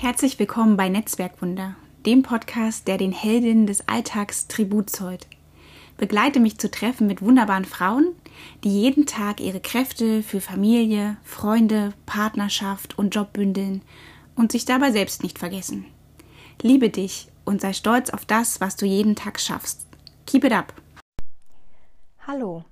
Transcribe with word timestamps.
Herzlich 0.00 0.38
willkommen 0.38 0.76
bei 0.76 0.88
Netzwerkwunder, 0.88 1.74
dem 2.06 2.22
Podcast, 2.22 2.86
der 2.86 2.98
den 2.98 3.10
Heldinnen 3.10 3.66
des 3.66 3.88
Alltags 3.88 4.46
Tribut 4.46 4.90
zollt. 4.90 5.26
Begleite 5.96 6.38
mich 6.38 6.56
zu 6.56 6.70
Treffen 6.70 7.08
mit 7.08 7.20
wunderbaren 7.20 7.64
Frauen, 7.64 8.14
die 8.62 8.80
jeden 8.80 9.06
Tag 9.06 9.40
ihre 9.40 9.58
Kräfte 9.58 10.22
für 10.22 10.40
Familie, 10.40 11.16
Freunde, 11.24 11.94
Partnerschaft 12.06 12.96
und 12.96 13.12
Job 13.12 13.32
bündeln 13.32 13.82
und 14.36 14.52
sich 14.52 14.64
dabei 14.64 14.92
selbst 14.92 15.24
nicht 15.24 15.36
vergessen. 15.36 15.84
Liebe 16.62 16.90
dich 16.90 17.26
und 17.44 17.60
sei 17.60 17.72
stolz 17.72 18.10
auf 18.10 18.24
das, 18.24 18.60
was 18.60 18.76
du 18.76 18.86
jeden 18.86 19.16
Tag 19.16 19.40
schaffst. 19.40 19.88
Keep 20.26 20.44
it 20.44 20.52
up! 20.52 20.74
Hallo, 22.24 22.64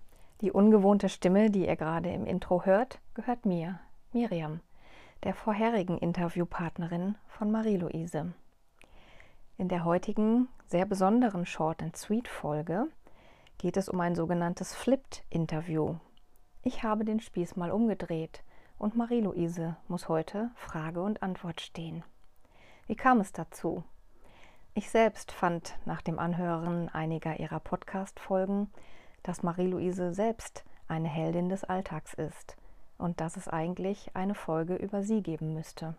die 0.43 0.53
ungewohnte 0.53 1.09
Stimme, 1.09 1.51
die 1.51 1.67
ihr 1.67 1.75
gerade 1.75 2.09
im 2.09 2.25
Intro 2.25 2.65
hört, 2.65 3.01
gehört 3.15 3.47
mir, 3.47 3.81
Miriam 4.13 4.61
der 5.27 5.35
vorherigen 5.35 5.99
Interviewpartnerin 5.99 7.17
von 7.27 7.51
Marie-Louise. 7.51 8.33
In 9.59 9.69
der 9.69 9.85
heutigen, 9.85 10.47
sehr 10.69 10.87
besonderen 10.87 11.47
Short 11.47 11.83
and 11.83 11.97
Sweet 11.97 12.29
Folge 12.29 12.87
geht 13.59 13.77
es 13.77 13.89
um 13.89 14.01
ein 14.01 14.15
sogenanntes 14.15 14.73
Flipped-Interview. 14.73 15.97
Ich 16.63 16.85
habe 16.85 17.05
den 17.05 17.19
Spieß 17.19 17.57
mal 17.57 17.73
umgedreht 17.73 18.45
und 18.79 18.95
Marie-Louise 18.95 19.75
muss 19.89 20.09
heute 20.09 20.53
Frage 20.55 21.03
und 21.03 21.25
Antwort 21.25 21.61
stehen. 21.61 22.05
Wie 22.87 22.95
kam 22.95 23.19
es 23.19 23.33
dazu? 23.33 23.83
Ich 24.75 24.91
selbst 24.91 25.33
fand 25.33 25.77
nach 25.87 26.03
dem 26.03 26.21
Anhören 26.21 26.89
einiger 26.89 27.41
ihrer 27.41 27.59
Podcast-Folgen, 27.59 28.71
dass 29.25 29.43
Marie-Louise 29.43 30.15
selbst 30.15 30.65
eine 30.87 31.09
Heldin 31.09 31.49
des 31.49 31.65
Alltags 31.65 32.15
ist 32.15 32.57
und 32.99 33.21
dass 33.21 33.37
es 33.37 33.49
eigentlich 33.49 34.15
eine 34.15 34.35
Folge 34.35 34.77
über 34.77 35.03
sie 35.03 35.23
geben 35.23 35.55
müsste. 35.55 35.95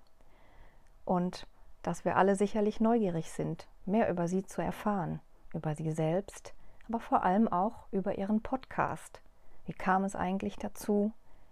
Und 1.05 1.47
dass 1.83 2.05
wir 2.05 2.17
alle 2.17 2.35
sicherlich 2.35 2.79
neugierig 2.79 3.31
sind, 3.31 3.67
mehr 3.85 4.09
über 4.09 4.27
sie 4.27 4.43
zu 4.43 4.61
erfahren, 4.61 5.21
über 5.53 5.75
sie 5.75 5.91
selbst, 5.91 6.53
aber 6.87 6.99
vor 6.99 7.23
allem 7.23 7.47
auch 7.47 7.87
über 7.91 8.17
ihren 8.17 8.41
Podcast. 8.41 9.21
Wie 9.65 9.73
kam 9.73 10.03
es 10.03 10.15
eigentlich 10.15 10.57
dazu? 10.57 11.11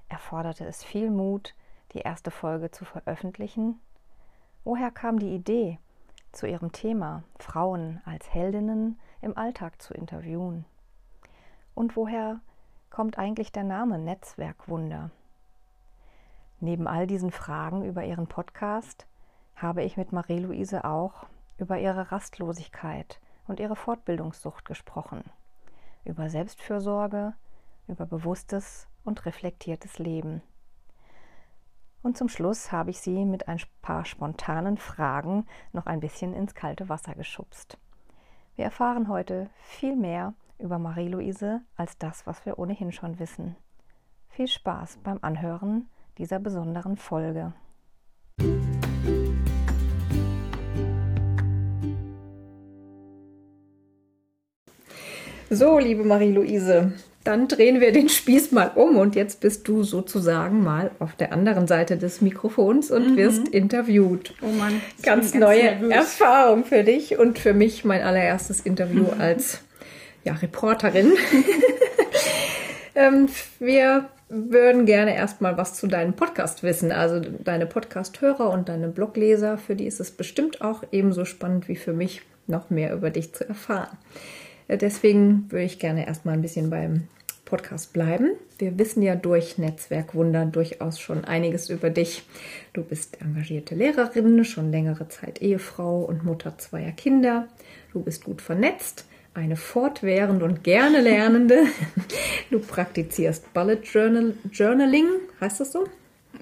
Erforderte 0.09 0.65
es 0.65 0.83
viel 0.83 1.09
Mut, 1.09 1.55
die 1.93 1.99
erste 1.99 2.31
Folge 2.31 2.71
zu 2.71 2.85
veröffentlichen? 2.85 3.79
Woher 4.63 4.91
kam 4.91 5.19
die 5.19 5.33
Idee, 5.33 5.79
zu 6.31 6.47
ihrem 6.47 6.71
Thema 6.71 7.23
Frauen 7.39 8.01
als 8.05 8.33
Heldinnen 8.33 8.99
im 9.21 9.37
Alltag 9.37 9.81
zu 9.81 9.93
interviewen? 9.93 10.65
Und 11.73 11.95
woher 11.95 12.41
kommt 12.89 13.17
eigentlich 13.17 13.51
der 13.51 13.63
Name 13.63 13.99
Netzwerkwunder? 13.99 15.11
Neben 16.59 16.87
all 16.87 17.07
diesen 17.07 17.31
Fragen 17.31 17.83
über 17.83 18.03
ihren 18.05 18.27
Podcast 18.27 19.07
habe 19.55 19.83
ich 19.83 19.97
mit 19.97 20.11
Marie-Louise 20.11 20.85
auch 20.85 21.25
über 21.57 21.79
ihre 21.79 22.11
Rastlosigkeit 22.11 23.19
und 23.47 23.59
ihre 23.59 23.75
Fortbildungssucht 23.75 24.65
gesprochen, 24.65 25.23
über 26.03 26.29
Selbstfürsorge, 26.29 27.33
über 27.87 28.05
bewusstes 28.05 28.87
und 29.03 29.25
reflektiertes 29.25 29.99
Leben. 29.99 30.41
Und 32.01 32.17
zum 32.17 32.29
Schluss 32.29 32.71
habe 32.71 32.91
ich 32.91 32.99
sie 32.99 33.25
mit 33.25 33.47
ein 33.47 33.59
paar 33.81 34.05
spontanen 34.05 34.77
Fragen 34.77 35.47
noch 35.73 35.87
ein 35.87 35.99
bisschen 35.99 36.33
ins 36.33 36.53
kalte 36.53 36.87
Wasser 36.87 37.15
geschubst. 37.15 37.77
Wir 38.55 38.65
erfahren 38.65 39.07
heute 39.07 39.49
viel 39.63 39.95
mehr 39.95 40.33
über 40.59 40.79
Marie-Louise 40.79 41.61
als 41.75 41.97
das, 41.97 42.25
was 42.25 42.45
wir 42.45 42.59
ohnehin 42.59 42.91
schon 42.91 43.19
wissen. 43.19 43.55
Viel 44.29 44.47
Spaß 44.47 44.99
beim 45.03 45.19
Anhören 45.21 45.89
dieser 46.17 46.39
besonderen 46.39 46.97
Folge. 46.97 47.53
So, 55.49 55.77
liebe 55.77 56.03
Marie-Louise, 56.03 56.93
dann 57.23 57.47
drehen 57.47 57.79
wir 57.79 57.91
den 57.91 58.09
Spieß 58.09 58.51
mal 58.51 58.71
um 58.75 58.97
und 58.97 59.15
jetzt 59.15 59.41
bist 59.41 59.67
du 59.67 59.83
sozusagen 59.83 60.63
mal 60.63 60.91
auf 60.99 61.15
der 61.15 61.33
anderen 61.33 61.67
Seite 61.67 61.97
des 61.97 62.21
Mikrofons 62.21 62.91
und 62.91 63.11
mhm. 63.11 63.17
wirst 63.17 63.47
interviewt. 63.47 64.33
Oh 64.41 64.47
Mann, 64.47 64.81
ganz, 65.03 65.31
ganz 65.31 65.35
neue 65.35 65.63
nervös. 65.63 65.91
Erfahrung 65.91 66.65
für 66.65 66.83
dich 66.83 67.17
und 67.17 67.39
für 67.39 67.53
mich 67.53 67.85
mein 67.85 68.01
allererstes 68.01 68.59
Interview 68.59 69.03
mhm. 69.03 69.13
als 69.21 69.61
ja, 70.23 70.33
Reporterin. 70.33 71.13
ähm, 72.95 73.29
wir 73.59 74.09
würden 74.29 74.85
gerne 74.85 75.15
erstmal 75.15 75.57
was 75.57 75.75
zu 75.75 75.87
deinem 75.87 76.13
Podcast 76.13 76.63
wissen. 76.63 76.91
Also 76.91 77.19
deine 77.19 77.65
Podcast-Hörer 77.65 78.49
und 78.49 78.69
deine 78.69 78.87
Blogleser, 78.87 79.57
für 79.57 79.75
die 79.75 79.85
ist 79.85 79.99
es 79.99 80.11
bestimmt 80.11 80.61
auch 80.61 80.83
ebenso 80.91 81.25
spannend 81.25 81.67
wie 81.67 81.75
für 81.75 81.93
mich, 81.93 82.21
noch 82.47 82.69
mehr 82.69 82.93
über 82.93 83.09
dich 83.09 83.33
zu 83.33 83.47
erfahren. 83.47 83.97
Äh, 84.67 84.77
deswegen 84.77 85.51
würde 85.51 85.65
ich 85.65 85.79
gerne 85.79 86.07
erstmal 86.07 86.35
ein 86.35 86.41
bisschen 86.41 86.69
beim 86.69 87.07
Podcast 87.43 87.93
bleiben. 87.93 88.31
Wir 88.57 88.77
wissen 88.79 89.03
ja 89.03 89.15
durch 89.15 89.59
Netzwerkwunder 89.59 90.45
durchaus 90.45 90.99
schon 90.99 91.25
einiges 91.25 91.69
über 91.69 91.91
dich. 91.91 92.23
Du 92.73 92.83
bist 92.83 93.21
engagierte 93.21 93.75
Lehrerin, 93.75 94.43
schon 94.43 94.71
längere 94.71 95.07
Zeit 95.09 95.41
Ehefrau 95.41 96.01
und 96.01 96.23
Mutter 96.23 96.57
zweier 96.57 96.91
Kinder. 96.91 97.47
Du 97.93 98.01
bist 98.01 98.23
gut 98.23 98.41
vernetzt 98.41 99.05
eine 99.35 99.55
fortwährende 99.55 100.45
und 100.45 100.63
gerne 100.63 101.01
Lernende. 101.01 101.65
Du 102.51 102.59
praktizierst 102.59 103.53
Bullet 103.53 103.79
Journal, 103.83 104.35
Journaling, 104.51 105.07
heißt 105.41 105.59
das 105.59 105.71
so? 105.71 105.85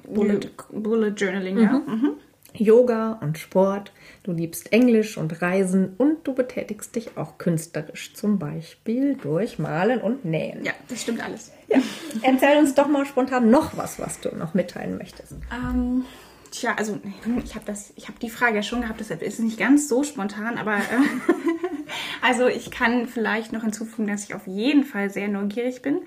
Bullet, 0.06 0.42
Bullet 0.70 1.14
Journaling, 1.16 1.56
mhm. 1.56 1.62
ja. 1.62 1.82
Mhm. 1.86 2.12
Yoga 2.56 3.20
und 3.22 3.40
Sport. 3.40 3.92
Du 4.24 4.32
liebst 4.32 4.72
Englisch 4.72 5.18
und 5.18 5.42
Reisen 5.42 5.94
und 5.98 6.28
du 6.28 6.34
betätigst 6.34 6.96
dich 6.96 7.18
auch 7.18 7.38
künstlerisch, 7.38 8.14
zum 8.14 8.38
Beispiel 8.38 9.16
durch 9.16 9.60
Malen 9.60 10.02
und 10.02 10.26
Nähen. 10.26 10.64
Ja, 10.64 10.74
das 10.88 11.02
stimmt 11.02 11.24
alles. 11.24 11.52
Ja. 11.68 11.80
Erzähl 12.22 12.60
uns 12.60 12.76
doch 12.76 12.88
mal 12.88 13.06
spontan 13.06 13.50
noch 13.50 13.76
was, 13.78 14.00
was 14.00 14.20
du 14.20 14.36
noch 14.36 14.54
mitteilen 14.54 14.98
möchtest. 14.98 15.34
Ähm, 15.52 16.06
tja, 16.54 16.76
also 16.78 17.00
ich 17.44 17.56
habe 17.56 17.66
das, 17.66 17.94
die 18.22 18.30
Frage 18.30 18.58
ja 18.58 18.64
schon 18.64 18.82
gehabt, 18.82 19.00
deshalb 19.00 19.22
ist 19.22 19.36
es 19.36 19.40
nicht 19.40 19.58
ganz 19.58 19.90
so 19.90 20.04
spontan, 20.04 20.58
aber 20.58 20.78
äh, 20.78 20.82
Also 22.22 22.48
ich 22.48 22.72
kann 22.72 23.08
vielleicht 23.08 23.52
noch 23.52 23.64
hinzufügen, 23.64 24.08
dass 24.08 24.24
ich 24.24 24.36
auf 24.36 24.48
jeden 24.48 24.84
Fall 24.84 25.10
sehr 25.10 25.28
neugierig 25.28 25.82
bin 25.82 26.02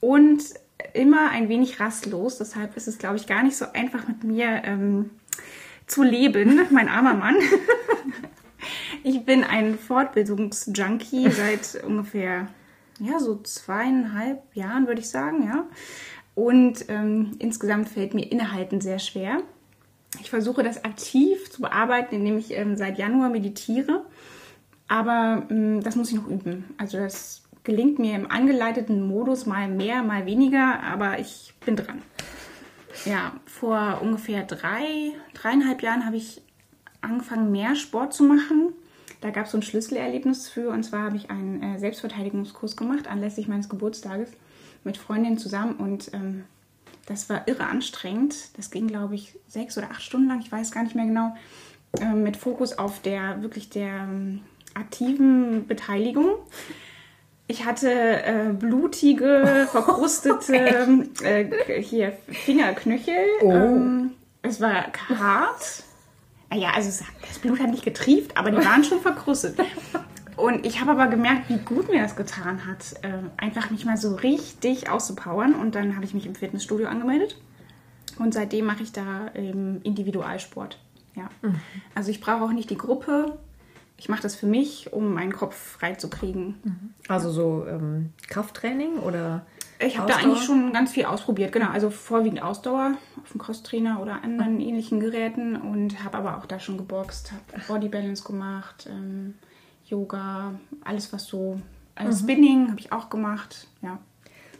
und 0.00 0.42
immer 0.92 1.30
ein 1.30 1.48
wenig 1.48 1.80
rastlos. 1.80 2.38
Deshalb 2.38 2.76
ist 2.76 2.88
es, 2.88 2.98
glaube 2.98 3.16
ich, 3.16 3.26
gar 3.26 3.42
nicht 3.42 3.56
so 3.56 3.66
einfach 3.72 4.08
mit 4.08 4.24
mir 4.24 4.62
ähm, 4.64 5.10
zu 5.86 6.02
leben, 6.02 6.60
mein 6.70 6.88
armer 6.88 7.14
Mann. 7.14 7.36
ich 9.04 9.24
bin 9.24 9.44
ein 9.44 9.78
Fortbildungsjunkie 9.78 11.30
seit 11.30 11.84
ungefähr 11.84 12.48
ja 13.00 13.18
so 13.18 13.36
zweieinhalb 13.36 14.42
Jahren, 14.54 14.86
würde 14.86 15.00
ich 15.00 15.08
sagen, 15.08 15.46
ja. 15.46 15.66
Und 16.34 16.86
ähm, 16.88 17.36
insgesamt 17.38 17.88
fällt 17.88 18.12
mir 18.12 18.28
Innehalten 18.30 18.80
sehr 18.80 18.98
schwer. 18.98 19.38
Ich 20.20 20.30
versuche 20.30 20.62
das 20.62 20.84
aktiv 20.84 21.50
zu 21.50 21.62
bearbeiten, 21.62 22.14
indem 22.14 22.38
ich 22.38 22.52
ähm, 22.52 22.76
seit 22.76 22.98
Januar 22.98 23.30
meditiere 23.30 24.04
aber 24.88 25.46
mh, 25.48 25.54
mm, 25.54 25.80
das 25.82 25.96
muss 25.96 26.10
ich 26.10 26.16
noch 26.16 26.28
üben. 26.28 26.74
Also 26.78 26.98
das 26.98 27.42
gelingt 27.62 27.98
mir 27.98 28.14
im 28.14 28.30
angeleiteten 28.30 29.06
Modus 29.06 29.46
mal 29.46 29.68
mehr, 29.68 30.02
mal 30.02 30.26
weniger, 30.26 30.82
aber 30.82 31.18
ich 31.18 31.54
bin 31.64 31.76
dran. 31.76 32.02
Ja, 33.04 33.32
vor 33.46 34.00
ungefähr 34.02 34.44
drei, 34.44 35.12
dreieinhalb 35.32 35.82
Jahren 35.82 36.06
habe 36.06 36.16
ich 36.16 36.42
angefangen, 37.00 37.50
mehr 37.50 37.74
Sport 37.74 38.14
zu 38.14 38.22
machen. 38.22 38.72
Da 39.20 39.30
gab 39.30 39.46
es 39.46 39.52
so 39.52 39.58
ein 39.58 39.62
Schlüsselerlebnis 39.62 40.48
für, 40.48 40.68
und 40.68 40.84
zwar 40.84 41.04
habe 41.04 41.16
ich 41.16 41.30
einen 41.30 41.62
äh, 41.62 41.78
Selbstverteidigungskurs 41.78 42.76
gemacht, 42.76 43.08
anlässlich 43.08 43.48
meines 43.48 43.68
Geburtstages, 43.68 44.30
mit 44.84 44.98
Freundinnen 44.98 45.38
zusammen. 45.38 45.74
Und 45.76 46.12
ähm, 46.12 46.44
das 47.06 47.28
war 47.28 47.46
irre 47.46 47.66
anstrengend. 47.66 48.56
Das 48.56 48.70
ging, 48.70 48.86
glaube 48.86 49.14
ich, 49.14 49.36
sechs 49.48 49.76
oder 49.78 49.90
acht 49.90 50.02
Stunden 50.02 50.28
lang, 50.28 50.40
ich 50.40 50.50
weiß 50.50 50.72
gar 50.72 50.82
nicht 50.82 50.94
mehr 50.94 51.06
genau, 51.06 51.34
äh, 52.00 52.12
mit 52.14 52.36
Fokus 52.36 52.78
auf 52.78 53.00
der 53.02 53.42
wirklich 53.42 53.70
der 53.70 54.08
ähm, 54.08 54.40
aktiven 54.74 55.66
Beteiligung. 55.66 56.36
Ich 57.46 57.64
hatte 57.64 57.90
äh, 57.90 58.52
blutige, 58.52 59.68
verkrustete 59.70 61.06
äh, 61.22 61.82
hier 61.82 62.16
Fingerknöchel. 62.28 63.14
Oh. 63.42 63.52
Ähm, 63.52 64.10
es 64.42 64.60
war 64.60 64.92
hart. 65.08 65.82
Naja, 66.50 66.70
also 66.72 67.02
das 67.28 67.38
Blut 67.40 67.58
hat 67.58 67.70
nicht 67.70 67.84
getrieft, 67.84 68.36
aber 68.36 68.52
die 68.52 68.64
waren 68.64 68.84
schon 68.84 69.00
verkrustet. 69.00 69.58
Und 70.36 70.66
ich 70.66 70.80
habe 70.80 70.92
aber 70.92 71.06
gemerkt, 71.06 71.48
wie 71.48 71.58
gut 71.58 71.88
mir 71.88 72.02
das 72.02 72.16
getan 72.16 72.66
hat, 72.66 72.94
äh, 73.02 73.18
einfach 73.36 73.70
mich 73.70 73.84
mal 73.84 73.96
so 73.96 74.14
richtig 74.16 74.90
auszupowern. 74.90 75.54
Und 75.54 75.74
dann 75.74 75.94
habe 75.94 76.04
ich 76.04 76.14
mich 76.14 76.26
im 76.26 76.34
Fitnessstudio 76.34 76.88
angemeldet. 76.88 77.36
Und 78.18 78.34
seitdem 78.34 78.66
mache 78.66 78.82
ich 78.82 78.92
da 78.92 79.30
ähm, 79.34 79.80
Individualsport. 79.82 80.78
Ja. 81.14 81.28
Mhm. 81.42 81.60
Also 81.94 82.10
ich 82.10 82.20
brauche 82.20 82.44
auch 82.44 82.52
nicht 82.52 82.70
die 82.70 82.78
Gruppe 82.78 83.38
ich 83.96 84.08
mache 84.08 84.22
das 84.22 84.34
für 84.34 84.46
mich, 84.46 84.92
um 84.92 85.14
meinen 85.14 85.32
Kopf 85.32 85.54
frei 85.54 85.94
zu 85.94 86.10
kriegen. 86.10 86.94
Also 87.08 87.30
so 87.30 87.64
ähm, 87.68 88.12
Krafttraining 88.28 88.98
oder? 88.98 89.46
Ich 89.78 89.98
habe 89.98 90.10
da 90.10 90.18
eigentlich 90.18 90.42
schon 90.42 90.72
ganz 90.72 90.92
viel 90.92 91.04
ausprobiert, 91.04 91.52
genau. 91.52 91.68
Also 91.68 91.90
vorwiegend 91.90 92.42
Ausdauer 92.42 92.92
auf 93.22 93.32
dem 93.32 93.40
Crosstrainer 93.40 94.00
oder 94.00 94.22
anderen 94.22 94.60
ähnlichen 94.60 95.00
Geräten 95.00 95.56
und 95.56 96.02
habe 96.04 96.18
aber 96.18 96.38
auch 96.38 96.46
da 96.46 96.58
schon 96.58 96.76
geboxt, 96.76 97.32
habe 97.32 97.62
Body 97.66 97.88
Balance 97.88 98.24
gemacht, 98.24 98.88
ähm, 98.90 99.34
Yoga, 99.94 100.54
alles 100.84 101.12
was 101.12 101.26
so, 101.26 101.60
also 101.94 102.10
mhm. 102.10 102.22
Spinning 102.22 102.70
habe 102.70 102.80
ich 102.80 102.92
auch 102.92 103.10
gemacht, 103.10 103.68
ja. 103.80 103.98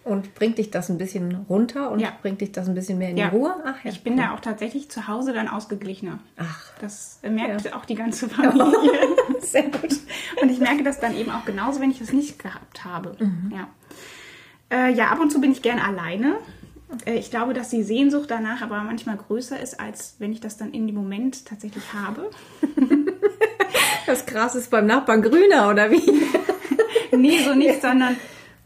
Und 0.05 0.35
bringt 0.35 0.59
dich 0.59 0.71
das 0.71 0.91
ein 0.91 0.99
bisschen 0.99 1.47
runter 1.49 1.91
und 1.91 1.99
ja. 1.99 2.13
bringt 2.21 2.43
dich 2.43 2.53
das 2.53 2.69
ein 2.69 2.75
bisschen 2.75 2.99
mehr 2.99 3.09
in 3.09 3.17
ja. 3.17 3.31
die 3.31 3.37
Ruhe? 3.37 3.55
Ach, 3.65 3.83
ja. 3.85 3.91
Ich 3.91 4.05
bin 4.05 4.19
da 4.19 4.35
auch 4.35 4.41
tatsächlich 4.41 4.91
zu 4.91 5.09
Hause 5.09 5.33
dann 5.33 5.49
ausgeglichener. 5.49 6.19
Ach. 6.37 6.73
Das 6.79 7.21
merkt 7.23 7.73
auch 7.73 7.87
die 7.87 7.95
ganze 7.95 8.29
Familie. 8.29 8.93
Sehr 9.41 9.63
gut. 9.63 9.97
Und 10.43 10.51
ich 10.51 10.61
merke 10.61 10.85
das 10.85 11.01
dann 11.01 11.17
eben 11.17 11.31
auch 11.31 11.47
genauso, 11.47 11.81
wenn 11.81 11.91
ich 11.91 12.01
das 12.01 12.13
nicht 12.13 12.39
gehabt 12.39 12.85
habe. 12.85 13.17
Mhm. 13.19 13.51
Ja. 13.51 13.69
Äh, 14.71 14.93
ja, 14.93 15.09
ab 15.09 15.21
und 15.21 15.33
zu 15.33 15.41
bin 15.41 15.53
ich 15.53 15.63
gern 15.63 15.79
alleine. 15.79 16.37
Äh, 17.07 17.15
ich 17.15 17.31
glaube, 17.31 17.55
dass 17.55 17.71
die 17.71 17.83
Sehnsucht 17.83 18.31
danach 18.31 18.61
aber 18.61 18.83
manchmal 18.83 19.17
größer 19.17 19.59
ist, 19.59 19.81
als 19.81 20.17
wenn 20.19 20.33
ich 20.33 20.41
das 20.41 20.59
dann 20.59 20.73
in 20.73 20.87
dem 20.87 20.97
Moment 20.97 21.47
tatsächlich 21.47 21.95
habe. 21.95 22.31
Das 24.07 24.27
Gras 24.27 24.55
ist 24.55 24.71
beim 24.71 24.87
Nachbarn 24.87 25.23
grüner, 25.23 25.71
oder 25.71 25.91
wie? 25.91 26.03
nee, 27.17 27.39
so 27.39 27.55
nicht, 27.55 27.81
sondern 27.81 28.17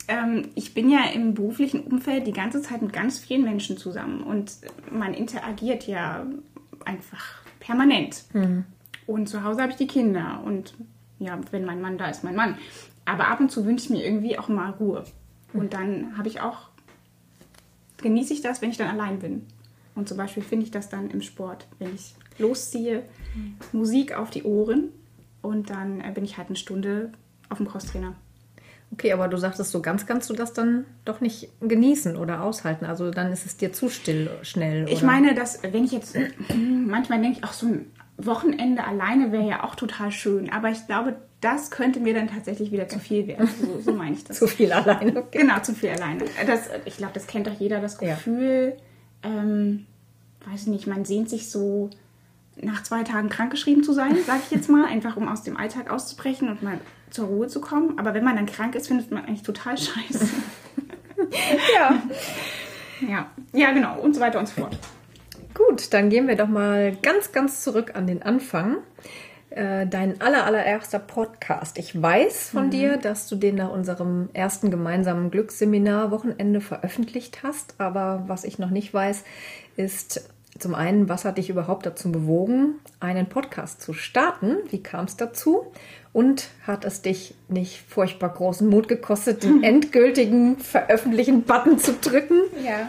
ähm, 0.09 0.49
ich 0.55 0.75
bin 0.75 0.91
ja 0.91 1.01
im 1.13 1.35
beruflichen 1.35 1.81
Umfeld 1.81 2.27
die 2.27 2.33
ganze 2.33 2.63
Zeit 2.63 2.83
mit 2.83 2.93
ganz 2.93 3.19
vielen 3.19 3.45
Menschen 3.45 3.77
zusammen 3.77 4.23
und 4.23 4.53
man 4.91 5.15
interagiert 5.15 5.87
ja 5.87 6.27
einfach 6.85 7.43
permanent. 7.61 8.25
Mhm. 8.33 8.65
Und 9.07 9.29
zu 9.29 9.45
Hause 9.45 9.63
habe 9.63 9.73
ich 9.73 9.79
die 9.79 9.87
Kinder 9.87 10.43
und 10.45 10.75
ja, 11.19 11.39
wenn 11.51 11.65
mein 11.65 11.81
Mann 11.81 11.99
da 11.99 12.09
ist, 12.09 12.25
mein 12.25 12.37
Mann. 12.37 12.57
Aber 13.05 13.29
ab 13.29 13.41
und 13.41 13.51
zu 13.51 13.65
wünsche 13.65 13.85
ich 13.85 13.91
mir 13.91 14.05
irgendwie 14.05 14.39
auch 14.39 14.49
mal 14.49 14.71
Ruhe. 14.71 15.05
Und 15.53 15.73
dann 15.73 16.17
habe 16.17 16.29
ich 16.29 16.41
auch, 16.41 16.69
genieße 17.99 18.35
ich 18.35 18.43
das, 18.43 18.61
wenn 18.61 18.71
ich 18.71 18.77
dann 18.77 18.89
allein 18.89 19.19
bin. 19.19 19.47
Und 19.95 20.09
zum 20.09 20.17
Beispiel 20.17 20.43
finde 20.43 20.65
ich 20.65 20.71
das 20.71 20.89
dann 20.89 21.11
im 21.11 21.23
Sport, 21.23 21.67
wenn 21.79 21.95
ich 21.95 22.15
losziehe, 22.39 23.03
mhm. 23.35 23.57
Musik 23.73 24.15
auf 24.15 24.31
die 24.31 24.45
Ohren 24.45 24.91
und 25.43 25.71
dann 25.71 26.01
äh, 26.01 26.11
bin 26.13 26.25
ich 26.25 26.39
halt 26.39 26.49
eine 26.49 26.57
Stunde 26.57 27.13
auf 27.49 27.59
dem 27.59 27.69
Crosstrainer. 27.69 28.15
Okay, 28.91 29.13
aber 29.13 29.29
du 29.29 29.37
sagtest, 29.37 29.71
so 29.71 29.83
ganz 29.83 30.07
kannst 30.07 30.31
du 30.31 30.35
das 30.35 30.55
dann 30.55 30.87
doch 31.05 31.21
nicht 31.21 31.51
genießen 31.61 32.17
oder 32.17 32.43
aushalten. 32.43 32.87
Also 32.87 33.11
dann 33.11 33.31
ist 33.33 33.45
es 33.45 33.57
dir 33.57 33.73
zu 33.73 33.91
still 33.91 34.31
schnell. 34.43 34.85
Oder? 34.85 34.93
Ich 34.93 35.03
meine, 35.03 35.35
dass 35.35 35.63
wenn 35.63 35.85
ich 35.85 35.93
jetzt 35.93 36.17
manchmal 36.87 37.21
denke, 37.21 37.45
auch 37.47 37.53
so 37.53 37.67
ein 37.67 37.93
Wochenende 38.17 38.85
alleine 38.85 39.31
wäre 39.31 39.47
ja 39.47 39.65
auch 39.65 39.75
total 39.75 40.11
schön. 40.11 40.51
Aber 40.51 40.71
ich 40.71 40.87
glaube, 40.87 41.17
das 41.41 41.71
könnte 41.71 42.01
mir 42.01 42.15
dann 42.15 42.29
tatsächlich 42.29 42.73
wieder 42.73 42.89
zu 42.89 42.99
viel 42.99 43.27
werden. 43.27 43.49
So, 43.61 43.81
so 43.81 43.93
meine 43.93 44.17
ich 44.17 44.25
das. 44.25 44.39
zu 44.39 44.47
viel 44.47 44.73
alleine. 44.73 45.17
Okay. 45.17 45.39
Genau, 45.41 45.61
zu 45.61 45.75
viel 45.75 45.91
alleine. 45.91 46.25
Das, 46.47 46.69
ich 46.85 46.97
glaube, 46.97 47.13
das 47.13 47.27
kennt 47.27 47.47
doch 47.47 47.59
jeder, 47.59 47.81
das 47.81 47.99
Gefühl, 47.99 48.77
ja. 49.23 49.31
ähm, 49.31 49.87
weiß 50.51 50.63
ich 50.63 50.69
nicht, 50.69 50.87
man 50.87 51.05
sehnt 51.05 51.29
sich 51.29 51.51
so 51.51 51.91
nach 52.63 52.83
zwei 52.83 53.03
Tagen 53.03 53.29
krankgeschrieben 53.29 53.83
zu 53.83 53.93
sein, 53.93 54.17
sage 54.27 54.41
ich 54.45 54.51
jetzt 54.51 54.69
mal, 54.69 54.87
einfach 54.87 55.17
um 55.17 55.29
aus 55.29 55.43
dem 55.43 55.57
Alltag 55.57 55.91
auszubrechen 55.91 56.49
und 56.49 56.63
mal 56.63 56.79
zur 57.11 57.27
Ruhe 57.27 57.49
zu 57.49 57.61
kommen. 57.61 57.99
Aber 57.99 58.15
wenn 58.15 58.25
man 58.25 58.37
dann 58.37 58.47
krank 58.47 58.75
ist, 58.75 58.89
findet 58.89 59.11
man 59.11 59.25
eigentlich 59.25 59.43
total 59.43 59.77
scheiße. 59.77 60.27
ja. 61.75 62.03
Ja, 63.09 63.31
ja, 63.53 63.73
genau, 63.73 64.01
und 64.01 64.15
so 64.15 64.21
weiter 64.21 64.39
und 64.39 64.49
so 64.49 64.61
fort. 64.61 64.77
Gut, 65.55 65.93
dann 65.93 66.11
gehen 66.11 66.29
wir 66.29 66.37
doch 66.37 66.49
mal 66.49 66.97
ganz, 67.03 67.33
ganz 67.33 67.63
zurück 67.63 67.93
an 67.95 68.07
den 68.07 68.23
Anfang. 68.23 68.79
Äh, 69.51 69.87
dein 69.87 70.21
aller, 70.21 70.45
allererster 70.45 70.99
Podcast. 70.99 71.79
Ich 71.79 72.01
weiß 72.01 72.51
von 72.51 72.67
mhm. 72.67 72.71
dir, 72.71 72.97
dass 72.97 73.29
du 73.29 73.37
den 73.37 73.55
nach 73.55 73.71
unserem 73.71 74.29
ersten 74.35 74.71
gemeinsamen 74.71 75.31
Glücksseminar 75.31 76.11
Wochenende 76.11 76.61
veröffentlicht 76.61 77.43
hast. 77.43 77.75
Aber 77.79 78.25
was 78.27 78.45
ich 78.45 78.59
noch 78.59 78.71
nicht 78.71 78.93
weiß, 78.93 79.25
ist 79.77 80.29
zum 80.59 80.75
einen, 80.75 81.09
was 81.09 81.25
hat 81.25 81.39
dich 81.39 81.51
überhaupt 81.51 81.87
dazu 81.87 82.11
bewogen, 82.11 82.75
einen 83.01 83.29
Podcast 83.29 83.81
zu 83.81 83.93
starten? 83.93 84.57
Wie 84.71 84.83
kam 84.83 85.05
es 85.05 85.17
dazu? 85.17 85.73
Und 86.13 86.49
hat 86.67 86.85
es 86.85 87.03
dich 87.03 87.35
nicht 87.49 87.83
furchtbar 87.87 88.31
großen 88.31 88.69
Mut 88.69 88.89
gekostet, 88.89 89.45
den 89.45 89.63
endgültigen 89.63 90.59
Veröffentlichen-Button 90.59 91.79
zu 91.79 91.93
drücken? 91.95 92.41
Ja, 92.65 92.89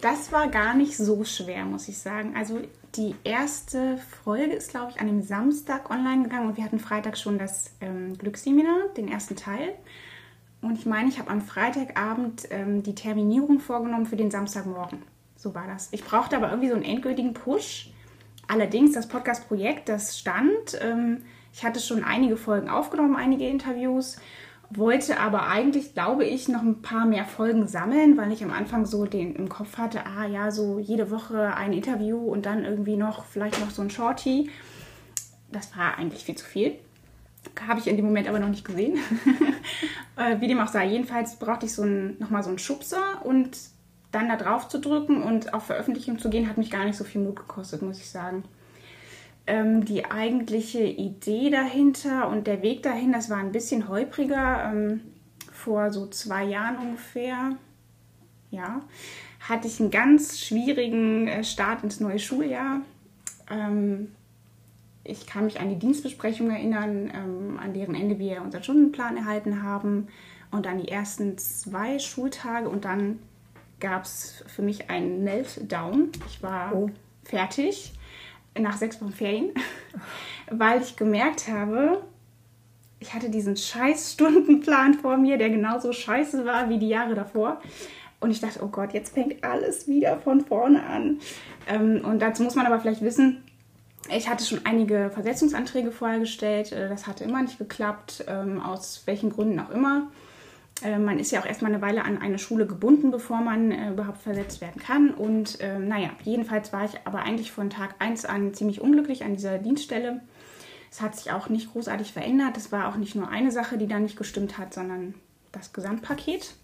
das 0.00 0.32
war 0.32 0.48
gar 0.48 0.74
nicht 0.74 0.96
so 0.96 1.24
schwer, 1.24 1.64
muss 1.64 1.88
ich 1.88 1.98
sagen. 1.98 2.34
Also 2.36 2.60
die 2.94 3.14
erste 3.24 3.98
Folge 4.22 4.54
ist, 4.54 4.70
glaube 4.70 4.92
ich, 4.92 5.00
an 5.00 5.08
dem 5.08 5.22
Samstag 5.22 5.90
online 5.90 6.24
gegangen 6.24 6.48
und 6.48 6.56
wir 6.56 6.64
hatten 6.64 6.78
Freitag 6.78 7.18
schon 7.18 7.38
das 7.38 7.72
ähm, 7.80 8.16
Glücksseminar, 8.16 8.88
den 8.96 9.08
ersten 9.08 9.36
Teil. 9.36 9.74
Und 10.62 10.78
ich 10.78 10.86
meine, 10.86 11.08
ich 11.08 11.18
habe 11.18 11.30
am 11.30 11.42
Freitagabend 11.42 12.44
ähm, 12.50 12.82
die 12.82 12.94
Terminierung 12.94 13.60
vorgenommen 13.60 14.06
für 14.06 14.16
den 14.16 14.30
Samstagmorgen. 14.30 15.02
So 15.44 15.54
war 15.54 15.66
das. 15.66 15.88
Ich 15.90 16.02
brauchte 16.02 16.36
aber 16.36 16.48
irgendwie 16.48 16.70
so 16.70 16.74
einen 16.74 16.84
endgültigen 16.84 17.34
Push. 17.34 17.90
Allerdings, 18.48 18.92
das 18.92 19.08
Podcast-Projekt, 19.08 19.90
das 19.90 20.18
stand. 20.18 20.80
Ähm, 20.80 21.24
ich 21.52 21.62
hatte 21.62 21.80
schon 21.80 22.02
einige 22.02 22.38
Folgen 22.38 22.70
aufgenommen, 22.70 23.14
einige 23.14 23.46
Interviews 23.46 24.16
wollte 24.70 25.20
aber 25.20 25.46
eigentlich, 25.46 25.92
glaube 25.92 26.24
ich, 26.24 26.48
noch 26.48 26.62
ein 26.62 26.80
paar 26.80 27.04
mehr 27.04 27.26
Folgen 27.26 27.68
sammeln, 27.68 28.16
weil 28.16 28.32
ich 28.32 28.42
am 28.42 28.50
Anfang 28.50 28.86
so 28.86 29.04
den 29.04 29.36
im 29.36 29.50
Kopf 29.50 29.76
hatte, 29.76 30.06
ah 30.06 30.26
ja, 30.26 30.50
so 30.50 30.78
jede 30.78 31.10
Woche 31.10 31.54
ein 31.54 31.74
Interview 31.74 32.16
und 32.16 32.46
dann 32.46 32.64
irgendwie 32.64 32.96
noch, 32.96 33.26
vielleicht 33.26 33.60
noch 33.60 33.70
so 33.70 33.82
ein 33.82 33.90
Shorty. 33.90 34.50
Das 35.52 35.76
war 35.76 35.98
eigentlich 35.98 36.24
viel 36.24 36.36
zu 36.36 36.46
viel. 36.46 36.78
Habe 37.68 37.78
ich 37.78 37.86
in 37.86 37.96
dem 37.96 38.06
Moment 38.06 38.26
aber 38.26 38.38
noch 38.38 38.48
nicht 38.48 38.64
gesehen. 38.64 38.98
Äh, 40.16 40.40
wie 40.40 40.46
dem 40.46 40.60
auch 40.60 40.68
sei, 40.68 40.86
jedenfalls 40.86 41.40
brauchte 41.40 41.66
ich 41.66 41.72
so 41.72 41.82
ein, 41.82 42.16
nochmal 42.20 42.44
so 42.44 42.48
einen 42.48 42.60
Schubser 42.60 43.24
und 43.24 43.58
dann 44.14 44.28
da 44.28 44.36
drauf 44.36 44.68
zu 44.68 44.78
drücken 44.80 45.22
und 45.22 45.54
auf 45.54 45.64
Veröffentlichung 45.66 46.18
zu 46.18 46.30
gehen, 46.30 46.48
hat 46.48 46.58
mich 46.58 46.70
gar 46.70 46.84
nicht 46.84 46.96
so 46.96 47.04
viel 47.04 47.20
Mut 47.20 47.36
gekostet, 47.36 47.82
muss 47.82 47.98
ich 47.98 48.10
sagen 48.10 48.44
ähm, 49.46 49.84
die 49.84 50.06
eigentliche 50.06 50.82
Idee 50.82 51.50
dahinter 51.50 52.28
und 52.28 52.46
der 52.46 52.62
Weg 52.62 52.82
dahin, 52.82 53.12
das 53.12 53.28
war 53.28 53.38
ein 53.38 53.52
bisschen 53.52 53.88
holpriger. 53.88 54.72
Ähm, 54.72 55.00
vor 55.52 55.92
so 55.92 56.06
zwei 56.06 56.44
Jahren 56.44 56.76
ungefähr, 56.76 57.56
ja, 58.50 58.82
hatte 59.40 59.66
ich 59.66 59.80
einen 59.80 59.90
ganz 59.90 60.38
schwierigen 60.38 61.28
äh, 61.28 61.44
Start 61.44 61.84
ins 61.84 62.00
neue 62.00 62.18
Schuljahr. 62.18 62.80
Ähm, 63.50 64.12
ich 65.04 65.26
kann 65.26 65.44
mich 65.44 65.60
an 65.60 65.68
die 65.68 65.78
Dienstbesprechung 65.78 66.50
erinnern, 66.50 67.10
ähm, 67.14 67.58
an 67.62 67.74
deren 67.74 67.94
Ende 67.94 68.18
wir 68.18 68.42
unseren 68.42 68.62
Stundenplan 68.62 69.16
erhalten 69.16 69.62
haben 69.62 70.08
und 70.50 70.66
an 70.66 70.78
die 70.78 70.88
ersten 70.88 71.36
zwei 71.38 71.98
Schultage 71.98 72.68
und 72.68 72.84
dann 72.84 73.18
gab 73.84 74.04
es 74.04 74.42
für 74.46 74.62
mich 74.62 74.88
einen 74.88 75.24
Meltdown. 75.24 76.10
Ich 76.26 76.42
war 76.42 76.74
oh. 76.74 76.88
fertig 77.22 77.92
nach 78.58 78.78
sechs 78.78 79.00
Wochen 79.02 79.12
Ferien, 79.12 79.50
weil 80.50 80.80
ich 80.80 80.96
gemerkt 80.96 81.48
habe, 81.48 82.02
ich 82.98 83.12
hatte 83.12 83.28
diesen 83.28 83.58
scheiß 83.58 84.14
Stundenplan 84.14 84.94
vor 84.94 85.18
mir, 85.18 85.36
der 85.36 85.50
genauso 85.50 85.92
scheiße 85.92 86.46
war 86.46 86.70
wie 86.70 86.78
die 86.78 86.88
Jahre 86.88 87.14
davor. 87.14 87.60
Und 88.20 88.30
ich 88.30 88.40
dachte, 88.40 88.60
oh 88.62 88.68
Gott, 88.68 88.94
jetzt 88.94 89.12
fängt 89.12 89.44
alles 89.44 89.86
wieder 89.86 90.16
von 90.18 90.40
vorne 90.40 90.82
an. 90.86 91.18
Ähm, 91.68 92.02
und 92.06 92.20
dazu 92.22 92.42
muss 92.42 92.54
man 92.54 92.64
aber 92.64 92.80
vielleicht 92.80 93.02
wissen, 93.02 93.44
ich 94.08 94.30
hatte 94.30 94.46
schon 94.46 94.64
einige 94.64 95.10
Versetzungsanträge 95.10 95.90
vorher 95.90 96.20
gestellt. 96.20 96.72
Äh, 96.72 96.88
das 96.88 97.06
hatte 97.06 97.24
immer 97.24 97.42
nicht 97.42 97.58
geklappt, 97.58 98.24
ähm, 98.28 98.62
aus 98.62 99.02
welchen 99.04 99.28
Gründen 99.28 99.60
auch 99.60 99.70
immer. 99.70 100.10
Äh, 100.82 100.98
man 100.98 101.18
ist 101.18 101.30
ja 101.30 101.40
auch 101.40 101.46
erstmal 101.46 101.72
eine 101.72 101.82
Weile 101.82 102.04
an 102.04 102.18
eine 102.18 102.38
Schule 102.38 102.66
gebunden, 102.66 103.10
bevor 103.10 103.40
man 103.40 103.70
äh, 103.70 103.90
überhaupt 103.90 104.22
versetzt 104.22 104.60
werden 104.60 104.80
kann. 104.80 105.10
Und 105.10 105.60
äh, 105.60 105.78
naja, 105.78 106.10
jedenfalls 106.22 106.72
war 106.72 106.84
ich 106.84 106.92
aber 107.04 107.20
eigentlich 107.20 107.52
von 107.52 107.70
Tag 107.70 107.94
1 107.98 108.24
an 108.24 108.54
ziemlich 108.54 108.80
unglücklich 108.80 109.24
an 109.24 109.34
dieser 109.34 109.58
Dienststelle. 109.58 110.20
Es 110.90 111.00
hat 111.00 111.16
sich 111.16 111.32
auch 111.32 111.48
nicht 111.48 111.72
großartig 111.72 112.12
verändert. 112.12 112.56
Es 112.56 112.70
war 112.70 112.88
auch 112.88 112.96
nicht 112.96 113.14
nur 113.14 113.28
eine 113.28 113.50
Sache, 113.50 113.78
die 113.78 113.88
da 113.88 113.98
nicht 113.98 114.16
gestimmt 114.16 114.58
hat, 114.58 114.74
sondern 114.74 115.14
das 115.52 115.72
Gesamtpaket. 115.72 116.54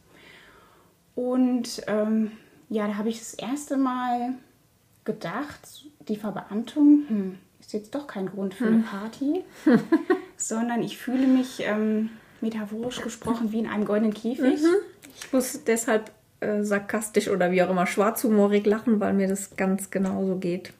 Und 1.14 1.82
ähm, 1.86 2.32
ja, 2.68 2.86
da 2.86 2.96
habe 2.96 3.08
ich 3.08 3.18
das 3.18 3.34
erste 3.34 3.76
Mal 3.76 4.34
gedacht, 5.04 5.84
die 6.08 6.16
Verbeamtung 6.16 7.04
hm, 7.08 7.38
ist 7.58 7.72
jetzt 7.72 7.94
doch 7.94 8.06
kein 8.06 8.26
Grund 8.26 8.54
für 8.54 8.66
eine 8.66 8.76
hm. 8.76 8.84
Party, 8.84 9.44
sondern 10.36 10.82
ich 10.82 10.96
fühle 10.98 11.26
mich 11.26 11.60
ähm, 11.64 12.10
metaphorisch 12.42 13.00
gesprochen, 13.02 13.52
wie 13.52 13.58
in 13.58 13.66
einem 13.66 13.84
goldenen 13.84 14.14
Käfig. 14.14 14.60
Mhm. 14.60 14.76
Ich 15.16 15.32
muss 15.32 15.64
deshalb 15.64 16.10
äh, 16.40 16.62
sarkastisch 16.62 17.28
oder 17.28 17.50
wie 17.50 17.62
auch 17.62 17.70
immer 17.70 17.86
schwarzhumorig 17.86 18.66
lachen, 18.66 19.00
weil 19.00 19.12
mir 19.12 19.28
das 19.28 19.56
ganz 19.56 19.90
genauso 19.90 20.36
geht. 20.36 20.72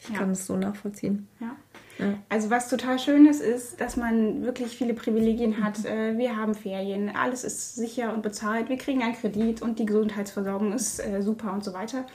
Ich 0.00 0.10
ja. 0.10 0.18
kann 0.18 0.30
es 0.30 0.46
so 0.46 0.56
nachvollziehen. 0.56 1.26
Ja. 1.40 1.56
ja. 1.98 2.14
Also 2.28 2.50
was 2.50 2.68
total 2.68 2.98
schön 2.98 3.26
ist, 3.26 3.42
ist, 3.42 3.80
dass 3.80 3.96
man 3.96 4.44
wirklich 4.44 4.76
viele 4.76 4.94
Privilegien 4.94 5.62
hat. 5.62 5.80
Mhm. 5.80 5.86
Äh, 5.86 6.18
wir 6.18 6.36
haben 6.36 6.54
Ferien, 6.54 7.10
alles 7.14 7.44
ist 7.44 7.74
sicher 7.74 8.14
und 8.14 8.22
bezahlt, 8.22 8.68
wir 8.68 8.78
kriegen 8.78 9.02
einen 9.02 9.14
Kredit 9.14 9.62
und 9.62 9.78
die 9.78 9.86
Gesundheitsversorgung 9.86 10.72
ist 10.72 11.00
äh, 11.00 11.22
super 11.22 11.52
und 11.52 11.64
so 11.64 11.72
weiter. 11.72 12.06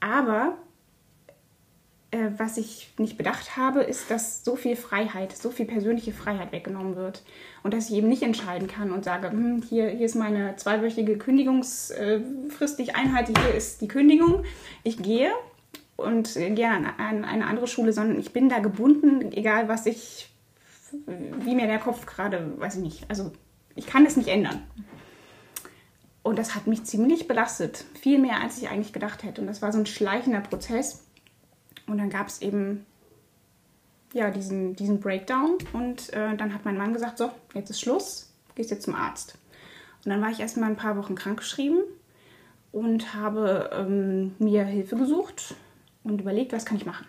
Aber 0.00 0.56
äh, 2.10 2.30
was 2.36 2.56
ich 2.56 2.92
nicht 2.98 3.16
bedacht 3.16 3.56
habe, 3.56 3.82
ist, 3.82 4.10
dass 4.10 4.44
so 4.44 4.56
viel 4.56 4.76
Freiheit, 4.76 5.36
so 5.36 5.50
viel 5.50 5.66
persönliche 5.66 6.12
Freiheit 6.12 6.52
weggenommen 6.52 6.96
wird. 6.96 7.22
Und 7.62 7.74
dass 7.74 7.90
ich 7.90 7.96
eben 7.96 8.08
nicht 8.08 8.22
entscheiden 8.22 8.68
kann 8.68 8.92
und 8.92 9.04
sage, 9.04 9.30
hm, 9.30 9.62
hier, 9.62 9.88
hier 9.88 10.06
ist 10.06 10.14
meine 10.14 10.56
zweiwöchige 10.56 11.18
Kündigungsfrist, 11.18 12.78
die 12.78 12.82
ich 12.82 12.96
einhalte, 12.96 13.32
hier 13.40 13.54
ist 13.54 13.80
die 13.80 13.88
Kündigung, 13.88 14.44
ich 14.84 15.02
gehe 15.02 15.32
und 15.96 16.34
gehe 16.34 16.68
an, 16.68 16.86
an 16.98 17.24
eine 17.24 17.46
andere 17.46 17.66
Schule, 17.66 17.92
sondern 17.92 18.20
ich 18.20 18.32
bin 18.32 18.48
da 18.48 18.58
gebunden, 18.58 19.32
egal 19.32 19.68
was 19.68 19.86
ich, 19.86 20.30
wie 21.06 21.54
mir 21.54 21.66
der 21.66 21.78
Kopf 21.78 22.06
gerade, 22.06 22.52
weiß 22.58 22.76
ich 22.76 22.82
nicht, 22.82 23.04
also 23.10 23.32
ich 23.74 23.86
kann 23.86 24.06
es 24.06 24.16
nicht 24.16 24.28
ändern. 24.28 24.62
Und 26.22 26.38
das 26.40 26.56
hat 26.56 26.66
mich 26.66 26.82
ziemlich 26.84 27.28
belastet, 27.28 27.84
viel 28.00 28.18
mehr 28.18 28.40
als 28.40 28.58
ich 28.58 28.68
eigentlich 28.68 28.92
gedacht 28.92 29.22
hätte. 29.22 29.40
Und 29.40 29.46
das 29.46 29.62
war 29.62 29.72
so 29.72 29.78
ein 29.78 29.86
schleichender 29.86 30.40
Prozess. 30.40 31.05
Und 31.86 31.98
dann 31.98 32.10
gab 32.10 32.28
es 32.28 32.42
eben 32.42 32.84
ja, 34.12 34.30
diesen, 34.30 34.74
diesen 34.74 35.00
Breakdown. 35.00 35.58
Und 35.72 36.12
äh, 36.12 36.36
dann 36.36 36.54
hat 36.54 36.64
mein 36.64 36.76
Mann 36.76 36.92
gesagt, 36.92 37.18
so, 37.18 37.30
jetzt 37.54 37.70
ist 37.70 37.80
Schluss, 37.80 38.32
gehst 38.54 38.70
jetzt 38.70 38.84
zum 38.84 38.94
Arzt. 38.94 39.38
Und 40.04 40.10
dann 40.10 40.20
war 40.20 40.30
ich 40.30 40.40
erst 40.40 40.56
mal 40.56 40.66
ein 40.66 40.76
paar 40.76 40.96
Wochen 40.96 41.14
krankgeschrieben 41.14 41.80
und 42.72 43.14
habe 43.14 43.70
ähm, 43.72 44.34
mir 44.38 44.64
Hilfe 44.64 44.96
gesucht 44.96 45.54
und 46.04 46.20
überlegt, 46.20 46.52
was 46.52 46.64
kann 46.64 46.76
ich 46.76 46.86
machen. 46.86 47.06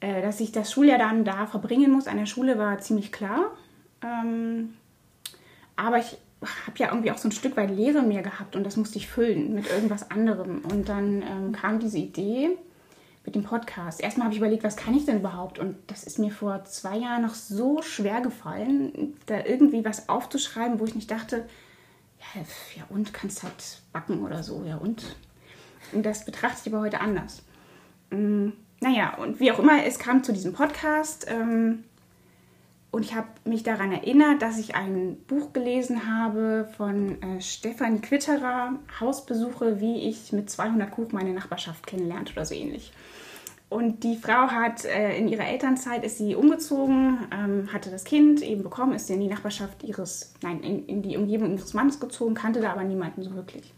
Äh, 0.00 0.20
dass 0.22 0.40
ich 0.40 0.52
das 0.52 0.72
Schuljahr 0.72 0.98
dann 0.98 1.24
da 1.24 1.46
verbringen 1.46 1.90
muss 1.90 2.06
an 2.06 2.18
der 2.18 2.26
Schule, 2.26 2.58
war 2.58 2.78
ziemlich 2.78 3.12
klar. 3.12 3.52
Ähm, 4.02 4.74
aber 5.76 5.98
ich 5.98 6.18
habe 6.42 6.78
ja 6.78 6.88
irgendwie 6.88 7.10
auch 7.10 7.18
so 7.18 7.28
ein 7.28 7.32
Stück 7.32 7.56
weit 7.56 7.70
Lehre 7.70 8.02
mir 8.02 8.22
gehabt 8.22 8.56
und 8.56 8.64
das 8.64 8.76
musste 8.76 8.98
ich 8.98 9.08
füllen 9.08 9.54
mit 9.54 9.70
irgendwas 9.70 10.10
anderem. 10.10 10.62
Und 10.70 10.88
dann 10.88 11.22
ähm, 11.22 11.52
kam 11.52 11.80
diese 11.80 11.98
Idee, 11.98 12.56
mit 13.26 13.34
dem 13.34 13.42
Podcast. 13.42 14.00
Erstmal 14.00 14.26
habe 14.26 14.34
ich 14.34 14.40
überlegt, 14.40 14.64
was 14.64 14.76
kann 14.76 14.94
ich 14.94 15.04
denn 15.04 15.18
überhaupt? 15.18 15.58
Und 15.58 15.76
das 15.88 16.04
ist 16.04 16.18
mir 16.18 16.30
vor 16.30 16.64
zwei 16.64 16.96
Jahren 16.96 17.22
noch 17.22 17.34
so 17.34 17.82
schwer 17.82 18.20
gefallen, 18.20 19.14
da 19.26 19.44
irgendwie 19.44 19.84
was 19.84 20.08
aufzuschreiben, 20.08 20.80
wo 20.80 20.84
ich 20.84 20.94
nicht 20.94 21.10
dachte, 21.10 21.46
ja, 22.34 22.40
ja 22.76 22.84
und, 22.88 23.12
kannst 23.12 23.42
halt 23.42 23.82
backen 23.92 24.22
oder 24.22 24.42
so, 24.42 24.64
ja 24.64 24.76
und. 24.76 25.16
Und 25.92 26.06
das 26.06 26.24
betrachte 26.24 26.60
ich 26.64 26.72
aber 26.72 26.82
heute 26.82 27.00
anders. 27.00 27.42
Ähm, 28.10 28.54
naja, 28.80 29.16
und 29.16 29.40
wie 29.40 29.50
auch 29.52 29.58
immer, 29.58 29.84
es 29.84 29.98
kam 29.98 30.22
zu 30.22 30.32
diesem 30.32 30.52
Podcast. 30.52 31.26
Ähm, 31.28 31.84
und 32.96 33.04
ich 33.04 33.14
habe 33.14 33.28
mich 33.44 33.62
daran 33.62 33.92
erinnert, 33.92 34.40
dass 34.40 34.56
ich 34.56 34.74
ein 34.74 35.18
Buch 35.28 35.52
gelesen 35.52 36.10
habe 36.10 36.66
von 36.78 37.20
äh, 37.20 37.42
Stefanie 37.42 38.00
Quitterer, 38.00 38.72
Hausbesuche, 38.98 39.80
wie 39.80 40.08
ich 40.08 40.32
mit 40.32 40.48
200 40.48 40.90
Kuch 40.90 41.12
meine 41.12 41.34
Nachbarschaft 41.34 41.86
kennenlernte 41.86 42.32
oder 42.32 42.46
so 42.46 42.54
ähnlich. 42.54 42.94
Und 43.68 44.02
die 44.02 44.16
Frau 44.16 44.48
hat 44.48 44.86
äh, 44.86 45.14
in 45.18 45.28
ihrer 45.28 45.44
Elternzeit 45.44 46.04
ist 46.04 46.16
sie 46.16 46.34
umgezogen, 46.34 47.18
ähm, 47.30 47.68
hatte 47.70 47.90
das 47.90 48.04
Kind 48.04 48.40
eben 48.40 48.62
bekommen, 48.62 48.94
ist 48.94 49.10
in 49.10 49.20
die 49.20 49.28
Nachbarschaft 49.28 49.82
ihres, 49.82 50.32
nein, 50.40 50.60
in, 50.62 50.86
in, 50.86 51.02
die 51.02 51.18
Umgebung 51.18 51.52
ihres 51.52 51.74
Mannes 51.74 52.00
gezogen, 52.00 52.32
kannte 52.32 52.62
da 52.62 52.72
aber 52.72 52.84
niemanden 52.84 53.22
so 53.22 53.34
wirklich. 53.34 53.74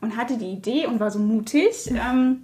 Und 0.00 0.16
hatte 0.16 0.38
die 0.38 0.52
Idee 0.52 0.86
und 0.86 1.00
war 1.00 1.10
so 1.10 1.18
mutig, 1.18 1.90
ähm, 1.90 2.42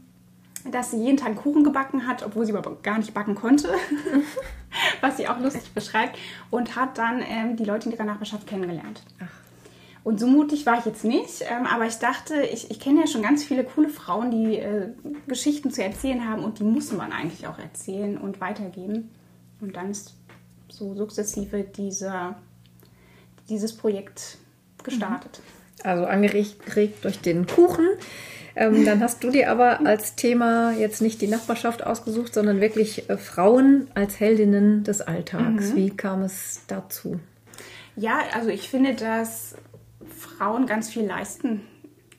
dass 0.68 0.90
sie 0.90 0.98
jeden 0.98 1.16
Tag 1.16 1.36
Kuchen 1.36 1.62
gebacken 1.62 2.08
hat, 2.08 2.24
obwohl 2.24 2.44
sie 2.44 2.52
aber 2.52 2.76
gar 2.82 2.98
nicht 2.98 3.14
backen 3.14 3.36
konnte, 3.36 3.68
was 5.00 5.16
sie 5.16 5.28
auch 5.28 5.38
lustig 5.38 5.72
beschreibt, 5.74 6.18
und 6.50 6.76
hat 6.76 6.98
dann 6.98 7.22
ähm, 7.22 7.56
die 7.56 7.64
Leute 7.64 7.88
in 7.88 7.94
ihrer 7.94 8.04
Nachbarschaft 8.04 8.46
kennengelernt. 8.46 9.02
Ach. 9.20 9.48
Und 10.04 10.18
so 10.18 10.26
mutig 10.26 10.64
war 10.64 10.78
ich 10.78 10.86
jetzt 10.86 11.04
nicht, 11.04 11.42
ähm, 11.42 11.66
aber 11.66 11.86
ich 11.86 11.96
dachte, 11.96 12.40
ich, 12.40 12.70
ich 12.70 12.80
kenne 12.80 13.00
ja 13.00 13.06
schon 13.06 13.20
ganz 13.22 13.44
viele 13.44 13.64
coole 13.64 13.90
Frauen, 13.90 14.30
die 14.30 14.56
äh, 14.56 14.88
Geschichten 15.26 15.70
zu 15.70 15.82
erzählen 15.82 16.26
haben 16.26 16.44
und 16.44 16.60
die 16.60 16.64
muss 16.64 16.92
man 16.92 17.12
eigentlich 17.12 17.46
auch 17.46 17.58
erzählen 17.58 18.16
und 18.16 18.40
weitergeben. 18.40 19.10
Und 19.60 19.76
dann 19.76 19.90
ist 19.90 20.14
so 20.68 20.94
sukzessive 20.94 21.62
dieser, 21.62 22.36
dieses 23.48 23.76
Projekt 23.76 24.38
gestartet. 24.82 25.40
Also 25.82 26.06
angeregt 26.06 26.56
durch 27.02 27.20
den 27.20 27.46
Kuchen. 27.46 27.86
Ähm, 28.60 28.84
dann 28.84 29.00
hast 29.00 29.22
du 29.22 29.30
dir 29.30 29.52
aber 29.52 29.86
als 29.86 30.16
Thema 30.16 30.72
jetzt 30.72 31.00
nicht 31.00 31.20
die 31.20 31.28
Nachbarschaft 31.28 31.86
ausgesucht, 31.86 32.34
sondern 32.34 32.60
wirklich 32.60 33.08
äh, 33.08 33.16
Frauen 33.16 33.86
als 33.94 34.18
Heldinnen 34.18 34.82
des 34.82 35.00
Alltags. 35.00 35.70
Mhm. 35.70 35.76
Wie 35.76 35.90
kam 35.90 36.22
es 36.22 36.62
dazu? 36.66 37.20
Ja, 37.94 38.18
also 38.34 38.48
ich 38.48 38.68
finde, 38.68 38.94
dass 38.94 39.54
Frauen 40.08 40.66
ganz 40.66 40.90
viel 40.90 41.04
leisten. 41.04 41.60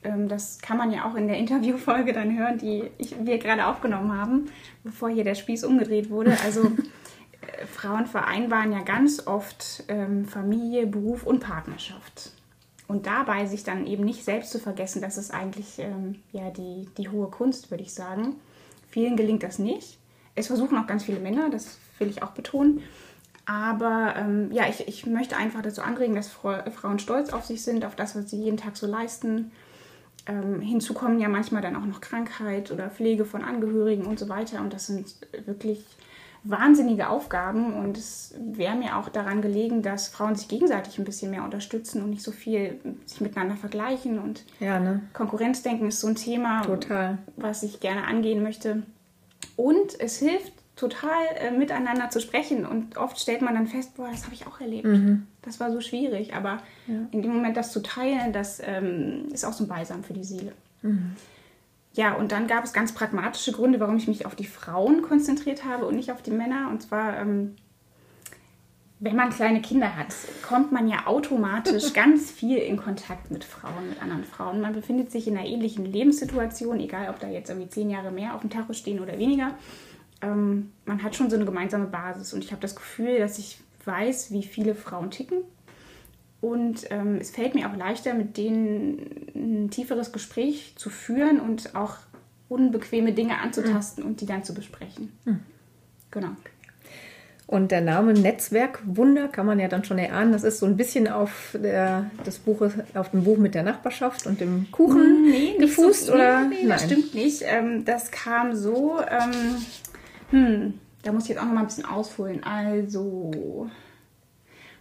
Ähm, 0.02 0.28
das 0.28 0.60
kann 0.60 0.78
man 0.78 0.90
ja 0.90 1.04
auch 1.04 1.14
in 1.14 1.26
der 1.26 1.36
Interviewfolge 1.36 2.14
dann 2.14 2.38
hören, 2.38 2.56
die 2.56 2.90
ich, 2.96 3.16
wir 3.22 3.36
gerade 3.36 3.66
aufgenommen 3.66 4.18
haben, 4.18 4.46
bevor 4.82 5.10
hier 5.10 5.24
der 5.24 5.34
Spieß 5.34 5.64
umgedreht 5.64 6.08
wurde. 6.08 6.38
Also 6.42 6.62
äh, 7.42 7.66
Frauen 7.66 8.06
vereinbaren 8.06 8.72
ja 8.72 8.80
ganz 8.80 9.26
oft 9.26 9.84
ähm, 9.88 10.24
Familie, 10.24 10.86
Beruf 10.86 11.26
und 11.26 11.40
Partnerschaft. 11.40 12.32
Und 12.90 13.06
dabei 13.06 13.46
sich 13.46 13.62
dann 13.62 13.86
eben 13.86 14.02
nicht 14.02 14.24
selbst 14.24 14.50
zu 14.50 14.58
vergessen, 14.58 15.00
das 15.00 15.16
ist 15.16 15.32
eigentlich 15.32 15.78
ähm, 15.78 16.16
ja 16.32 16.50
die, 16.50 16.88
die 16.98 17.08
hohe 17.08 17.28
Kunst, 17.28 17.70
würde 17.70 17.84
ich 17.84 17.94
sagen. 17.94 18.34
Vielen 18.88 19.16
gelingt 19.16 19.44
das 19.44 19.60
nicht. 19.60 20.00
Es 20.34 20.48
versuchen 20.48 20.76
auch 20.76 20.88
ganz 20.88 21.04
viele 21.04 21.20
Männer, 21.20 21.50
das 21.50 21.78
will 22.00 22.08
ich 22.08 22.24
auch 22.24 22.32
betonen. 22.32 22.82
Aber 23.46 24.14
ähm, 24.16 24.50
ja, 24.50 24.68
ich, 24.68 24.88
ich 24.88 25.06
möchte 25.06 25.36
einfach 25.36 25.62
dazu 25.62 25.82
anregen, 25.82 26.16
dass 26.16 26.30
Frauen 26.30 26.98
stolz 26.98 27.32
auf 27.32 27.44
sich 27.44 27.62
sind, 27.62 27.84
auf 27.84 27.94
das, 27.94 28.16
was 28.16 28.28
sie 28.28 28.42
jeden 28.42 28.56
Tag 28.56 28.76
so 28.76 28.88
leisten. 28.88 29.52
Ähm, 30.26 30.60
hinzu 30.60 30.92
kommen 30.92 31.20
ja 31.20 31.28
manchmal 31.28 31.62
dann 31.62 31.76
auch 31.76 31.86
noch 31.86 32.00
Krankheit 32.00 32.72
oder 32.72 32.90
Pflege 32.90 33.24
von 33.24 33.44
Angehörigen 33.44 34.04
und 34.06 34.18
so 34.18 34.28
weiter. 34.28 34.62
Und 34.62 34.72
das 34.72 34.88
sind 34.88 35.14
wirklich 35.46 35.84
wahnsinnige 36.44 37.08
Aufgaben. 37.08 37.74
Und 37.74 37.98
es 37.98 38.34
wäre 38.38 38.76
mir 38.76 38.96
auch 38.96 39.08
daran 39.08 39.42
gelegen, 39.42 39.82
dass 39.82 40.08
Frauen 40.08 40.36
sich 40.36 40.48
gegenseitig 40.48 40.98
ein 40.98 41.04
bisschen 41.04 41.30
mehr 41.30 41.44
unterstützen 41.44 42.02
und 42.02 42.10
nicht 42.10 42.22
so 42.22 42.32
viel 42.32 42.80
sich 43.06 43.20
miteinander 43.20 43.56
vergleichen. 43.56 44.18
Und 44.18 44.44
ja, 44.58 44.80
ne? 44.80 45.02
Konkurrenzdenken 45.12 45.88
ist 45.88 46.00
so 46.00 46.08
ein 46.08 46.16
Thema, 46.16 46.62
Total. 46.62 47.18
was 47.36 47.62
ich 47.62 47.80
gerne 47.80 48.06
angehen 48.06 48.42
möchte. 48.42 48.82
Und 49.56 49.98
es 50.00 50.18
hilft 50.18 50.52
total 50.76 51.22
äh, 51.36 51.50
miteinander 51.50 52.08
zu 52.08 52.20
sprechen. 52.20 52.64
Und 52.64 52.96
oft 52.96 53.20
stellt 53.20 53.42
man 53.42 53.54
dann 53.54 53.66
fest, 53.66 53.96
boah, 53.96 54.08
das 54.10 54.24
habe 54.24 54.34
ich 54.34 54.46
auch 54.46 54.60
erlebt. 54.60 54.86
Mhm. 54.86 55.26
Das 55.42 55.60
war 55.60 55.70
so 55.70 55.80
schwierig. 55.80 56.34
Aber 56.34 56.62
ja. 56.86 56.94
in 57.10 57.22
dem 57.22 57.34
Moment 57.34 57.56
das 57.56 57.70
zu 57.70 57.80
teilen, 57.80 58.32
das 58.32 58.60
ähm, 58.64 59.28
ist 59.32 59.44
auch 59.44 59.52
so 59.52 59.64
ein 59.64 59.68
Balsam 59.68 60.02
für 60.02 60.14
die 60.14 60.24
Seele. 60.24 60.52
Mhm. 60.82 61.16
Ja, 61.92 62.14
und 62.14 62.32
dann 62.32 62.46
gab 62.46 62.64
es 62.64 62.72
ganz 62.72 62.92
pragmatische 62.92 63.52
Gründe, 63.52 63.80
warum 63.80 63.96
ich 63.96 64.06
mich 64.06 64.26
auf 64.26 64.34
die 64.34 64.46
Frauen 64.46 65.02
konzentriert 65.02 65.64
habe 65.64 65.86
und 65.86 65.96
nicht 65.96 66.12
auf 66.12 66.22
die 66.22 66.30
Männer. 66.30 66.68
Und 66.70 66.82
zwar, 66.82 67.18
ähm, 67.18 67.56
wenn 69.00 69.16
man 69.16 69.30
kleine 69.30 69.60
Kinder 69.60 69.96
hat, 69.96 70.14
kommt 70.46 70.70
man 70.70 70.88
ja 70.88 71.06
automatisch 71.06 71.92
ganz 71.94 72.30
viel 72.30 72.58
in 72.58 72.76
Kontakt 72.76 73.30
mit 73.30 73.44
Frauen, 73.44 73.88
mit 73.88 74.00
anderen 74.00 74.24
Frauen. 74.24 74.60
Man 74.60 74.72
befindet 74.72 75.10
sich 75.10 75.26
in 75.26 75.36
einer 75.36 75.46
ähnlichen 75.46 75.84
Lebenssituation, 75.84 76.78
egal 76.78 77.10
ob 77.10 77.18
da 77.18 77.28
jetzt 77.28 77.50
irgendwie 77.50 77.70
zehn 77.70 77.90
Jahre 77.90 78.12
mehr 78.12 78.34
auf 78.34 78.42
dem 78.42 78.50
Tacho 78.50 78.72
stehen 78.72 79.00
oder 79.00 79.18
weniger 79.18 79.54
ähm, 80.22 80.72
man 80.84 81.02
hat 81.02 81.16
schon 81.16 81.30
so 81.30 81.36
eine 81.36 81.44
gemeinsame 81.44 81.86
Basis 81.86 82.32
und 82.34 82.44
ich 82.44 82.52
habe 82.52 82.60
das 82.60 82.76
Gefühl, 82.76 83.18
dass 83.18 83.38
ich 83.38 83.58
weiß, 83.84 84.32
wie 84.32 84.42
viele 84.42 84.74
Frauen 84.74 85.10
ticken. 85.10 85.38
Und 86.40 86.90
ähm, 86.90 87.18
es 87.20 87.30
fällt 87.30 87.54
mir 87.54 87.70
auch 87.70 87.76
leichter, 87.76 88.14
mit 88.14 88.36
denen 88.36 89.26
ein 89.34 89.70
tieferes 89.70 90.12
Gespräch 90.12 90.74
zu 90.76 90.88
führen 90.88 91.38
und 91.38 91.74
auch 91.74 91.96
unbequeme 92.48 93.12
Dinge 93.12 93.38
anzutasten 93.38 94.04
mhm. 94.04 94.10
und 94.10 94.20
die 94.20 94.26
dann 94.26 94.42
zu 94.42 94.54
besprechen. 94.54 95.12
Mhm. 95.24 95.40
Genau. 96.10 96.30
Und 97.50 97.72
der 97.72 97.80
Name 97.80 98.12
Netzwerkwunder 98.12 99.26
kann 99.26 99.44
man 99.44 99.58
ja 99.58 99.66
dann 99.66 99.84
schon 99.84 99.98
erahnen. 99.98 100.30
Das 100.30 100.44
ist 100.44 100.60
so 100.60 100.66
ein 100.66 100.76
bisschen 100.76 101.08
auf, 101.08 101.56
der, 101.60 102.08
das 102.24 102.38
Buch, 102.38 102.62
auf 102.94 103.10
dem 103.10 103.24
Buch 103.24 103.38
mit 103.38 103.56
der 103.56 103.64
Nachbarschaft 103.64 104.24
und 104.28 104.40
dem 104.40 104.68
Kuchen 104.70 105.28
nee, 105.28 105.56
gefußt, 105.58 106.06
so, 106.06 106.12
oder? 106.12 106.44
Nee, 106.44 106.62
nee, 106.62 106.68
das 106.68 106.84
stimmt 106.84 107.12
nicht. 107.12 107.42
Ähm, 107.44 107.84
das 107.84 108.12
kam 108.12 108.54
so. 108.54 109.00
Ähm, 109.00 109.56
hm, 110.30 110.74
da 111.02 111.10
muss 111.10 111.24
ich 111.24 111.30
jetzt 111.30 111.40
auch 111.40 111.44
noch 111.44 111.54
mal 111.54 111.62
ein 111.62 111.66
bisschen 111.66 111.86
ausholen. 111.86 112.44
Also, 112.44 113.68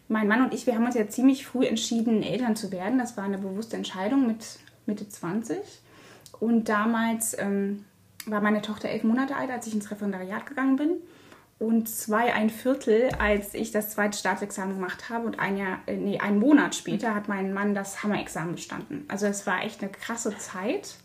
mein 0.10 0.28
Mann 0.28 0.44
und 0.44 0.54
ich, 0.54 0.66
wir 0.66 0.76
haben 0.76 0.86
uns 0.86 0.96
ja 0.96 1.08
ziemlich 1.08 1.46
früh 1.46 1.66
entschieden, 1.66 2.24
Eltern 2.24 2.56
zu 2.56 2.72
werden. 2.72 2.98
Das 2.98 3.16
war 3.16 3.24
eine 3.24 3.38
bewusste 3.38 3.78
Entscheidung 3.78 4.28
mit 4.28 4.60
Mitte 4.86 5.08
20. 5.08 5.58
Und 6.40 6.68
damals 6.68 7.38
ähm, 7.40 7.86
war 8.26 8.42
meine 8.42 8.62
Tochter 8.62 8.90
elf 8.90 9.04
Monate 9.04 9.36
alt, 9.36 9.52
als 9.52 9.68
ich 9.68 9.76
ins 9.76 9.92
Referendariat 9.92 10.46
gegangen 10.48 10.76
bin. 10.76 10.92
Und 11.60 11.90
zwei, 11.90 12.34
ein 12.34 12.50
Viertel, 12.50 13.10
als 13.20 13.54
ich 13.54 13.72
das 13.72 13.92
zweite 13.92 14.18
Staatsexamen 14.18 14.76
gemacht 14.76 15.10
habe. 15.10 15.28
Und 15.28 15.40
ein 15.40 15.58
Jahr, 15.58 15.80
äh, 15.86 15.96
nee, 15.96 16.20
einen 16.20 16.40
Monat 16.40 16.74
später 16.74 17.14
hat 17.14 17.28
mein 17.28 17.54
Mann 17.54 17.76
das 17.76 18.02
Hammerexamen 18.02 18.56
bestanden. 18.56 19.06
Also 19.10 19.28
es 19.28 19.46
war 19.46 19.64
echt 19.64 19.82
eine 19.82 19.92
krasse 19.92 20.36
Zeit 20.38 20.96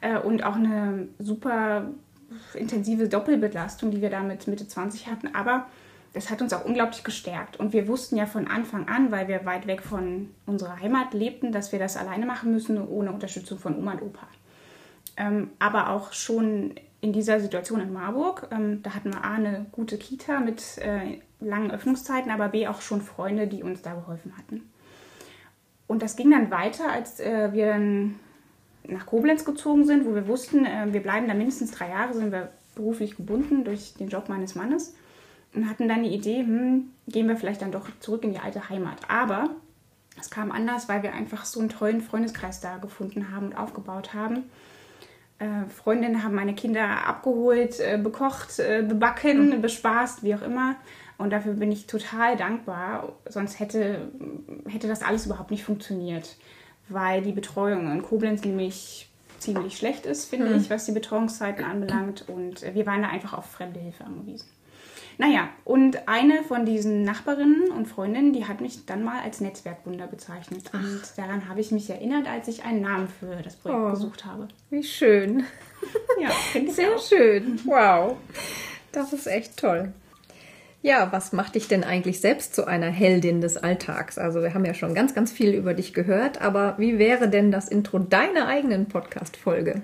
äh, 0.00 0.18
und 0.18 0.42
auch 0.42 0.56
eine 0.56 1.08
super 1.20 1.90
intensive 2.54 3.08
Doppelbelastung, 3.08 3.92
die 3.92 4.00
wir 4.00 4.10
da 4.10 4.22
mit 4.22 4.48
Mitte 4.48 4.66
20 4.66 5.06
hatten. 5.06 5.34
Aber 5.34 5.66
das 6.12 6.30
hat 6.30 6.42
uns 6.42 6.52
auch 6.52 6.64
unglaublich 6.64 7.04
gestärkt. 7.04 7.58
Und 7.58 7.72
wir 7.72 7.88
wussten 7.88 8.16
ja 8.16 8.26
von 8.26 8.46
Anfang 8.46 8.88
an, 8.88 9.10
weil 9.10 9.28
wir 9.28 9.46
weit 9.46 9.66
weg 9.66 9.82
von 9.82 10.30
unserer 10.46 10.80
Heimat 10.80 11.14
lebten, 11.14 11.52
dass 11.52 11.72
wir 11.72 11.78
das 11.78 11.96
alleine 11.96 12.26
machen 12.26 12.52
müssen, 12.52 12.86
ohne 12.86 13.12
Unterstützung 13.12 13.58
von 13.58 13.76
Oma 13.76 13.92
und 13.92 14.02
Opa. 14.02 14.26
Ähm, 15.16 15.50
aber 15.58 15.90
auch 15.90 16.12
schon 16.12 16.74
in 17.00 17.12
dieser 17.12 17.40
Situation 17.40 17.80
in 17.80 17.92
Marburg. 17.92 18.48
Ähm, 18.50 18.82
da 18.82 18.94
hatten 18.94 19.12
wir 19.12 19.24
A, 19.24 19.34
eine 19.34 19.66
gute 19.72 19.96
Kita 19.96 20.40
mit 20.40 20.78
äh, 20.78 21.18
langen 21.40 21.70
Öffnungszeiten, 21.70 22.30
aber 22.30 22.48
B, 22.48 22.68
auch 22.68 22.82
schon 22.82 23.00
Freunde, 23.00 23.46
die 23.46 23.62
uns 23.62 23.82
da 23.82 23.94
geholfen 23.94 24.36
hatten. 24.36 24.70
Und 25.86 26.02
das 26.02 26.16
ging 26.16 26.30
dann 26.30 26.50
weiter, 26.50 26.90
als 26.90 27.20
äh, 27.20 27.52
wir 27.52 27.66
dann 27.66 28.20
nach 28.86 29.06
Koblenz 29.06 29.44
gezogen 29.44 29.84
sind, 29.84 30.04
wo 30.04 30.14
wir 30.14 30.28
wussten, 30.28 30.66
äh, 30.66 30.92
wir 30.92 31.02
bleiben 31.02 31.26
da 31.26 31.34
mindestens 31.34 31.70
drei 31.70 31.88
Jahre, 31.88 32.12
sind 32.12 32.32
wir 32.32 32.50
beruflich 32.74 33.16
gebunden 33.16 33.64
durch 33.64 33.94
den 33.94 34.08
Job 34.08 34.28
meines 34.28 34.54
Mannes 34.54 34.94
und 35.54 35.68
hatten 35.68 35.88
dann 35.88 36.02
die 36.02 36.14
Idee, 36.14 36.40
hm, 36.40 36.90
gehen 37.08 37.28
wir 37.28 37.36
vielleicht 37.36 37.62
dann 37.62 37.72
doch 37.72 37.88
zurück 38.00 38.24
in 38.24 38.32
die 38.32 38.38
alte 38.38 38.68
Heimat. 38.68 38.98
Aber 39.08 39.50
es 40.18 40.30
kam 40.30 40.50
anders, 40.50 40.88
weil 40.88 41.02
wir 41.02 41.12
einfach 41.12 41.44
so 41.44 41.60
einen 41.60 41.68
tollen 41.68 42.00
Freundeskreis 42.00 42.60
da 42.60 42.78
gefunden 42.78 43.32
haben 43.32 43.46
und 43.46 43.56
aufgebaut 43.56 44.14
haben. 44.14 44.44
Äh, 45.38 45.68
Freundinnen 45.68 46.22
haben 46.22 46.34
meine 46.34 46.54
Kinder 46.54 47.06
abgeholt, 47.06 47.80
äh, 47.80 47.98
bekocht, 48.02 48.58
äh, 48.58 48.84
bebacken, 48.86 49.56
mhm. 49.56 49.62
bespaßt, 49.62 50.22
wie 50.22 50.34
auch 50.34 50.42
immer. 50.42 50.76
Und 51.18 51.30
dafür 51.30 51.54
bin 51.54 51.70
ich 51.70 51.86
total 51.86 52.36
dankbar. 52.36 53.12
Sonst 53.28 53.60
hätte, 53.60 54.10
hätte 54.68 54.88
das 54.88 55.02
alles 55.02 55.26
überhaupt 55.26 55.50
nicht 55.50 55.64
funktioniert, 55.64 56.36
weil 56.88 57.22
die 57.22 57.32
Betreuung 57.32 57.90
in 57.92 58.02
Koblenz 58.02 58.44
nämlich 58.44 59.08
ziemlich 59.38 59.76
schlecht 59.76 60.06
ist, 60.06 60.26
finde 60.26 60.50
mhm. 60.50 60.56
ich, 60.56 60.70
was 60.70 60.84
die 60.84 60.92
Betreuungszeiten 60.92 61.64
anbelangt. 61.64 62.28
Und 62.28 62.62
wir 62.74 62.86
waren 62.86 63.02
da 63.02 63.08
einfach 63.08 63.34
auf 63.34 63.46
fremde 63.46 63.80
Hilfe 63.80 64.04
angewiesen. 64.04 64.48
Naja, 65.18 65.48
und 65.64 66.08
eine 66.08 66.42
von 66.42 66.64
diesen 66.64 67.02
Nachbarinnen 67.02 67.70
und 67.70 67.86
Freundinnen, 67.86 68.32
die 68.32 68.46
hat 68.46 68.60
mich 68.60 68.86
dann 68.86 69.04
mal 69.04 69.20
als 69.22 69.40
Netzwerkwunder 69.40 70.06
bezeichnet. 70.06 70.64
Ach. 70.72 70.80
Und 70.80 71.02
daran 71.16 71.48
habe 71.48 71.60
ich 71.60 71.70
mich 71.70 71.88
erinnert, 71.90 72.28
als 72.28 72.48
ich 72.48 72.64
einen 72.64 72.82
Namen 72.82 73.08
für 73.08 73.42
das 73.42 73.56
Projekt 73.56 73.80
oh, 73.80 73.90
gesucht 73.90 74.24
habe. 74.24 74.48
Wie 74.70 74.82
schön. 74.82 75.44
Ja, 76.20 76.28
finde 76.30 76.70
ich 76.70 76.76
Sehr 76.76 76.94
auch. 76.94 77.02
schön. 77.02 77.60
Wow. 77.64 78.16
Das 78.92 79.12
ist 79.12 79.26
echt 79.26 79.56
toll. 79.56 79.92
Ja, 80.84 81.12
was 81.12 81.32
macht 81.32 81.54
dich 81.54 81.68
denn 81.68 81.84
eigentlich 81.84 82.20
selbst 82.20 82.56
zu 82.56 82.66
einer 82.66 82.90
Heldin 82.90 83.40
des 83.40 83.56
Alltags? 83.56 84.18
Also 84.18 84.42
wir 84.42 84.52
haben 84.52 84.64
ja 84.64 84.74
schon 84.74 84.94
ganz, 84.94 85.14
ganz 85.14 85.30
viel 85.30 85.54
über 85.54 85.74
dich 85.74 85.94
gehört, 85.94 86.40
aber 86.40 86.74
wie 86.78 86.98
wäre 86.98 87.28
denn 87.28 87.52
das 87.52 87.68
Intro 87.68 88.00
deiner 88.00 88.48
eigenen 88.48 88.86
Podcast-Folge? 88.86 89.82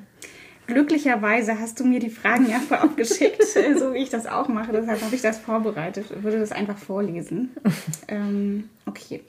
Glücklicherweise 0.68 1.58
hast 1.58 1.80
du 1.80 1.84
mir 1.84 1.98
die 1.98 2.10
Fragen 2.10 2.46
ja 2.46 2.58
vorab 2.58 2.94
geschickt, 2.94 3.42
so 3.78 3.94
wie 3.94 4.02
ich 4.02 4.10
das 4.10 4.26
auch 4.26 4.48
mache. 4.48 4.72
Deshalb 4.72 5.02
habe 5.02 5.14
ich 5.14 5.22
das 5.22 5.38
vorbereitet. 5.38 6.04
Ich 6.14 6.22
würde 6.22 6.38
das 6.38 6.52
einfach 6.52 6.76
vorlesen. 6.76 7.50
ähm, 8.08 8.68
okay. 8.84 9.22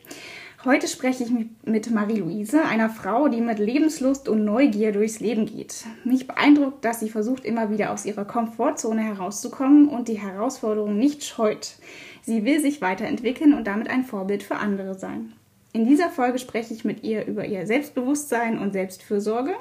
Heute 0.65 0.89
spreche 0.89 1.24
ich 1.24 1.31
mit 1.63 1.89
Marie-Louise, 1.89 2.65
einer 2.65 2.89
Frau, 2.89 3.29
die 3.29 3.39
mit 3.39 3.60
Lebenslust 3.60 4.27
und 4.27 4.43
Neugier 4.43 4.91
durchs 4.91 5.22
Leben 5.22 5.46
geht. 5.46 5.86
Mich 6.03 6.27
beeindruckt, 6.27 6.84
dass 6.84 7.00
sie 7.00 7.10
versucht, 7.10 7.46
immer 7.46 7.69
wieder 7.69 7.93
aus 7.93 8.05
ihrer 8.05 8.25
Komfortzone 8.25 9.01
herauszukommen 9.01 9.88
und 9.88 10.10
die 10.10 10.19
Herausforderungen 10.19 10.98
nicht 10.98 11.24
scheut. 11.24 11.75
Sie 12.22 12.43
will 12.43 12.60
sich 12.60 12.81
weiterentwickeln 12.81 13.53
und 13.53 13.65
damit 13.65 13.89
ein 13.89 14.03
Vorbild 14.03 14.43
für 14.43 14.58
andere 14.58 15.00
sein. 15.00 15.31
In 15.72 15.86
dieser 15.86 16.10
Folge 16.10 16.40
spreche 16.40 16.74
ich 16.74 16.84
mit 16.84 17.04
ihr 17.04 17.26
über 17.26 17.46
ihr 17.46 17.68
Selbstbewusstsein 17.68 18.58
und 18.58 18.74
Selbstfürsorge, 18.74 19.54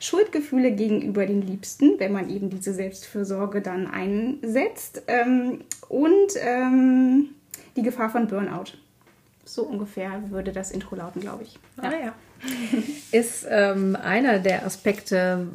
Schuldgefühle 0.00 0.72
gegenüber 0.72 1.24
den 1.24 1.42
Liebsten, 1.42 1.98
wenn 1.98 2.12
man 2.12 2.30
eben 2.30 2.50
diese 2.50 2.74
Selbstfürsorge 2.74 3.60
dann 3.62 3.86
einsetzt, 3.86 5.02
ähm, 5.06 5.60
und 5.88 6.32
ähm, 6.40 7.28
die 7.76 7.82
Gefahr 7.82 8.10
von 8.10 8.26
Burnout. 8.26 8.72
So 9.44 9.62
ungefähr 9.62 10.22
würde 10.30 10.52
das 10.52 10.72
Intro 10.72 10.96
lauten, 10.96 11.20
glaube 11.20 11.44
ich. 11.44 11.58
Ja. 11.76 11.90
Ah, 11.90 12.04
ja. 12.06 12.14
Ist 13.12 13.46
ähm, 13.48 13.96
einer 13.96 14.40
der 14.40 14.66
Aspekte 14.66 15.46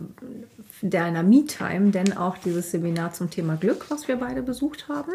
deiner 0.82 1.24
Me-Time 1.24 1.92
denn 1.92 2.16
auch 2.16 2.38
dieses 2.38 2.72
Seminar 2.72 3.14
zum 3.14 3.30
Thema 3.30 3.56
Glück, 3.56 3.90
was 3.90 4.08
wir 4.08 4.16
beide 4.18 4.42
besucht 4.42 4.88
haben? 4.88 5.12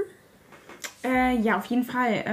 Äh, 1.05 1.37
ja, 1.39 1.57
auf 1.57 1.67
jeden 1.67 1.85
Fall. 1.85 2.25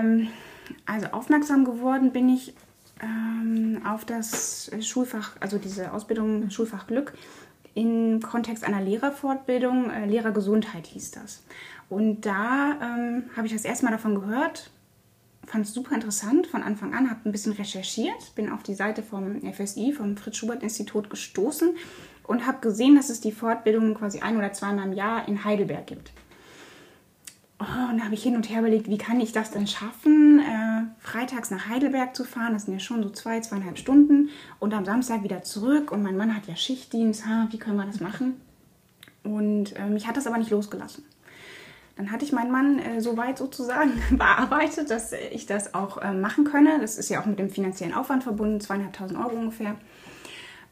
Also 0.85 1.07
aufmerksam 1.07 1.65
geworden 1.65 2.11
bin 2.11 2.29
ich 2.29 2.53
ähm, 3.01 3.81
auf 3.85 4.05
das 4.05 4.71
Schulfach, 4.81 5.35
also 5.39 5.57
diese 5.57 5.93
Ausbildung 5.93 6.49
Schulfach 6.49 6.87
Glück 6.87 7.13
im 7.75 8.19
Kontext 8.21 8.63
einer 8.63 8.81
Lehrerfortbildung, 8.81 9.89
äh, 9.89 10.05
Lehrergesundheit 10.05 10.87
hieß 10.87 11.11
das. 11.11 11.43
Und 11.89 12.25
da 12.25 12.77
ähm, 12.81 13.23
habe 13.35 13.47
ich 13.47 13.53
das 13.53 13.65
erste 13.65 13.85
Mal 13.85 13.91
davon 13.91 14.15
gehört, 14.15 14.71
fand 15.45 15.65
es 15.65 15.73
super 15.73 15.95
interessant 15.95 16.47
von 16.47 16.61
Anfang 16.61 16.93
an, 16.93 17.09
habe 17.09 17.21
ein 17.25 17.31
bisschen 17.31 17.53
recherchiert, 17.53 18.35
bin 18.35 18.51
auf 18.51 18.63
die 18.63 18.75
Seite 18.75 19.01
vom 19.01 19.41
FSI, 19.41 19.93
vom 19.93 20.17
Fritz-Schubert-Institut 20.17 21.09
gestoßen 21.09 21.75
und 22.23 22.45
habe 22.45 22.59
gesehen, 22.59 22.95
dass 22.95 23.09
es 23.09 23.21
die 23.21 23.31
Fortbildung 23.31 23.95
quasi 23.95 24.19
ein 24.19 24.37
oder 24.37 24.53
zweimal 24.53 24.87
im 24.87 24.93
Jahr 24.93 25.27
in 25.27 25.43
Heidelberg 25.43 25.87
gibt. 25.87 26.11
Oh, 27.71 27.91
und 27.91 28.03
habe 28.03 28.15
ich 28.15 28.23
hin 28.23 28.35
und 28.35 28.49
her 28.49 28.61
überlegt, 28.61 28.89
wie 28.89 28.97
kann 28.97 29.19
ich 29.21 29.31
das 29.31 29.51
denn 29.51 29.67
schaffen, 29.67 30.39
äh, 30.39 30.81
freitags 30.99 31.51
nach 31.51 31.69
Heidelberg 31.69 32.15
zu 32.15 32.23
fahren. 32.23 32.53
Das 32.53 32.65
sind 32.65 32.73
ja 32.73 32.79
schon 32.79 33.03
so 33.03 33.09
zwei, 33.09 33.39
zweieinhalb 33.41 33.77
Stunden. 33.77 34.29
Und 34.59 34.73
am 34.73 34.85
Samstag 34.85 35.23
wieder 35.23 35.43
zurück. 35.43 35.91
Und 35.91 36.01
mein 36.01 36.17
Mann 36.17 36.35
hat 36.35 36.47
ja 36.47 36.55
Schichtdienst. 36.55 37.27
Ha, 37.27 37.47
wie 37.51 37.59
können 37.59 37.77
wir 37.77 37.85
das 37.85 37.99
machen? 37.99 38.41
Und 39.23 39.75
äh, 39.75 39.85
mich 39.85 40.07
hat 40.07 40.17
das 40.17 40.25
aber 40.25 40.37
nicht 40.37 40.49
losgelassen. 40.49 41.03
Dann 41.95 42.11
hatte 42.11 42.25
ich 42.25 42.31
meinen 42.31 42.51
Mann 42.51 42.79
äh, 42.79 43.01
so 43.01 43.17
weit 43.17 43.37
sozusagen 43.37 43.91
bearbeitet, 44.17 44.89
dass 44.89 45.11
ich 45.11 45.45
das 45.45 45.75
auch 45.75 45.97
äh, 45.97 46.13
machen 46.13 46.45
könne. 46.45 46.79
Das 46.79 46.97
ist 46.97 47.09
ja 47.09 47.21
auch 47.21 47.25
mit 47.27 47.37
dem 47.37 47.51
finanziellen 47.51 47.93
Aufwand 47.93 48.23
verbunden, 48.23 48.61
zweieinhalbtausend 48.61 49.19
Euro 49.19 49.35
ungefähr 49.35 49.75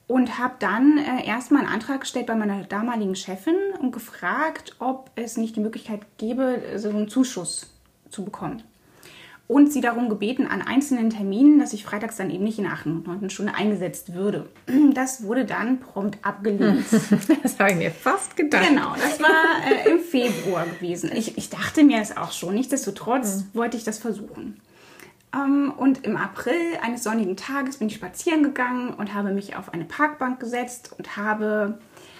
und 0.07 0.39
habe 0.39 0.55
dann 0.59 0.97
äh, 0.97 1.27
erstmal 1.27 1.63
einen 1.63 1.73
Antrag 1.73 2.01
gestellt 2.01 2.27
bei 2.27 2.35
meiner 2.35 2.63
damaligen 2.63 3.15
Chefin 3.15 3.55
und 3.79 3.91
gefragt, 3.91 4.75
ob 4.79 5.11
es 5.15 5.37
nicht 5.37 5.55
die 5.55 5.59
Möglichkeit 5.61 6.01
gäbe, 6.17 6.61
so 6.77 6.89
einen 6.89 7.09
Zuschuss 7.09 7.73
zu 8.09 8.23
bekommen. 8.23 8.63
Und 9.49 9.71
sie 9.71 9.79
darum 9.79 10.09
gebeten, 10.09 10.45
an 10.45 10.61
einzelnen 10.61 11.09
Terminen, 11.09 11.59
dass 11.59 11.71
ich 11.71 11.85
freitags 11.85 12.17
dann 12.17 12.29
eben 12.29 12.43
nicht 12.43 12.57
in 12.57 12.65
der 12.65 12.73
8. 12.73 12.87
und 12.87 13.07
9. 13.07 13.29
Stunde 13.29 13.55
eingesetzt 13.55 14.13
würde. 14.13 14.49
Das 14.93 15.23
wurde 15.23 15.45
dann 15.45 15.79
prompt 15.79 16.17
abgelehnt. 16.23 16.85
Das 17.43 17.59
habe 17.59 17.71
ich 17.71 17.77
mir 17.77 17.91
fast 17.91 18.35
gedacht. 18.35 18.67
Genau, 18.67 18.93
das 18.95 19.21
war 19.21 19.29
äh, 19.69 19.89
im 19.89 19.99
Februar 19.99 20.65
gewesen. 20.65 21.11
Ich, 21.13 21.37
ich 21.37 21.49
dachte 21.49 21.83
mir 21.83 22.01
es 22.01 22.17
auch 22.17 22.31
schon. 22.31 22.55
Nichtsdestotrotz 22.55 23.37
mhm. 23.37 23.57
wollte 23.57 23.77
ich 23.77 23.83
das 23.83 23.99
versuchen. 23.99 24.59
Ähm, 25.33 25.73
und 25.75 26.05
im 26.05 26.17
April 26.17 26.77
eines 26.81 27.03
sonnigen 27.03 27.35
Tages 27.35 27.77
bin 27.77 27.87
ich 27.87 27.95
spazieren 27.95 28.43
gegangen 28.43 28.93
und 28.93 29.13
habe 29.13 29.31
mich 29.31 29.55
auf 29.55 29.73
eine 29.73 29.85
Parkbank 29.85 30.39
gesetzt 30.39 30.93
und 30.97 31.17
habe 31.17 31.79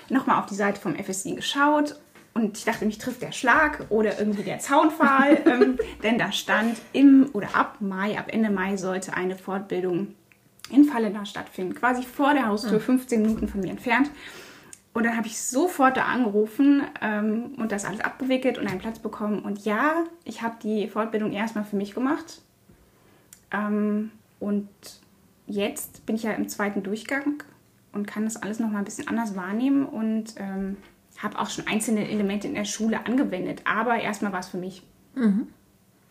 nochmal 0.09 0.39
auf 0.39 0.45
die 0.45 0.55
Seite 0.55 0.79
vom 0.79 0.95
FSI 0.95 1.35
geschaut. 1.35 1.95
Und 2.33 2.57
ich 2.57 2.65
dachte, 2.65 2.85
mich 2.85 2.99
trifft 2.99 3.21
der 3.21 3.31
Schlag 3.31 3.85
oder 3.89 4.19
irgendwie 4.19 4.43
der 4.43 4.59
Zaunpfahl, 4.59 5.41
ähm, 5.45 5.79
denn 6.03 6.19
da 6.19 6.31
stand 6.31 6.77
im 6.93 7.29
oder 7.33 7.55
ab 7.55 7.77
Mai, 7.79 8.17
ab 8.17 8.25
Ende 8.27 8.51
Mai 8.51 8.77
sollte 8.77 9.13
eine 9.15 9.35
Fortbildung 9.35 10.13
in 10.69 10.83
Fallena 10.83 11.25
stattfinden, 11.25 11.73
quasi 11.73 12.03
vor 12.03 12.33
der 12.33 12.47
Haustür, 12.47 12.79
15 12.79 13.19
ah. 13.19 13.21
Minuten 13.21 13.47
von 13.47 13.61
mir 13.61 13.71
entfernt. 13.71 14.11
Und 14.93 15.05
dann 15.05 15.15
habe 15.15 15.27
ich 15.27 15.39
sofort 15.39 15.95
da 15.95 16.05
angerufen 16.05 16.83
ähm, 17.01 17.55
und 17.57 17.71
das 17.71 17.85
alles 17.85 18.01
abgewickelt 18.01 18.57
und 18.57 18.67
einen 18.67 18.79
Platz 18.79 18.99
bekommen. 18.99 19.39
Und 19.39 19.63
ja, 19.63 20.03
ich 20.23 20.41
habe 20.41 20.55
die 20.61 20.87
Fortbildung 20.87 21.31
erstmal 21.31 21.63
für 21.63 21.75
mich 21.75 21.93
gemacht 21.93 22.41
ähm, 23.51 24.11
und 24.39 24.67
jetzt 25.47 26.05
bin 26.05 26.15
ich 26.15 26.23
ja 26.23 26.31
im 26.31 26.49
zweiten 26.49 26.83
Durchgang 26.83 27.43
und 27.93 28.05
kann 28.05 28.25
das 28.25 28.41
alles 28.41 28.59
noch 28.59 28.69
mal 28.69 28.79
ein 28.79 28.85
bisschen 28.85 29.07
anders 29.07 29.35
wahrnehmen 29.35 29.85
und 29.85 30.35
ähm, 30.37 30.77
habe 31.17 31.39
auch 31.39 31.49
schon 31.49 31.67
einzelne 31.67 32.09
Elemente 32.09 32.47
in 32.47 32.53
der 32.53 32.65
Schule 32.65 33.05
angewendet. 33.05 33.61
Aber 33.65 33.99
erstmal 33.99 34.31
war 34.31 34.39
es 34.39 34.49
für 34.49 34.57
mich. 34.57 34.83
Mhm. 35.15 35.47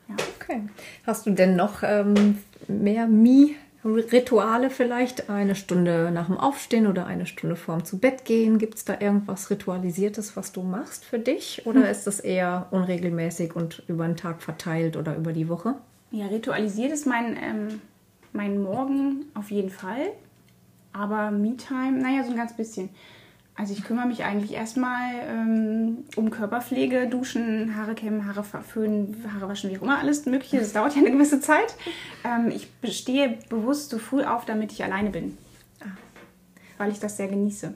Ja. 0.09 0.17
Okay. 0.41 0.63
Hast 1.07 1.27
du 1.27 1.31
denn 1.31 1.57
noch 1.57 1.83
ähm, 1.83 2.39
mehr 2.69 3.07
Mi-Rituale 3.07 4.71
vielleicht? 4.71 5.31
Eine 5.31 5.55
Stunde 5.55 6.11
nach 6.13 6.27
dem 6.27 6.39
Aufstehen 6.39 6.87
oder 6.87 7.07
eine 7.07 7.27
Stunde 7.27 7.57
vorm 7.57 7.85
zu 7.85 7.99
Bett 7.99 8.25
gehen? 8.25 8.59
Gibt 8.59 8.75
es 8.75 8.85
da 8.85 8.97
irgendwas 8.99 9.51
Ritualisiertes, 9.51 10.37
was 10.37 10.53
du 10.53 10.63
machst 10.63 11.05
für 11.05 11.19
dich? 11.19 11.63
Oder 11.67 11.83
hm. 11.83 11.91
ist 11.91 12.07
das 12.07 12.21
eher 12.21 12.67
unregelmäßig 12.71 13.55
und 13.55 13.83
über 13.87 14.07
den 14.07 14.17
Tag 14.17 14.43
verteilt 14.43 14.97
oder 14.97 15.17
über 15.17 15.33
die 15.33 15.49
Woche? 15.49 15.77
Ja, 16.11 16.27
ritualisiert 16.27 16.93
ist 16.93 17.07
mein, 17.07 17.37
ähm, 17.37 17.81
mein 18.33 18.63
Morgen 18.63 19.27
auf 19.35 19.51
jeden 19.51 19.71
Fall. 19.71 20.13
Aber 20.93 21.31
Me-Time, 21.31 21.99
naja, 22.01 22.25
so 22.25 22.31
ein 22.31 22.37
ganz 22.37 22.57
bisschen. 22.57 22.89
Also 23.55 23.73
ich 23.73 23.85
kümmere 23.85 24.07
mich 24.07 24.23
eigentlich 24.23 24.53
erstmal 24.53 25.15
ähm, 25.29 26.05
um 26.17 26.31
Körperpflege, 26.31 27.09
Duschen, 27.09 27.75
Haare 27.75 27.95
kämmen, 27.95 28.27
Haare 28.27 28.45
föhnen, 28.45 29.25
Haare 29.33 29.49
waschen, 29.49 29.71
wie 29.71 29.79
auch 29.79 29.83
immer, 29.83 29.99
alles 29.99 30.27
mögliche. 30.27 30.59
Das 30.59 30.75
dauert 30.75 30.95
ja 30.95 31.01
eine 31.01 31.11
gewisse 31.11 31.41
Zeit. 31.41 31.75
Ähm, 32.23 32.51
ich 32.51 32.69
stehe 32.97 33.39
bewusst 33.49 33.91
so 33.91 33.99
früh 33.99 34.25
auf, 34.25 34.45
damit 34.45 34.73
ich 34.73 34.85
alleine 34.85 35.09
bin. 35.09 35.39
Ah. 35.81 35.97
Weil 36.77 36.93
ich 36.93 37.01
das 37.01 37.17
sehr 37.17 37.29
genieße. 37.29 37.75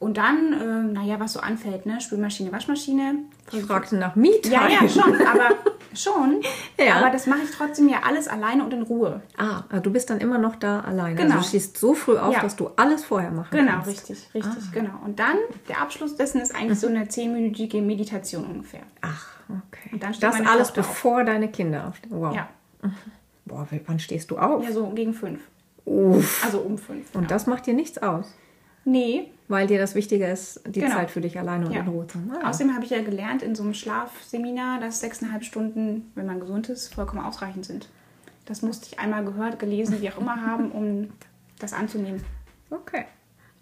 Und 0.00 0.16
dann, 0.16 0.52
äh, 0.52 0.92
naja, 0.92 1.18
was 1.18 1.32
so 1.32 1.40
anfällt, 1.40 1.84
ne? 1.84 2.00
Spülmaschine, 2.00 2.52
Waschmaschine. 2.52 3.16
Ich 3.50 3.62
fragte 3.64 3.96
nach 3.96 4.14
Mietag. 4.14 4.52
Ja, 4.52 4.68
ja, 4.68 4.88
schon, 4.88 5.20
aber 5.26 5.50
schon. 5.94 6.40
Ja. 6.78 6.96
Aber 7.00 7.10
das 7.10 7.26
mache 7.26 7.40
ich 7.42 7.50
trotzdem 7.50 7.88
ja 7.88 8.02
alles 8.06 8.28
alleine 8.28 8.62
und 8.62 8.72
in 8.72 8.82
Ruhe. 8.82 9.22
Ah, 9.36 9.64
also 9.68 9.82
du 9.82 9.90
bist 9.92 10.08
dann 10.10 10.18
immer 10.18 10.38
noch 10.38 10.54
da 10.54 10.80
alleine. 10.80 11.16
Genau. 11.16 11.30
Also 11.30 11.42
du 11.42 11.48
stehst 11.48 11.78
so 11.78 11.94
früh 11.94 12.16
auf, 12.16 12.32
Ja. 12.32 12.42
dass 12.42 12.54
du 12.54 12.70
alles 12.76 13.04
vorher 13.04 13.32
machen 13.32 13.48
Genau, 13.50 13.72
kannst. 13.72 13.88
richtig, 13.88 14.28
richtig, 14.34 14.70
genau. 14.72 15.00
Und 15.04 15.18
dann, 15.18 15.36
der 15.68 15.80
Abschluss 15.80 16.14
dessen 16.14 16.40
ist 16.40 16.54
eigentlich 16.54 16.78
so 16.78 16.86
eine 16.86 17.08
zehnminütige 17.08 17.82
Meditation 17.82 18.44
ungefähr. 18.44 18.82
Ach, 19.00 19.26
okay. 19.48 19.90
Und 19.92 20.02
dann 20.04 20.14
steht 20.14 20.28
das 20.28 20.36
alles 20.36 20.68
Tochter 20.68 20.80
auf. 20.82 20.86
bevor 20.88 21.24
deine 21.24 21.48
Kinder 21.50 21.88
aufstehen. 21.88 22.12
Wow. 22.14 22.36
Ja, 22.36 22.48
Boah, 23.46 23.66
wann 23.86 23.98
stehst 23.98 24.30
du 24.30 24.38
auf? 24.38 24.62
ja, 24.62 24.70
so 24.70 24.86
gegen 24.90 25.12
fünf. 25.12 25.40
Uff. 25.86 26.44
Also 26.44 26.58
um 26.60 26.78
fünf. 26.78 27.12
Und 27.14 27.22
ja. 27.22 27.28
das 27.28 27.46
macht 27.48 27.66
dir 27.66 27.74
nichts 27.74 27.98
aus, 27.98 28.32
Nee, 28.90 29.28
weil 29.48 29.66
dir 29.66 29.78
das 29.78 29.94
wichtiger 29.94 30.30
ist, 30.30 30.60
die 30.66 30.80
Genau. 30.80 30.94
Zeit 30.94 31.10
für 31.10 31.20
dich 31.20 31.38
alleine 31.38 31.66
und 31.66 31.72
Ja. 31.72 31.80
in 31.80 31.88
Ruhe 31.88 32.06
zu 32.06 32.18
haben. 32.18 32.32
Ah, 32.42 32.48
Außerdem 32.50 32.74
habe 32.74 32.84
ich 32.84 32.90
ja 32.90 33.02
gelernt 33.02 33.42
in 33.42 33.54
so 33.54 33.62
einem 33.62 33.74
Schlafseminar, 33.74 34.80
dass 34.80 35.00
sechseinhalb 35.00 35.44
Stunden, 35.44 36.10
wenn 36.14 36.26
man 36.26 36.38
gesund 36.40 36.68
ist, 36.68 36.94
vollkommen 36.94 37.24
ausreichend 37.24 37.64
sind. 37.66 37.88
Das 38.46 38.62
musste 38.62 38.88
ich 38.90 38.98
einmal 38.98 39.24
gehört, 39.24 39.58
gelesen, 39.58 40.00
wie 40.00 40.10
auch 40.10 40.18
immer 40.18 40.40
haben, 40.44 40.70
um 40.72 41.08
das 41.58 41.72
anzunehmen. 41.72 42.22
Okay, 42.70 43.04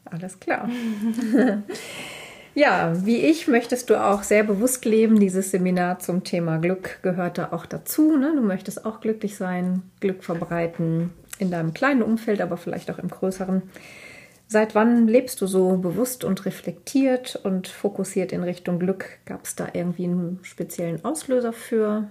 alles 0.05 0.39
klar. 0.39 0.69
ja, 2.55 2.93
wie 3.05 3.17
ich 3.19 3.49
möchtest 3.49 3.91
du 3.91 4.03
auch 4.03 4.23
sehr 4.23 4.45
bewusst 4.45 4.85
leben. 4.85 5.19
Dieses 5.21 5.51
Seminar 5.51 5.99
zum 5.99 6.25
Thema 6.25 6.59
Glück 6.59 7.01
gehört 7.03 7.39
da 7.39 7.53
auch 7.53 7.67
dazu. 7.67 8.17
Ne? 8.17 8.33
Du 8.35 8.43
möchtest 8.43 8.85
auch 8.87 9.01
glücklich 9.01 9.37
sein, 9.37 9.83
Glück 10.01 10.25
verbreiten 10.25 11.11
in 11.39 11.51
deinem 11.51 11.75
kleinen 11.75 12.03
Umfeld, 12.03 12.41
aber 12.41 12.57
vielleicht 12.57 12.91
auch 12.91 12.99
im 12.99 13.09
größeren. 13.09 13.63
Seit 14.49 14.77
wann 14.77 15.09
lebst 15.09 15.41
du 15.41 15.47
so 15.47 15.77
bewusst 15.77 16.23
und 16.23 16.45
reflektiert 16.45 17.37
und 17.37 17.67
fokussiert 17.67 18.33
in 18.33 18.45
Richtung 18.45 18.79
Glück? 18.79 19.19
Gab 19.25 19.45
es 19.45 19.57
da 19.57 19.69
irgendwie 19.73 20.05
einen 20.05 20.39
speziellen 20.43 21.05
Auslöser 21.05 21.53
für? 21.53 22.09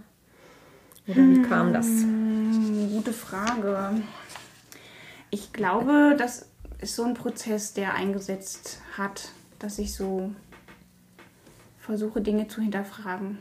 Oder 1.08 1.22
wie 1.22 1.42
kam 1.44 1.72
das? 1.72 1.88
Hm, 1.88 2.92
Gute 2.92 3.14
Frage. 3.14 4.02
Ich 5.30 5.54
glaube, 5.54 6.16
das 6.18 6.50
ist 6.80 6.96
so 6.96 7.04
ein 7.04 7.14
Prozess, 7.14 7.74
der 7.74 7.94
eingesetzt 7.94 8.82
hat, 8.98 9.30
dass 9.60 9.80
ich 9.80 9.96
so 9.96 10.32
versuche, 11.80 12.20
Dinge 12.20 12.48
zu 12.50 12.62
hinterfragen. 12.62 13.38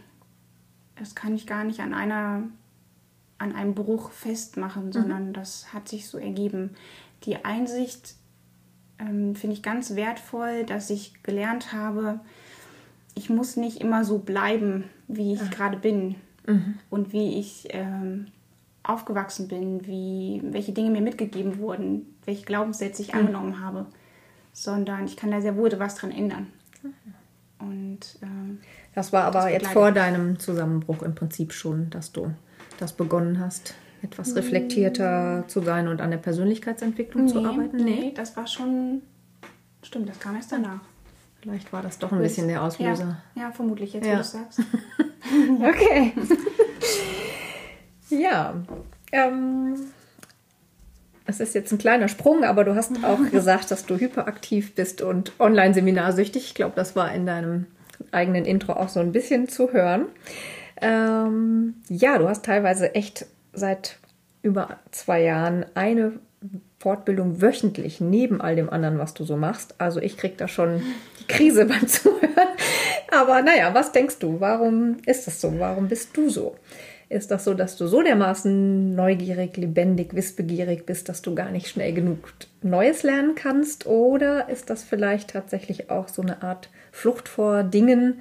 Das 0.96 1.16
kann 1.16 1.35
ich 1.35 1.46
gar 1.46 1.64
nicht 1.64 1.80
an 1.80 1.94
einer 1.94 2.44
an 3.38 3.52
einem 3.52 3.74
Bruch 3.74 4.12
festmachen, 4.12 4.92
sondern 4.92 5.33
das 5.33 5.72
hat 5.74 5.88
sich 5.88 6.09
so 6.09 6.18
ergeben. 6.18 6.76
Die 7.24 7.44
Einsicht 7.44 8.14
ähm, 8.98 9.35
finde 9.35 9.54
ich 9.54 9.62
ganz 9.62 9.94
wertvoll, 9.94 10.64
dass 10.64 10.90
ich 10.90 11.22
gelernt 11.22 11.72
habe, 11.72 12.20
ich 13.14 13.30
muss 13.30 13.57
nicht 13.57 13.80
immer 13.80 14.04
so 14.04 14.18
bleiben, 14.18 14.85
wie 15.07 15.35
ich 15.35 15.50
gerade 15.50 15.76
bin 15.76 16.16
und 16.90 17.12
wie 17.12 17.38
ich 17.38 17.68
ähm, 17.70 18.26
aufgewachsen 18.83 19.48
bin, 19.48 19.87
wie, 19.87 20.42
welche 20.44 20.72
Dinge 20.72 20.90
mir 20.90 21.00
mitgegeben 21.00 21.59
wurden, 21.59 22.14
welche 22.24 22.44
Glaubenssätze 22.44 23.02
ich 23.02 23.14
angenommen 23.14 23.61
habe, 23.61 23.87
sondern 24.52 25.07
ich 25.07 25.16
kann 25.16 25.30
da 25.30 25.40
sehr 25.40 25.57
wohl 25.57 25.70
was 25.78 25.94
dran 25.94 26.11
ändern. 26.11 26.48
Und 27.59 28.00
ähm, 28.22 28.59
Das 28.94 29.12
war 29.12 29.24
aber 29.24 29.42
Das 29.44 29.52
jetzt 29.52 29.68
vor 29.68 29.92
deinem 29.92 30.38
Zusammenbruch 30.38 31.02
im 31.02 31.14
Prinzip 31.14 31.52
schon, 31.52 31.88
dass 31.90 32.12
du 32.12 32.35
das 32.78 32.92
begonnen 32.92 33.40
hast, 33.40 33.74
etwas 34.04 34.36
reflektierter 34.36 35.44
zu 35.48 35.60
sein 35.62 35.88
und 35.88 36.00
an 36.00 36.10
der 36.10 36.18
Persönlichkeitsentwicklung 36.18 37.26
zu 37.28 37.44
arbeiten? 37.44 37.76
nee, 37.78 38.12
das 38.14 38.36
war 38.36 38.46
schon. 38.46 39.02
Stimmt, 39.82 40.08
das 40.08 40.18
kam 40.20 40.36
erst 40.36 40.52
danach. 40.52 40.80
Vielleicht 41.40 41.72
war 41.72 41.82
das 41.82 41.98
doch 41.98 42.10
ein 42.12 42.20
bisschen 42.20 42.48
der 42.48 42.62
Auslöser. 42.62 43.18
Ja, 43.34 43.42
ja 43.42 43.50
vermutlich, 43.52 43.92
jetzt 43.92 44.04
wo 44.04 44.08
Ja. 44.08 44.14
du 44.16 44.20
es 44.20 44.32
sagst. 44.32 44.60
Okay. 45.60 46.12
ja. 48.10 48.54
Ähm, 49.10 49.74
es 51.26 51.40
ist 51.40 51.54
jetzt 51.54 51.72
ein 51.72 51.78
kleiner 51.78 52.08
Sprung, 52.08 52.44
aber 52.44 52.64
du 52.64 52.74
hast 52.74 52.92
auch 53.04 53.18
gesagt, 53.30 53.70
dass 53.70 53.86
du 53.86 53.96
hyperaktiv 53.96 54.74
bist 54.74 55.00
und 55.02 55.32
Online-Seminarsüchtig. 55.40 56.44
Ich 56.44 56.54
glaube, 56.54 56.74
das 56.76 56.94
war 56.94 57.12
in 57.12 57.24
deinem 57.26 57.66
eigenen 58.12 58.44
Intro 58.44 58.74
auch 58.74 58.90
so 58.90 59.00
ein 59.00 59.12
bisschen 59.12 59.48
zu 59.48 59.72
hören. 59.72 60.06
Ähm, 60.80 61.74
ja, 61.88 62.18
du 62.18 62.28
hast 62.28 62.44
teilweise 62.44 62.94
echt 62.94 63.26
seit 63.54 63.98
über 64.42 64.78
zwei 64.90 65.22
Jahren 65.22 65.66
eine 65.74 66.12
Fortbildung 66.78 67.40
wöchentlich 67.40 68.00
neben 68.00 68.40
all 68.40 68.56
dem 68.56 68.68
anderen, 68.68 68.98
was 68.98 69.14
du 69.14 69.24
so 69.24 69.36
machst. 69.36 69.74
Also 69.78 70.00
ich 70.00 70.16
krieg 70.16 70.36
da 70.36 70.48
schon 70.48 70.82
die 71.20 71.26
Krise 71.26 71.64
beim 71.66 71.88
Zuhören. 71.88 72.48
Aber 73.10 73.42
naja, 73.42 73.72
was 73.72 73.92
denkst 73.92 74.18
du? 74.18 74.40
Warum 74.40 74.98
ist 75.06 75.26
das 75.26 75.40
so? 75.40 75.58
Warum 75.58 75.88
bist 75.88 76.16
du 76.16 76.28
so? 76.28 76.56
Ist 77.08 77.30
das 77.30 77.44
so, 77.44 77.54
dass 77.54 77.76
du 77.76 77.86
so 77.86 78.02
dermaßen 78.02 78.94
neugierig, 78.94 79.56
lebendig, 79.56 80.14
wissbegierig 80.14 80.84
bist, 80.84 81.08
dass 81.08 81.22
du 81.22 81.34
gar 81.34 81.50
nicht 81.50 81.68
schnell 81.68 81.92
genug 81.92 82.32
Neues 82.62 83.02
lernen 83.02 83.34
kannst? 83.34 83.86
Oder 83.86 84.48
ist 84.48 84.68
das 84.68 84.82
vielleicht 84.82 85.30
tatsächlich 85.30 85.90
auch 85.90 86.08
so 86.08 86.22
eine 86.22 86.42
Art 86.42 86.70
Flucht 86.92 87.28
vor 87.28 87.62
Dingen, 87.62 88.20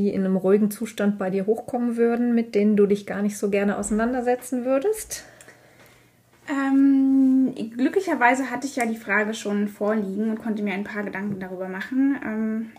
die 0.00 0.08
in 0.10 0.24
einem 0.24 0.36
ruhigen 0.36 0.70
Zustand 0.70 1.18
bei 1.18 1.30
dir 1.30 1.46
hochkommen 1.46 1.96
würden, 1.96 2.34
mit 2.34 2.54
denen 2.54 2.76
du 2.76 2.86
dich 2.86 3.06
gar 3.06 3.22
nicht 3.22 3.36
so 3.36 3.50
gerne 3.50 3.76
auseinandersetzen 3.76 4.64
würdest? 4.64 5.24
Ähm, 6.48 7.54
glücklicherweise 7.76 8.50
hatte 8.50 8.66
ich 8.66 8.76
ja 8.76 8.86
die 8.86 8.96
Frage 8.96 9.34
schon 9.34 9.68
vorliegen 9.68 10.30
und 10.30 10.38
konnte 10.42 10.62
mir 10.62 10.72
ein 10.72 10.84
paar 10.84 11.04
Gedanken 11.04 11.38
darüber 11.38 11.68
machen. 11.68 12.18
Ähm, 12.24 12.70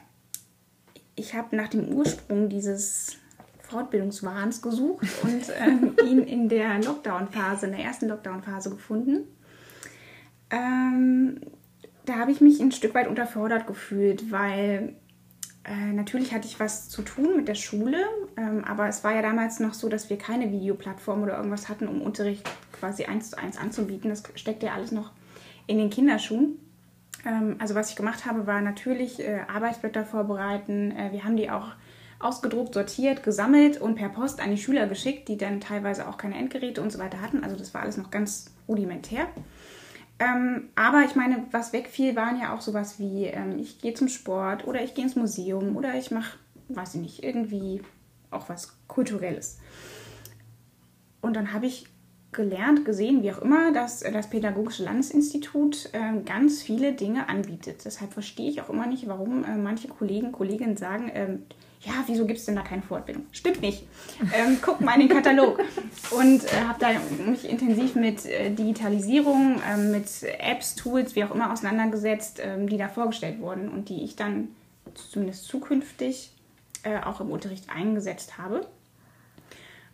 ich 1.15 1.36
habe 1.36 1.55
nach 1.55 1.67
dem 1.67 1.89
Ursprung 1.89 2.49
dieses 2.49 3.17
Fortbildungswahns 3.62 4.62
gesucht 4.62 5.07
und 5.23 5.43
ähm, 5.60 5.95
ihn 6.05 6.23
in 6.23 6.49
der 6.49 6.81
Lockdown-Phase, 6.81 7.67
in 7.67 7.73
der 7.73 7.86
ersten 7.86 8.07
Lockdown-Phase 8.07 8.71
gefunden. 8.71 9.27
Ähm, 10.49 11.39
da 12.05 12.15
habe 12.15 12.31
ich 12.31 12.41
mich 12.41 12.60
ein 12.60 12.71
Stück 12.71 12.95
weit 12.95 13.07
unterfordert 13.07 13.67
gefühlt, 13.67 14.31
weil 14.31 14.95
äh, 15.63 15.93
natürlich 15.93 16.34
hatte 16.34 16.47
ich 16.47 16.60
was 16.60 16.89
zu 16.89 17.04
tun 17.04 17.38
mit 17.38 17.47
der 17.47 17.56
Schule, 17.56 18.04
ähm, 18.36 18.63
aber 18.63 18.88
es 18.88 19.04
war 19.04 19.13
ja 19.13 19.21
damals 19.21 19.60
noch 19.60 19.76
so, 19.76 19.89
dass 19.89 20.10
wir 20.10 20.17
keine 20.17 20.52
Videoplattform 20.52 21.21
oder 21.21 21.38
irgendwas 21.38 21.69
hatten, 21.69 21.88
um 21.88 22.02
Unterricht 22.02 22.50
quasi 22.71 23.06
eins 23.06 23.30
zu 23.30 23.38
eins 23.38 23.58
anzubieten. 23.58 24.10
Das 24.10 24.24
steckt 24.36 24.63
ja 24.63 24.74
alles 24.74 24.91
noch 24.91 25.12
in 25.67 25.78
den 25.78 25.91
Kinderschuhen. 25.91 26.58
Ähm, 27.26 27.58
also 27.60 27.76
was 27.76 27.91
ich 27.91 27.95
gemacht 27.95 28.26
habe, 28.26 28.47
war 28.47 28.62
natürlich 28.62 29.19
äh, 29.19 29.41
Arbeitsblätter 29.54 30.04
vorbereiten. 30.04 30.91
Äh, 30.91 31.12
wir 31.12 31.24
haben 31.24 31.38
die 31.38 31.52
auch 31.52 31.67
ausgedruckt, 32.19 32.74
sortiert, 32.74 33.24
gesammelt 33.24 33.80
und 33.80 33.95
per 33.95 34.10
Post 34.10 34.41
an 34.41 34.52
die 34.52 34.58
Schüler 34.58 34.88
geschickt, 34.88 35.28
die 35.28 35.38
dann 35.38 35.60
teilweise 35.60 36.08
auch 36.08 36.17
keine 36.17 36.38
Endgeräte 36.38 36.82
und 36.82 36.91
so 36.91 37.00
weiter 37.00 37.21
hatten. 37.21 37.43
Also 37.43 37.56
das 37.56 37.74
war 37.74 37.82
alles 37.82 37.97
noch 37.97 38.10
ganz 38.10 38.45
rudimentär. 38.67 39.28
Ähm, 40.21 40.69
aber 40.75 41.03
ich 41.03 41.15
meine, 41.15 41.47
was 41.49 41.73
wegfiel, 41.73 42.15
waren 42.15 42.39
ja 42.39 42.53
auch 42.53 42.62
sowas 42.62 42.99
wie, 42.99 43.25
ähm, 43.25 43.57
ich 43.57 43.81
gehe 43.81 43.95
zum 43.95 44.07
Sport 44.07 44.67
oder 44.67 44.84
ich 44.84 44.93
gehe 44.93 45.03
ins 45.03 45.15
Museum 45.15 45.75
oder 45.75 45.95
ich 45.95 46.12
mache, 46.12 46.38
weiß 46.69 46.93
ich 46.93 47.01
nicht, 47.01 47.23
irgendwie 47.23 47.81
auch 48.29 48.47
was 48.47 48.77
Kulturelles. 48.88 49.57
Und 51.21 51.36
dann 51.36 51.53
habe 51.53 51.65
ich 51.65 51.88
gelernt, 52.31 52.86
gesehen, 52.86 53.23
wie 53.23 53.31
auch 53.31 53.41
immer, 53.41 53.71
dass 53.71 54.03
äh, 54.03 54.12
das 54.12 54.29
Pädagogische 54.29 54.84
Landesinstitut 54.84 55.89
äh, 55.93 56.21
ganz 56.23 56.62
viele 56.62 56.93
Dinge 56.93 57.27
anbietet. 57.27 57.84
Deshalb 57.84 58.13
verstehe 58.13 58.49
ich 58.49 58.62
auch 58.62 58.69
immer 58.69 58.86
nicht, 58.86 59.07
warum 59.07 59.43
äh, 59.43 59.57
manche 59.57 59.88
Kollegen, 59.88 60.31
Kolleginnen 60.31 60.77
sagen, 60.77 61.10
ähm, 61.15 61.43
ja, 61.83 61.93
wieso 62.05 62.25
gibt 62.25 62.39
es 62.39 62.45
denn 62.45 62.55
da 62.55 62.61
keine 62.61 62.83
Fortbildung? 62.83 63.25
Stimmt 63.31 63.61
nicht. 63.61 63.87
Ähm, 64.33 64.59
guck 64.61 64.81
mal 64.81 64.93
in 64.93 65.07
den 65.07 65.09
Katalog. 65.09 65.59
Und 66.11 66.43
äh, 66.43 66.61
habe 66.67 66.79
da 66.79 66.89
mich 67.25 67.49
intensiv 67.49 67.95
mit 67.95 68.25
äh, 68.25 68.51
Digitalisierung, 68.51 69.61
ähm, 69.67 69.91
mit 69.91 70.05
Apps, 70.39 70.75
Tools, 70.75 71.15
wie 71.15 71.23
auch 71.23 71.31
immer 71.31 71.51
auseinandergesetzt, 71.51 72.39
ähm, 72.43 72.69
die 72.69 72.77
da 72.77 72.87
vorgestellt 72.87 73.39
wurden 73.39 73.69
und 73.69 73.89
die 73.89 74.03
ich 74.03 74.15
dann 74.15 74.49
zumindest 74.93 75.45
zukünftig 75.45 76.31
äh, 76.83 76.99
auch 76.99 77.19
im 77.19 77.31
Unterricht 77.31 77.69
eingesetzt 77.69 78.37
habe. 78.37 78.67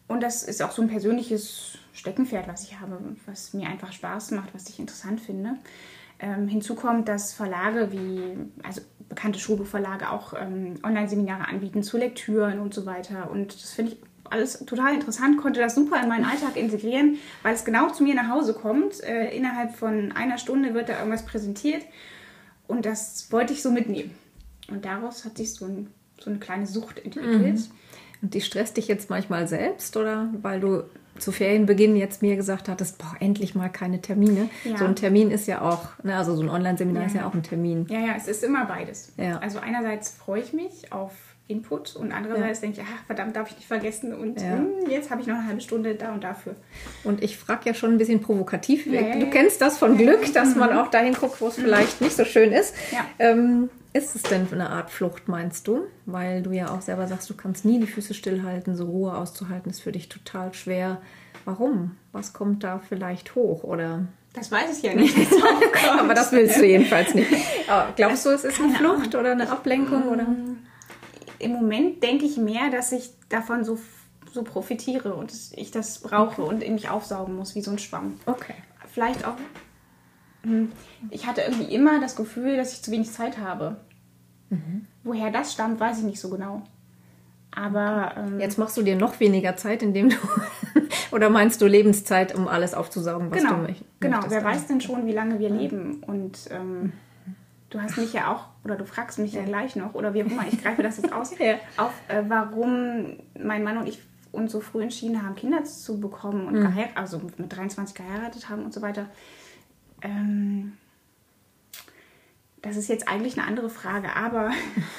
Und 0.08 0.22
das 0.22 0.44
ist 0.44 0.62
auch 0.62 0.72
so 0.72 0.82
ein 0.82 0.90
persönliches 0.90 1.78
Steckenpferd, 1.94 2.48
was 2.48 2.64
ich 2.64 2.80
habe, 2.80 3.00
was 3.26 3.54
mir 3.54 3.68
einfach 3.68 3.92
Spaß 3.92 4.32
macht, 4.32 4.54
was 4.54 4.70
ich 4.70 4.80
interessant 4.80 5.22
finde. 5.22 5.56
Ähm, 6.20 6.48
hinzu 6.48 6.76
kommt, 6.76 7.08
dass 7.08 7.34
Verlage 7.34 7.92
wie, 7.92 8.38
also 8.64 8.82
bekannte 9.08 9.40
Schulbuchverlage 9.40 10.12
auch 10.12 10.34
ähm, 10.34 10.76
Online-Seminare 10.84 11.48
anbieten 11.48 11.84
zu 11.84 11.98
Lektüren 11.98 12.60
und 12.60 12.74
so 12.74 12.86
weiter. 12.86 13.30
Und 13.32 13.54
das 13.54 13.72
finde 13.72 13.94
ich 13.94 13.98
alles 14.30 14.66
total 14.66 14.94
interessant, 14.94 15.38
konnte 15.38 15.60
das 15.60 15.76
super 15.76 16.02
in 16.02 16.10
meinen 16.10 16.26
Alltag 16.26 16.58
integrieren, 16.58 17.18
weil 17.44 17.56
es 17.56 17.66
genau 17.66 17.90
zu 17.90 18.04
mir 18.04 18.16
nach 18.16 18.30
Hause 18.30 18.54
kommt. 18.54 19.02
Äh, 19.04 19.36
innerhalb 19.36 19.76
von 19.76 20.12
einer 20.12 20.38
Stunde 20.38 20.74
wird 20.74 20.90
da 20.90 20.98
irgendwas 20.98 21.26
präsentiert 21.26 21.84
und 22.68 22.86
das 22.86 23.32
wollte 23.32 23.54
ich 23.54 23.62
so 23.62 23.72
mitnehmen. 23.72 24.12
Und 24.70 24.86
daraus 24.86 25.24
hat 25.24 25.38
sich 25.38 25.54
so, 25.54 25.66
ein, 25.66 25.88
so 26.20 26.30
eine 26.30 26.40
kleine 26.40 26.68
Sucht 26.68 27.00
entwickelt. 27.00 27.60
Und 28.22 28.34
die 28.34 28.42
stresst 28.42 28.78
dich 28.78 28.88
jetzt 28.88 29.10
manchmal 29.10 29.48
selbst 29.48 29.96
oder 29.98 30.30
weil 30.42 30.60
du 30.60 30.84
zu 31.20 31.32
Ferienbeginn 31.32 31.96
jetzt 31.96 32.22
mir 32.22 32.36
gesagt 32.36 32.70
hattest, 32.70 32.98
boah, 32.98 33.16
endlich 33.20 33.56
mal 33.56 33.70
keine 33.70 34.02
Termine. 34.02 34.50
Ja. 34.64 34.78
So 34.78 34.86
ein 34.86 34.96
Termin 34.96 35.32
ist 35.32 35.48
ja 35.48 35.62
auch, 35.62 35.88
ne, 36.04 36.16
also 36.16 36.36
so 36.36 36.44
ein 36.44 36.50
Online-Seminar 36.50 37.04
Ja, 37.04 37.08
ist 37.08 37.16
ja 37.16 37.28
auch 37.28 37.34
ein 37.34 37.44
Termin. 37.44 37.88
Ja, 37.90 38.00
ja, 38.00 38.14
es 38.16 38.28
ist 38.28 38.44
immer 38.44 38.66
beides. 38.66 39.14
Ja. 39.18 39.40
Also 39.40 39.60
einerseits 39.60 40.10
freue 40.10 40.42
ich 40.42 40.54
mich 40.54 40.92
auf 40.92 41.12
Input 41.50 41.96
und 41.96 42.12
andererseits 42.12 42.60
denke 42.60 42.82
ich, 42.82 42.88
ach, 42.88 43.06
verdammt, 43.06 43.36
darf 43.36 43.50
ich 43.50 43.56
nicht 43.56 43.68
vergessen 43.68 44.14
und 44.14 44.42
hm, 44.42 44.90
jetzt 44.90 45.10
habe 45.10 45.22
ich 45.22 45.28
noch 45.28 45.36
eine 45.36 45.48
halbe 45.48 45.62
Stunde 45.62 45.96
da 45.96 46.14
und 46.14 46.24
dafür. 46.24 46.56
Und 47.06 47.24
ich 47.24 47.38
frage 47.38 47.62
ja 47.66 47.74
schon 47.74 47.92
ein 47.92 47.98
bisschen 47.98 48.22
provokativ. 48.22 48.84
Du. 48.84 48.92
Mhm. 48.92 49.30
kennst 49.30 49.62
das 49.62 49.78
von 49.78 49.98
Glück, 49.98 50.34
dass 50.34 50.56
man 50.56 50.74
auch 50.74 50.90
dahin 50.90 51.14
guckt, 51.14 51.40
wo 51.40 51.48
es 51.48 51.56
vielleicht 51.56 52.02
nicht 52.02 52.18
so 52.18 52.26
schön 52.26 52.52
ist. 52.52 52.76
Ja. 52.92 53.06
Ähm, 53.20 53.70
ist 53.94 54.16
es 54.16 54.24
denn 54.24 54.48
eine 54.52 54.70
Art 54.70 54.90
Flucht, 54.90 55.28
meinst 55.28 55.68
du? 55.68 55.86
Weil 56.06 56.44
du 56.44 56.52
ja 56.52 56.70
auch 56.70 56.82
selber 56.82 57.08
sagst, 57.08 57.30
du 57.30 57.36
kannst 57.36 57.66
nie 57.66 57.80
die 57.80 57.88
Füße 57.88 58.14
stillhalten, 58.14 58.76
so 58.76 58.86
Ruhe 58.86 59.16
auszuhalten 59.16 59.70
ist 59.70 59.82
für 59.82 59.92
dich 59.92 60.10
total 60.10 60.54
schwer. 60.54 61.02
Warum? 61.46 61.98
Was 62.12 62.34
kommt 62.34 62.64
da 62.64 62.80
vielleicht 62.80 63.36
hoch? 63.36 63.64
Oder 63.64 64.08
Das 64.34 64.52
weiß 64.52 64.78
ich 64.78 64.84
ja 64.84 64.94
nicht. 64.94 65.16
aber 66.00 66.14
das 66.14 66.32
willst 66.32 66.58
du 66.58 66.66
jedenfalls 66.66 67.14
nicht. 67.14 67.32
Aber 67.68 67.94
glaubst 67.96 68.26
du, 68.26 68.30
es 68.30 68.44
ist 68.44 68.60
eine 68.60 68.74
Flucht 68.76 69.16
oder 69.16 69.32
eine 69.32 69.50
Ablenkung? 69.50 70.10
Oder? 70.10 70.28
Im 71.40 71.52
Moment 71.52 72.04
denke 72.04 72.26
ich 72.26 72.38
mehr, 72.38 72.70
dass 72.70 72.92
ich 72.92 73.12
davon 73.30 73.64
so, 73.64 73.80
so 74.32 74.44
profitiere 74.44 75.14
und 75.14 75.34
ich 75.54 75.72
das 75.72 76.00
brauche 76.00 76.44
und 76.44 76.64
in 76.64 76.76
mich 76.76 76.90
aufsaugen 76.90 77.36
muss, 77.36 77.56
wie 77.56 77.62
so 77.62 77.72
ein 77.72 77.80
Schwamm. 77.80 78.20
Okay. 78.26 78.56
Vielleicht 78.94 79.26
auch, 79.26 79.36
ich 81.10 81.28
hatte 81.28 81.42
irgendwie 81.42 81.74
immer 81.74 82.00
das 82.00 82.16
Gefühl, 82.16 82.58
dass 82.58 82.74
ich 82.74 82.82
zu 82.82 82.92
wenig 82.92 83.12
Zeit 83.12 83.38
habe. 83.38 83.78
Woher 85.04 85.32
das 85.32 85.52
stammt, 85.54 85.80
weiß 85.80 86.00
ich 86.00 86.04
nicht 86.06 86.20
so 86.20 86.30
genau. 86.30 86.62
Aber 87.52 88.14
ähm, 88.18 88.40
Jetzt 88.40 88.58
machst 88.58 88.78
du 88.78 88.84
dir 88.84 88.96
noch 88.96 89.20
weniger 89.20 89.56
Zeit, 89.58 89.82
indem 89.84 90.10
du. 90.10 90.16
oder 91.12 91.30
meinst 91.30 91.62
du 91.62 91.66
Lebenszeit, 91.66 92.36
um 92.36 92.48
alles 92.48 92.74
aufzusaugen, 92.74 93.32
was 93.32 93.40
genau, 93.40 93.56
du 93.56 93.62
möcht- 93.64 93.84
genau. 94.00 94.18
möchtest? 94.18 94.36
Wer 94.36 94.44
weiß 94.44 94.68
denn 94.68 94.80
schon, 94.82 95.06
wie 95.06 95.12
lange 95.14 95.40
wir 95.40 95.50
leben? 95.50 96.04
Und 96.06 96.38
ähm, 96.52 96.94
du 97.72 97.82
hast 97.82 97.98
mich 97.98 98.14
ja 98.14 98.32
auch, 98.34 98.46
oder 98.64 98.76
du 98.76 98.86
fragst 98.86 99.18
mich 99.20 99.34
ja, 99.34 99.44
gleich 99.44 99.76
noch, 99.76 99.96
oder 99.96 100.14
wie 100.14 100.24
auch 100.24 100.28
immer, 100.28 100.46
ich 100.50 100.62
greife 100.62 100.84
das 100.84 100.98
jetzt 100.98 101.12
aus, 101.12 101.32
Ja. 101.40 101.56
auf, 101.78 101.94
äh, 102.10 102.24
warum 102.28 103.18
mein 103.42 103.64
Mann 103.64 103.78
und 103.80 103.88
ich 103.88 104.00
uns 104.32 104.52
so 104.52 104.60
früh 104.62 104.84
entschieden 104.84 105.24
haben, 105.26 105.36
Kinder 105.36 105.64
zu 105.64 106.00
bekommen 106.00 106.42
Mhm. 106.44 106.48
und 106.48 106.54
geheiratet, 106.62 106.98
also 106.98 107.22
mit 107.38 107.56
23 107.56 107.96
geheiratet 107.96 108.50
haben 108.50 108.64
und 108.66 108.74
so 108.74 108.82
weiter. 108.82 109.08
Ähm, 110.02 110.78
das 112.62 112.76
ist 112.76 112.90
jetzt 112.90 113.08
eigentlich 113.08 113.38
eine 113.38 113.48
andere 113.48 113.70
Frage, 113.70 114.16
aber 114.16 114.52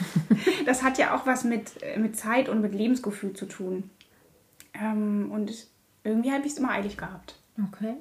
das 0.67 0.83
hat 0.83 0.99
ja 0.99 1.17
auch 1.17 1.27
was 1.27 1.45
mit, 1.45 1.83
äh, 1.83 1.99
mit 1.99 2.17
Zeit 2.17 2.49
und 2.49 2.61
mit 2.61 2.75
Lebensgefühl 2.75 3.35
zu 3.35 3.47
tun. 3.47 3.91
Ähm, 4.75 5.31
und 5.31 5.67
irgendwie 6.05 6.33
habe 6.33 6.47
ich 6.47 6.53
es 6.53 6.59
immer 6.59 6.71
eilig 6.71 6.97
gehabt. 6.97 7.39
Okay. 7.73 7.95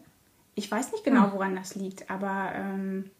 Ich 0.55 0.71
weiß 0.71 0.91
nicht 0.91 1.03
genau, 1.03 1.33
woran 1.33 1.55
das 1.55 1.75
liegt, 1.75 2.09
aber 2.09 2.51
ähm, 2.55 3.11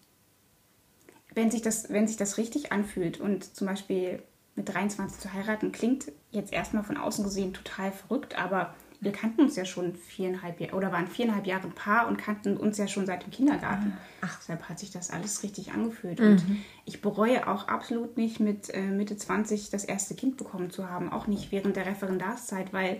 wenn, 1.34 1.52
sich 1.52 1.62
das, 1.62 1.90
wenn 1.90 2.08
sich 2.08 2.18
das 2.18 2.38
richtig 2.38 2.72
anfühlt 2.72 3.20
und 3.20 3.56
zum 3.56 3.68
Beispiel 3.68 4.24
mit 4.56 4.74
23 4.74 5.20
zu 5.20 5.34
heiraten, 5.34 5.72
klingt 5.72 6.12
jetzt 6.32 6.52
erstmal 6.52 6.84
von 6.84 6.98
außen 6.98 7.24
gesehen 7.24 7.54
total 7.54 7.92
verrückt, 7.92 8.38
aber 8.38 8.74
wir 9.00 9.12
kannten 9.12 9.42
uns 9.42 9.56
ja 9.56 9.64
schon 9.66 9.96
viereinhalb 9.96 10.60
Jahre 10.60 10.76
oder 10.76 10.92
waren 10.92 11.08
viereinhalb 11.08 11.46
Jahre 11.46 11.68
ein 11.68 11.74
Paar 11.74 12.08
und 12.08 12.18
kannten 12.18 12.58
uns 12.58 12.78
ja 12.78 12.88
schon 12.88 13.06
seit 13.06 13.24
dem 13.24 13.32
Kindergarten. 13.32 13.96
Ach, 14.22 14.38
deshalb 14.40 14.68
hat 14.70 14.80
sich 14.80 14.92
das 14.92 15.12
alles 15.12 15.44
richtig 15.44 15.72
angefühlt. 15.72 16.20
Und 16.20 16.44
ich 16.86 17.02
bereue 17.02 17.48
auch 17.48 17.68
absolut 17.68 18.18
nicht, 18.18 18.40
mit 18.40 18.70
äh, 18.74 18.82
Mitte 18.82 19.16
20 19.16 19.70
das 19.70 19.84
erste 19.86 20.16
Kind 20.16 20.38
bekommen 20.38 20.72
zu 20.72 20.90
haben, 20.90 21.12
auch 21.12 21.28
nicht 21.28 21.52
während 21.52 21.76
der 21.76 21.86
Referendarszeit, 21.86 22.74
weil 22.74 23.00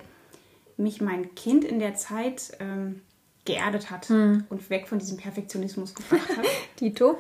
mich 0.78 1.02
mein 1.02 1.34
Kind 1.34 1.64
in 1.64 1.80
der 1.80 1.96
Zeit 1.96 2.52
ähm, 2.60 3.02
geerdet 3.46 3.90
hat 3.90 4.10
und 4.12 4.70
weg 4.70 4.88
von 4.88 5.00
diesem 5.00 5.18
Perfektionismus 5.18 5.96
gebracht 5.96 6.38
hat. 6.38 6.46
Tito? 6.76 7.18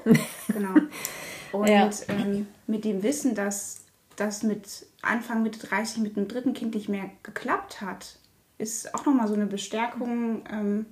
genau. 0.48 0.76
Und 1.54 1.70
Ja. 1.70 1.90
ähm, 2.10 2.46
mit 2.68 2.84
dem 2.84 3.02
Wissen, 3.04 3.34
dass 3.34 3.86
das 4.18 4.44
mit 4.44 4.86
Anfang 5.02 5.42
Mitte 5.44 5.60
30 5.66 6.00
mit 6.04 6.18
dem 6.18 6.28
dritten 6.28 6.54
Kind 6.54 6.76
nicht 6.76 6.90
mehr 6.90 7.10
geklappt 7.24 7.80
hat, 7.80 8.20
ist 8.58 8.93
auch 8.93 9.06
nochmal 9.06 9.28
so 9.28 9.34
eine 9.34 9.46
Bestärkung, 9.46 10.43
ähm, 10.52 10.86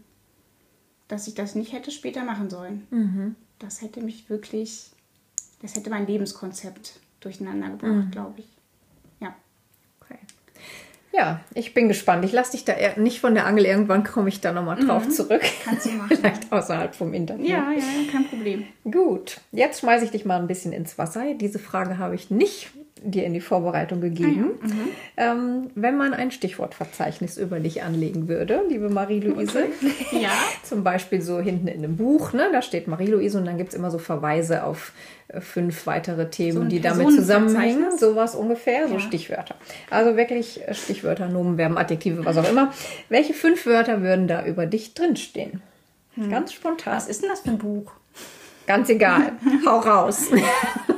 dass 1.07 1.27
ich 1.27 1.35
das 1.35 1.55
nicht 1.55 1.73
hätte 1.73 1.91
später 1.91 2.23
machen 2.23 2.49
sollen. 2.49 3.35
Das 3.59 3.81
hätte 3.81 4.01
mich 4.01 4.29
wirklich, 4.29 4.91
das 5.61 5.75
hätte 5.75 5.89
mein 5.89 6.07
Lebenskonzept 6.07 6.99
durcheinander 7.19 7.69
gebracht, 7.69 8.11
glaube 8.11 8.39
ich. 8.39 8.47
Ja. 9.19 9.35
Okay. 10.01 10.17
Ja, 11.11 11.41
ich 11.53 11.73
bin 11.73 11.87
gespannt. 11.87 12.25
Ich 12.25 12.31
lasse 12.31 12.53
dich 12.53 12.65
da 12.65 12.73
nicht 12.97 13.19
von 13.19 13.35
der 13.35 13.45
Angel. 13.45 13.65
Irgendwann 13.65 14.03
komme 14.03 14.29
ich 14.29 14.41
da 14.41 14.51
nochmal 14.51 14.83
drauf 14.83 15.07
zurück. 15.09 15.43
Kannst 15.63 15.85
du 15.85 15.91
machen. 15.93 16.17
Vielleicht 16.17 16.51
außerhalb 16.51 16.95
vom 16.95 17.13
Interview. 17.13 17.45
Ja, 17.45 17.71
ja, 17.71 17.77
ja, 17.77 18.11
kein 18.11 18.27
Problem. 18.27 18.65
Gut, 18.83 19.41
jetzt 19.51 19.81
schmeiße 19.81 20.05
ich 20.05 20.11
dich 20.11 20.25
mal 20.25 20.39
ein 20.39 20.47
bisschen 20.47 20.73
ins 20.73 20.97
Wasser. 20.97 21.35
Diese 21.35 21.59
Frage 21.59 21.99
habe 21.99 22.15
ich 22.15 22.31
nicht 22.31 22.71
dir 23.11 23.23
in 23.25 23.33
die 23.33 23.41
Vorbereitung 23.41 24.01
gegeben. 24.01 24.51
ähm, 25.17 25.69
wenn 25.75 25.97
man 25.97 26.13
ein 26.13 26.31
Stichwortverzeichnis 26.31 27.37
über 27.37 27.59
dich 27.59 27.83
anlegen 27.83 28.27
würde, 28.27 28.61
liebe 28.69 28.89
Marie-Louise, 28.89 29.65
Ja. 30.11 30.29
zum 30.63 30.83
Beispiel 30.83 31.21
so 31.21 31.39
hinten 31.39 31.67
in 31.67 31.83
einem 31.83 31.97
Buch, 31.97 32.33
ne, 32.33 32.49
da 32.51 32.61
steht 32.61 32.87
Marie-Louise 32.87 33.37
und 33.37 33.45
dann 33.45 33.57
gibt 33.57 33.69
es 33.69 33.75
immer 33.75 33.91
so 33.91 33.97
Verweise 33.97 34.63
auf 34.63 34.91
äh, 35.29 35.41
fünf 35.41 35.85
weitere 35.87 36.29
Themen, 36.29 36.63
So 36.63 36.63
die 36.65 36.81
damit 36.81 37.11
zusammenhängen, 37.11 37.97
sowas 37.97 38.35
ungefähr, 38.35 38.87
so 38.87 38.95
Ja. 38.95 38.99
Stichwörter. 38.99 39.55
Also 39.89 40.17
wirklich 40.17 40.67
äh, 40.67 40.73
Stichwörter, 40.73 41.27
Nomen, 41.27 41.57
Verben, 41.57 41.77
Adjektive, 41.77 42.25
was 42.25 42.37
auch 42.37 42.49
immer. 42.49 42.73
Welche 43.09 43.33
fünf 43.33 43.65
Wörter 43.65 44.01
würden 44.01 44.27
da 44.27 44.45
über 44.45 44.65
dich 44.65 44.93
drinstehen? 44.93 45.61
Ganz 46.29 46.53
spontan. 46.53 46.95
Was 46.95 47.07
ist 47.09 47.21
denn 47.23 47.29
das 47.29 47.41
für 47.41 47.49
ein 47.49 47.57
Buch? 47.57 47.91
Ganz 48.67 48.89
egal. 48.89 49.33
Hau 49.65 49.79
raus. 49.79 50.27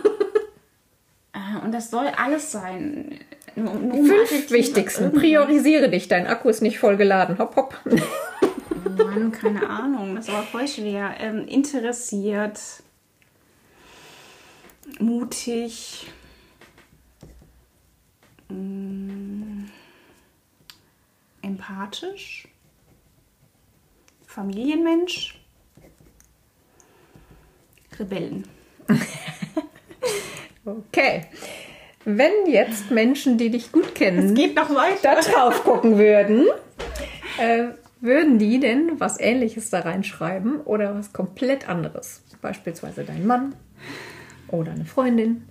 Und 1.64 1.72
das 1.74 1.90
soll 1.90 2.08
alles 2.08 2.52
sein. 2.52 3.20
Nur, 3.56 3.74
nur 3.76 4.06
fünf 4.06 4.52
wichtigsten. 4.52 5.12
Priorisiere 5.14 5.90
dich. 5.90 6.08
Dein 6.08 6.28
Akku 6.28 6.50
ist 6.50 6.62
nicht 6.62 6.80
voll 6.80 6.98
geladen. 6.98 7.40
Hopp, 7.40 7.56
hopp. 7.56 7.80
Mann, 8.98 9.32
keine 9.32 9.68
Ahnung. 9.70 10.16
Das 10.16 10.28
ist 10.28 10.34
aber 10.34 10.44
voll 10.44 10.68
schwer. 10.68 11.16
Ähm, 11.20 11.48
interessiert. 11.48 12.60
Mutig. 15.00 16.08
mm, 18.50 19.66
Empathisch. 21.42 22.48
Familienmensch. 24.26 25.40
Rebellen. 28.00 28.48
Okay. 30.68 31.26
Wenn 32.06 32.32
jetzt 32.48 32.92
Menschen, 32.92 33.38
die 33.38 33.50
dich 33.50 33.72
gut 33.72 33.96
kennen, 33.96 34.34
Geht 34.36 34.56
noch 34.56 34.70
weiter. 34.70 35.16
da 35.16 35.22
drauf 35.22 35.64
gucken 35.64 35.98
würden, 35.98 36.46
äh, 37.40 37.66
würden 38.00 38.38
die 38.40 38.60
denn 38.60 39.00
was 39.00 39.20
Ähnliches 39.20 39.70
da 39.70 39.80
reinschreiben 39.80 40.62
oder 40.62 40.96
was 40.96 41.14
komplett 41.14 41.68
anderes? 41.68 42.22
Beispielsweise 42.42 43.04
dein 43.04 43.26
Mann 43.26 43.56
oder 44.50 44.72
eine 44.72 44.86
Freundin. 44.86 45.44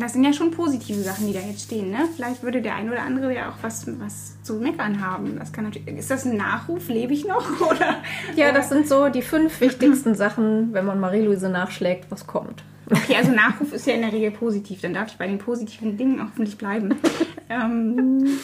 Das 0.00 0.14
sind 0.14 0.24
ja 0.24 0.32
schon 0.32 0.50
positive 0.52 1.00
Sachen, 1.00 1.26
die 1.26 1.34
da 1.34 1.40
jetzt 1.40 1.62
stehen. 1.64 1.90
Ne? 1.90 2.08
Vielleicht 2.16 2.42
würde 2.42 2.62
der 2.62 2.76
eine 2.76 2.92
oder 2.92 3.02
andere 3.02 3.34
ja 3.34 3.50
auch 3.50 3.56
was, 3.60 3.86
was 4.00 4.42
zu 4.42 4.54
meckern 4.54 5.04
haben. 5.04 5.36
Das 5.38 5.52
kann 5.52 5.64
natürlich, 5.64 5.98
ist 5.98 6.10
das 6.10 6.24
ein 6.24 6.36
Nachruf? 6.38 6.88
Lebe 6.88 7.12
ich 7.12 7.26
noch? 7.26 7.60
Oder? 7.70 7.96
Ja, 8.36 8.52
das 8.52 8.70
sind 8.70 8.88
so 8.88 9.08
die 9.10 9.20
fünf 9.20 9.60
wichtigsten 9.60 10.14
Sachen, 10.14 10.72
wenn 10.72 10.86
man 10.86 10.98
Marie-Louise 11.00 11.50
nachschlägt, 11.50 12.10
was 12.10 12.26
kommt. 12.26 12.62
Okay, 12.90 13.16
also 13.16 13.32
Nachruf 13.32 13.72
ist 13.72 13.86
ja 13.86 13.94
in 13.94 14.02
der 14.02 14.12
Regel 14.12 14.30
positiv. 14.30 14.80
Dann 14.80 14.94
darf 14.94 15.08
ich 15.08 15.18
bei 15.18 15.26
den 15.26 15.38
positiven 15.38 15.96
Dingen 15.96 16.22
hoffentlich 16.22 16.56
bleiben. 16.56 16.96
ähm, 17.48 18.38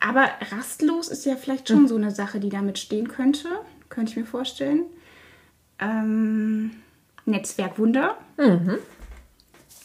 aber 0.00 0.28
rastlos 0.50 1.08
ist 1.08 1.24
ja 1.26 1.36
vielleicht 1.36 1.68
schon 1.68 1.88
so 1.88 1.96
eine 1.96 2.10
Sache, 2.10 2.40
die 2.40 2.48
damit 2.48 2.78
stehen 2.78 3.08
könnte. 3.08 3.48
Könnte 3.88 4.10
ich 4.12 4.16
mir 4.16 4.26
vorstellen. 4.26 4.84
Ähm, 5.78 6.72
Netzwerkwunder. 7.24 8.16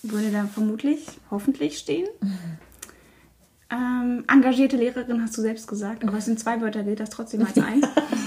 Würde 0.04 0.32
da 0.32 0.46
vermutlich, 0.46 1.06
hoffentlich 1.30 1.78
stehen. 1.78 2.08
Ähm, 3.70 4.24
engagierte 4.28 4.78
Lehrerin 4.78 5.22
hast 5.22 5.38
du 5.38 5.42
selbst 5.42 5.68
gesagt, 5.68 6.04
aber 6.06 6.18
es 6.18 6.26
sind 6.26 6.40
zwei 6.40 6.62
Wörter, 6.62 6.84
gilt 6.84 7.00
das 7.00 7.10
trotzdem 7.10 7.46
als 7.46 7.58
eins. 7.58 7.88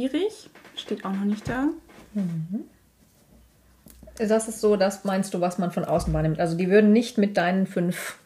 Neugierig 0.00 0.48
steht 0.76 1.04
auch 1.04 1.12
noch 1.12 1.24
nicht 1.24 1.46
da. 1.48 1.68
Das 4.16 4.48
ist 4.48 4.60
so, 4.60 4.76
das 4.76 5.04
meinst 5.04 5.34
du, 5.34 5.40
was 5.40 5.58
man 5.58 5.70
von 5.72 5.84
außen 5.84 6.12
wahrnimmt. 6.12 6.40
Also 6.40 6.56
die 6.56 6.70
würden 6.70 6.92
nicht 6.92 7.18
mit 7.18 7.36
deinen 7.36 7.66
fünf. 7.66 8.16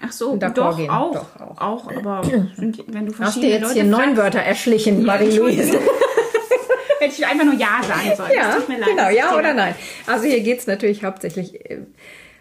Ach 0.00 0.12
so, 0.12 0.36
doch, 0.36 0.76
gehen. 0.76 0.90
auch, 0.90 1.12
Doch, 1.14 1.40
auch. 1.40 1.60
auch. 1.60 1.96
aber 1.96 2.24
sind, 2.56 2.82
wenn 2.88 3.06
du 3.06 3.12
Hast 3.12 3.18
du 3.18 3.22
verschiedene 3.22 3.52
jetzt 3.52 3.62
Leute 3.62 3.74
hier 3.74 3.84
neun 3.84 4.16
Wörter 4.16 4.40
erschlichen, 4.40 5.02
Marie-Louise? 5.06 5.78
Hätte 7.00 7.14
ich 7.14 7.26
einfach 7.26 7.44
nur 7.44 7.54
Ja 7.54 7.80
sagen 7.86 8.16
sollen. 8.16 8.32
Ja, 8.34 8.58
genau, 8.66 9.08
ja 9.10 9.28
der- 9.30 9.38
oder 9.38 9.54
nein. 9.54 9.74
Also 10.06 10.24
hier 10.26 10.40
geht 10.40 10.60
es 10.60 10.66
natürlich 10.66 11.04
hauptsächlich 11.04 11.70
äh, 11.70 11.80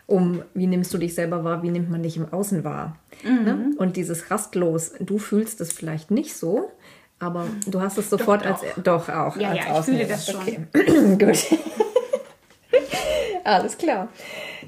um 0.08 0.42
wie 0.54 0.68
nimmst 0.68 0.94
du 0.94 0.98
dich 0.98 1.16
selber 1.16 1.44
wahr, 1.44 1.64
wie 1.64 1.70
nimmt 1.70 1.90
man 1.90 2.02
dich 2.04 2.18
im 2.18 2.32
Außen 2.32 2.64
wahr. 2.64 2.98
Ne? 3.24 3.72
Und 3.78 3.96
dieses 3.98 4.32
rastlos, 4.32 4.94
du 5.00 5.18
fühlst 5.18 5.62
es 5.62 5.72
vielleicht 5.72 6.12
nicht 6.12 6.36
so, 6.36 6.70
aber 7.24 7.48
du 7.68 7.82
hast 7.82 7.98
es 7.98 8.10
sofort 8.10 8.42
doch. 8.46 8.50
als 8.50 8.62
doch 8.84 9.10
auch. 9.10 9.38
Ja, 9.38 9.50
als 9.50 9.58
ja, 9.58 9.80
ich 9.80 9.86
fühle 9.86 10.08
das 10.08 10.26
schon. 10.28 10.42
Okay. 10.42 10.60
Gut. 11.20 11.60
Alles 13.44 13.78
klar. 13.78 14.10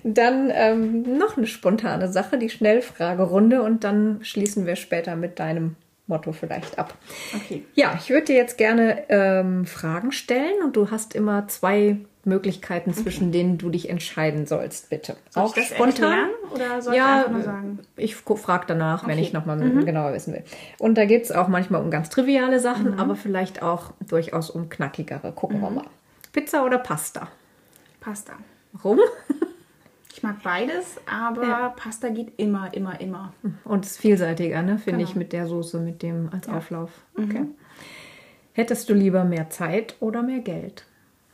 Dann 0.03 0.51
ähm, 0.53 1.17
noch 1.17 1.37
eine 1.37 1.47
spontane 1.47 2.11
Sache, 2.11 2.37
die 2.37 2.49
Schnellfragerunde 2.49 3.61
und 3.61 3.83
dann 3.83 4.19
schließen 4.21 4.65
wir 4.65 4.75
später 4.75 5.15
mit 5.15 5.39
deinem 5.39 5.75
Motto 6.07 6.33
vielleicht 6.33 6.77
ab. 6.77 6.93
Okay. 7.35 7.63
Ja, 7.73 7.97
ich 7.99 8.09
würde 8.09 8.25
dir 8.25 8.35
jetzt 8.35 8.57
gerne 8.57 9.03
ähm, 9.09 9.65
Fragen 9.65 10.11
stellen 10.11 10.61
und 10.63 10.75
du 10.75 10.91
hast 10.91 11.15
immer 11.15 11.47
zwei 11.47 11.97
Möglichkeiten, 12.25 12.93
zwischen 12.93 13.31
denen 13.31 13.57
du 13.57 13.69
dich 13.69 13.89
entscheiden 13.89 14.45
sollst, 14.45 14.89
bitte. 14.89 15.15
Soll 15.29 15.45
ich 15.47 15.53
das 15.53 15.71
erklären 15.71 16.29
oder 16.53 16.81
soll 16.81 16.93
ich 16.93 16.97
ja, 16.99 17.17
einfach 17.19 17.31
nur 17.31 17.41
sagen? 17.43 17.79
ich 17.97 18.15
frage 18.15 18.65
danach, 18.67 19.05
wenn 19.07 19.13
Okay. 19.13 19.21
ich 19.21 19.33
nochmal 19.33 19.57
genauer 19.59 20.13
wissen 20.13 20.33
will. 20.33 20.43
Und 20.79 20.97
da 20.97 21.05
geht 21.05 21.23
es 21.23 21.31
auch 21.31 21.47
manchmal 21.47 21.81
um 21.81 21.91
ganz 21.91 22.09
triviale 22.09 22.59
Sachen, 22.59 22.99
aber 22.99 23.15
vielleicht 23.15 23.61
auch 23.61 23.91
durchaus 24.07 24.49
um 24.49 24.69
knackigere. 24.69 25.31
Gucken 25.31 25.61
wir 25.61 25.69
mal. 25.69 25.85
Pizza 26.33 26.65
oder 26.65 26.77
Pasta? 26.79 27.27
Pasta. 28.01 28.33
Warum? 28.73 28.99
Ich 30.17 30.23
mag 30.23 30.41
beides, 30.43 30.95
aber 31.11 31.43
Ja. 31.43 31.69
Pasta 31.75 32.07
geht 32.07 32.31
immer, 32.37 32.73
immer, 32.73 33.01
immer. 33.01 33.33
Und 33.65 33.85
ist 33.85 33.97
vielseitiger, 33.99 34.61
ne? 34.61 34.77
finde 34.77 34.99
Genau. 34.99 35.09
ich, 35.09 35.15
mit 35.17 35.33
der 35.33 35.45
Soße, 35.45 35.77
mit 35.77 36.01
dem 36.03 36.29
als 36.31 36.47
Auflauf. 36.47 36.89
Okay. 37.17 37.47
Hättest 38.53 38.89
du 38.89 38.93
lieber 38.93 39.25
mehr 39.25 39.49
Zeit 39.49 39.95
oder 39.99 40.21
mehr 40.23 40.39
Geld? 40.39 40.85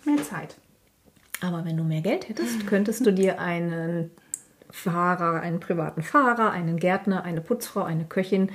Mehr 0.03 0.17
Zeit. 0.23 0.55
Aber 1.41 1.65
wenn 1.65 1.75
du 1.75 1.83
mehr 1.83 2.01
Geld 2.01 2.29
hättest, 2.29 2.67
könntest 2.67 3.05
du 3.05 3.11
dir 3.11 3.39
einen 3.39 4.11
Fahrer, 4.69 5.41
einen 5.41 5.59
privaten 5.59 6.03
Fahrer, 6.03 6.51
einen 6.51 6.77
Gärtner, 6.77 7.23
eine 7.23 7.41
Putzfrau, 7.41 7.83
eine 7.83 8.05
Köchin, 8.05 8.51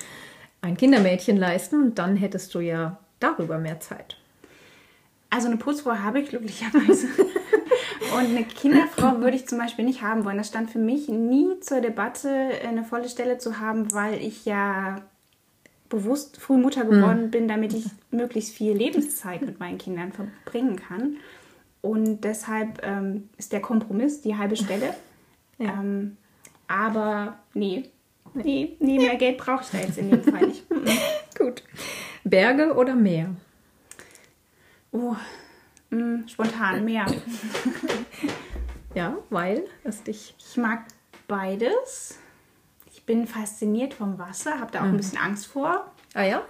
ein 0.62 0.76
Kindermädchen 0.76 1.36
leisten 1.36 1.82
und 1.82 1.98
dann 1.98 2.16
hättest 2.16 2.54
du 2.54 2.60
ja 2.60 2.98
darüber 3.20 3.58
mehr 3.58 3.80
Zeit. 3.80 4.16
Also 5.30 5.48
eine 5.48 5.56
Putzfrau 5.56 5.96
habe 5.96 6.20
ich 6.20 6.30
glücklicherweise. 6.30 7.08
Und 8.14 8.26
eine 8.26 8.44
Kinderfrau 8.44 9.20
würde 9.20 9.36
ich 9.36 9.48
zum 9.48 9.58
Beispiel 9.58 9.84
nicht 9.84 10.00
haben 10.00 10.24
wollen. 10.24 10.38
Das 10.38 10.48
stand 10.48 10.70
für 10.70 10.78
mich 10.78 11.08
nie 11.08 11.58
zur 11.60 11.80
Debatte, 11.80 12.30
eine 12.66 12.84
volle 12.84 13.08
Stelle 13.08 13.38
zu 13.38 13.58
haben, 13.58 13.92
weil 13.92 14.22
ich 14.22 14.44
ja 14.44 15.02
bewusst 15.88 16.40
früh 16.40 16.56
Mutter 16.56 16.84
geworden 16.84 17.30
bin, 17.30 17.48
damit 17.48 17.72
ich 17.74 17.86
möglichst 18.10 18.54
viel 18.54 18.72
Lebenszeit 18.72 19.42
mit 19.42 19.60
meinen 19.60 19.78
Kindern 19.78 20.12
verbringen 20.12 20.76
kann. 20.76 21.16
Und 21.86 22.22
deshalb 22.22 22.80
ähm, 22.82 23.28
ist 23.36 23.52
der 23.52 23.60
Kompromiss 23.60 24.20
die 24.20 24.36
halbe 24.36 24.56
Stelle. 24.56 24.94
Ähm, 25.58 26.18
aber 26.68 27.38
nee, 27.54 27.88
nee, 28.34 28.76
nee, 28.78 28.98
mehr 28.98 29.16
Geld 29.16 29.38
brauche 29.38 29.62
ich 29.62 29.70
da 29.70 29.78
jetzt 29.78 29.96
in 29.96 30.10
dem 30.10 30.22
Fall 30.22 30.48
nicht. 30.48 30.66
Gut. 31.38 31.62
Berge 32.24 32.74
oder 32.74 32.94
Meer? 32.94 33.34
Oh, 34.92 35.16
mh, 35.88 36.28
spontan, 36.28 36.84
mehr. 36.84 37.06
Ja, 38.94 39.16
weil 39.30 39.64
es 39.82 40.02
dich. 40.02 40.34
Ich 40.38 40.58
mag 40.58 40.84
beides. 41.26 42.18
Ich 42.92 43.02
bin 43.04 43.26
fasziniert 43.26 43.94
vom 43.94 44.18
Wasser, 44.18 44.60
habe 44.60 44.72
da 44.72 44.80
auch 44.80 44.84
ein 44.84 44.98
bisschen 44.98 45.16
Angst 45.18 45.46
vor. 45.46 45.90
Ah 46.12 46.24
ja? 46.24 46.42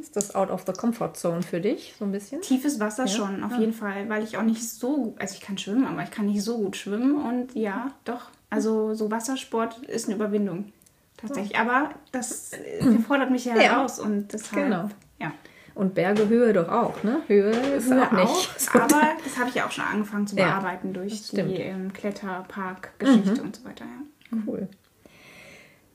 Ist 0.00 0.16
das 0.16 0.34
out 0.34 0.50
of 0.50 0.64
the 0.66 0.72
comfort 0.72 1.14
zone 1.14 1.42
für 1.42 1.60
dich, 1.60 1.94
so 1.98 2.04
ein 2.04 2.12
bisschen? 2.12 2.40
Tiefes 2.42 2.80
Wasser 2.80 3.06
schon, 3.06 3.42
auf 3.44 3.56
jeden 3.58 3.72
Fall, 3.72 4.08
weil 4.08 4.22
ich 4.24 4.36
auch 4.36 4.42
nicht 4.42 4.68
so 4.68 5.14
also 5.18 5.34
ich 5.34 5.40
kann 5.40 5.56
schwimmen, 5.58 5.86
aber 5.86 6.02
ich 6.02 6.10
kann 6.10 6.26
nicht 6.26 6.42
so 6.42 6.58
gut 6.58 6.76
schwimmen 6.76 7.14
und 7.16 7.54
ja, 7.54 7.90
doch. 8.04 8.30
Also 8.50 8.94
so 8.94 9.10
Wassersport 9.10 9.78
ist 9.84 10.06
eine 10.06 10.16
Überwindung. 10.16 10.72
Tatsächlich. 11.16 11.56
Aber 11.58 11.90
das 12.12 12.52
äh, 12.52 12.82
fordert 13.06 13.30
mich 13.30 13.44
ja, 13.44 13.54
Ja. 13.56 13.62
heraus 13.62 13.98
und 13.98 14.32
deshalb. 14.32 14.64
Genau. 14.64 14.88
Ja. 15.20 15.32
Und 15.74 15.94
Berge, 15.94 16.28
Höhe 16.28 16.52
doch 16.52 16.68
auch, 16.68 17.02
ne? 17.02 17.22
Höhe 17.26 17.50
ist 17.50 17.90
Höhe 17.90 18.02
auch 18.06 18.12
nicht. 18.12 18.60
so- 18.60 18.78
aber 18.78 19.00
das 19.24 19.38
habe 19.38 19.48
ich 19.48 19.54
ja 19.56 19.66
auch 19.66 19.70
schon 19.72 19.84
angefangen 19.84 20.26
zu 20.26 20.36
Ja, 20.36 20.46
bearbeiten 20.60 20.92
durch. 20.92 21.32
Mhm. 21.32 21.48
die 21.48 21.54
ähm, 21.62 21.92
Kletterpark-Geschichte 21.92 23.42
und 23.42 23.56
so 23.56 23.64
weiter. 23.64 23.84
Ja. 23.84 24.38
Cool. 24.46 24.68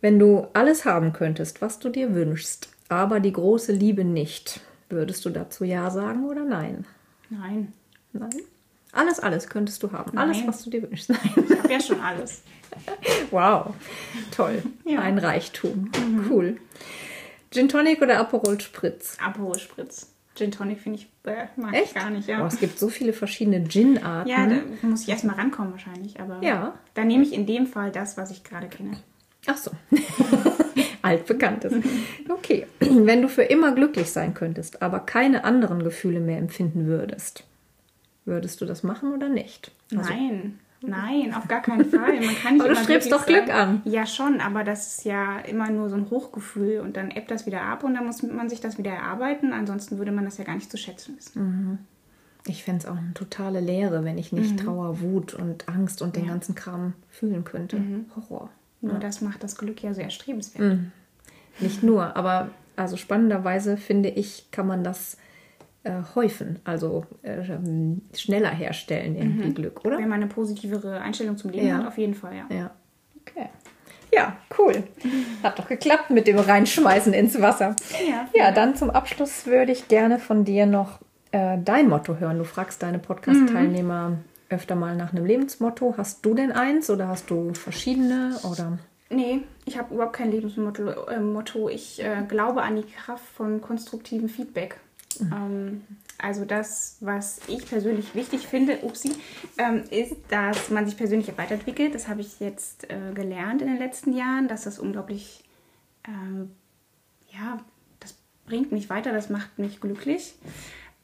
Wenn 0.01 0.17
du 0.19 0.47
alles 0.53 0.85
haben 0.85 1.13
könntest, 1.13 1.61
was 1.61 1.79
du 1.79 1.89
dir 1.89 2.13
wünschst, 2.13 2.69
aber 2.89 3.19
die 3.19 3.31
große 3.33 3.71
Liebe 3.71 4.03
nicht, 4.03 4.59
würdest 4.89 5.23
du 5.25 5.29
dazu 5.29 5.63
Ja 5.63 5.89
sagen 5.89 6.25
oder 6.25 6.43
Nein? 6.43 6.85
Nein, 7.29 7.73
Nein? 8.11 8.29
Alles, 8.91 9.19
alles 9.19 9.47
könntest 9.47 9.83
du 9.83 9.91
haben. 9.91 10.17
Alles, 10.17 10.37
Nein. 10.39 10.47
was 10.47 10.63
du 10.63 10.71
dir 10.71 10.81
wünschst. 10.81 11.09
Nein. 11.11 11.19
ich 11.47 11.57
habe 11.59 11.71
ja 11.71 11.79
schon 11.79 11.99
alles. 12.01 12.41
Wow. 13.31 13.73
Toll. 14.35 14.63
Ja. 14.85 15.01
Ein 15.01 15.17
Reichtum. 15.19 15.91
Cool. 16.29 16.57
Gin 17.51 17.67
Tonic 17.69 18.01
oder 18.01 18.19
Aperol 18.19 18.59
Spritz? 18.61 19.17
Aperol 19.23 19.57
Spritz. 19.59 20.11
Gin 20.35 20.51
Tonic 20.51 20.79
finde 20.79 20.99
ich, 20.99 21.07
äh, 21.29 21.45
mag 21.55 21.73
Echt? 21.73 21.87
ich 21.87 21.93
gar 21.95 22.09
nicht, 22.09 22.27
ja. 22.27 22.43
Oh, 22.43 22.47
es 22.47 22.59
gibt 22.59 22.79
so 22.79 22.89
viele 22.89 23.11
verschiedene 23.13 23.63
Gin-Arten. 23.67 24.29
Ja, 24.29 24.47
da 24.47 24.87
muss 24.87 25.01
ich 25.03 25.09
erstmal 25.09 25.35
rankommen 25.35 25.71
wahrscheinlich, 25.71 26.19
aber 26.19 26.41
Ja. 26.43 26.73
dann 26.93 27.07
nehme 27.07 27.23
ich 27.23 27.33
in 27.33 27.45
dem 27.45 27.67
Fall 27.67 27.91
das, 27.91 28.17
was 28.17 28.31
ich 28.31 28.43
gerade 28.43 28.67
kenne. 28.67 28.97
Ach 29.47 29.57
so. 29.57 29.71
Altbekanntes. 31.01 31.73
Okay. 32.29 32.67
Wenn 32.79 33.21
du 33.21 33.29
für 33.29 33.43
immer 33.43 33.73
glücklich 33.73 34.11
sein 34.11 34.33
könntest, 34.33 34.81
aber 34.81 34.99
keine 34.99 35.43
anderen 35.43 35.83
Gefühle 35.83 36.19
mehr 36.19 36.37
empfinden 36.37 36.85
würdest, 36.87 37.45
würdest 38.25 38.61
du 38.61 38.65
das 38.65 38.83
machen 38.83 39.13
oder 39.13 39.29
nicht? 39.29 39.71
Also, 39.95 40.09
Nein, 40.11 40.59
nein, 40.81 41.33
auf 41.33 41.47
gar 41.47 41.61
keinen 41.61 41.85
Fall. 41.85 42.19
Man 42.19 42.35
kann 42.35 42.53
nicht 42.55 42.61
Aber 42.65 42.73
du 42.73 42.75
strebst 42.75 43.11
doch 43.11 43.25
Glück 43.25 43.47
sein. 43.47 43.55
an. 43.55 43.81
Ja, 43.85 44.05
schon, 44.05 44.41
aber 44.41 44.63
das 44.63 44.97
ist 44.97 45.05
ja 45.05 45.39
immer 45.39 45.69
nur 45.71 45.89
so 45.89 45.95
ein 45.95 46.09
Hochgefühl 46.09 46.81
und 46.81 46.97
dann 46.97 47.11
ebbt 47.11 47.31
das 47.31 47.45
wieder 47.45 47.61
ab 47.61 47.83
und 47.83 47.95
dann 47.95 48.05
muss 48.05 48.21
man 48.21 48.49
sich 48.49 48.59
das 48.61 48.77
wieder 48.77 48.91
erarbeiten. 48.91 49.53
Ansonsten 49.53 49.97
würde 49.97 50.11
man 50.11 50.25
das 50.25 50.37
ja 50.37 50.43
gar 50.43 50.55
nicht 50.55 50.69
zu 50.69 50.77
schätzen 50.77 51.15
wissen. 51.17 51.79
Ich 52.45 52.63
fände 52.63 52.79
es 52.79 52.85
auch 52.85 52.97
eine 52.97 53.13
totale 53.13 53.59
Leere, 53.61 54.03
wenn 54.03 54.17
ich 54.17 54.31
nicht 54.31 54.59
Trauer, 54.59 55.01
Wut 55.01 55.33
und 55.33 55.67
Angst 55.67 56.01
und 56.01 56.15
den 56.15 56.27
ganzen 56.27 56.55
Kram 56.55 56.93
fühlen 57.09 57.43
könnte. 57.43 57.81
Horror. 58.15 58.49
Nur 58.81 58.99
das 58.99 59.21
macht 59.21 59.43
das 59.43 59.57
Glück 59.57 59.81
ja 59.83 59.93
sehr 59.93 60.05
erstrebenswert. 60.05 60.79
Nicht 61.59 61.83
nur, 61.83 62.15
aber 62.15 62.49
also 62.75 62.95
spannenderweise 62.95 63.75
finde 63.77 64.09
ich, 64.09 64.51
kann 64.51 64.65
man 64.67 64.83
das 64.83 65.17
äh, 65.83 65.91
häufen, 66.15 66.59
also 66.63 67.05
äh, 67.23 67.41
ähm, 67.53 68.01
schneller 68.15 68.51
herstellen, 68.51 69.15
irgendwie 69.17 69.53
Glück, 69.53 69.83
oder? 69.85 69.97
Wenn 69.97 70.07
man 70.09 70.21
eine 70.21 70.27
positivere 70.27 71.01
Einstellung 71.01 71.37
zum 71.37 71.51
Leben 71.51 71.67
Ja. 71.67 71.77
hat, 71.79 71.87
auf 71.87 71.97
jeden 71.97 72.13
Fall, 72.13 72.35
ja. 72.35 72.55
Ja. 72.55 72.71
Okay. 73.21 73.49
Ja, 74.13 74.37
cool. 74.57 74.83
Hat 75.43 75.59
doch 75.59 75.67
geklappt 75.67 76.09
mit 76.09 76.25
dem 76.25 76.39
Reinschmeißen 76.39 77.13
ins 77.13 77.39
Wasser. 77.41 77.75
Ja. 78.09 78.27
Ja, 78.33 78.51
dann 78.51 78.75
zum 78.75 78.89
Abschluss 78.89 79.45
würde 79.45 79.71
ich 79.71 79.87
gerne 79.87 80.17
von 80.19 80.45
dir 80.45 80.65
noch 80.65 80.99
äh, 81.31 81.57
dein 81.63 81.87
Motto 81.89 82.17
hören. 82.17 82.39
Du 82.39 82.43
fragst 82.43 82.81
deine 82.81 82.97
Podcast-Teilnehmer 82.99 84.17
öfter 84.49 84.75
mal 84.75 84.95
nach 84.95 85.13
einem 85.13 85.25
Lebensmotto. 85.25 85.95
Hast 85.97 86.25
du 86.25 86.33
denn 86.33 86.51
eins 86.51 86.89
oder 86.89 87.07
hast 87.07 87.29
du 87.29 87.53
verschiedene? 87.53 88.37
Oder? 88.43 88.79
Nee, 89.09 89.41
ich 89.65 89.77
habe 89.77 89.93
überhaupt 89.93 90.13
kein 90.13 90.31
Lebensmotto. 90.31 90.89
Äh, 91.07 91.19
Motto. 91.19 91.69
Ich 91.69 92.03
äh, 92.03 92.23
glaube 92.27 92.61
an 92.61 92.75
die 92.75 92.83
Kraft 92.83 93.25
von 93.25 93.61
konstruktivem 93.61 94.29
Feedback. 94.29 94.79
Ähm, 95.21 95.81
also 96.17 96.45
das, 96.45 96.97
was 96.99 97.39
ich 97.47 97.65
persönlich 97.65 98.13
wichtig 98.13 98.47
finde, 98.47 98.79
upsie, 98.83 99.13
ähm, 99.57 99.83
ist, 99.89 100.15
dass 100.29 100.69
man 100.69 100.85
sich 100.85 100.97
persönlich 100.97 101.35
weiterentwickelt. 101.37 101.95
Das 101.95 102.07
habe 102.07 102.21
ich 102.21 102.39
jetzt 102.39 102.89
äh, 102.89 103.13
gelernt 103.13 103.61
in 103.61 103.69
den 103.69 103.77
letzten 103.77 104.13
Jahren, 104.13 104.47
dass 104.47 104.63
das 104.63 104.79
unglaublich, 104.79 105.43
ähm, 106.07 106.51
ja, 107.31 107.59
das 107.99 108.15
bringt 108.45 108.71
mich 108.71 108.89
weiter, 108.89 109.13
das 109.13 109.29
macht 109.29 109.57
mich 109.59 109.79
glücklich. 109.79 110.35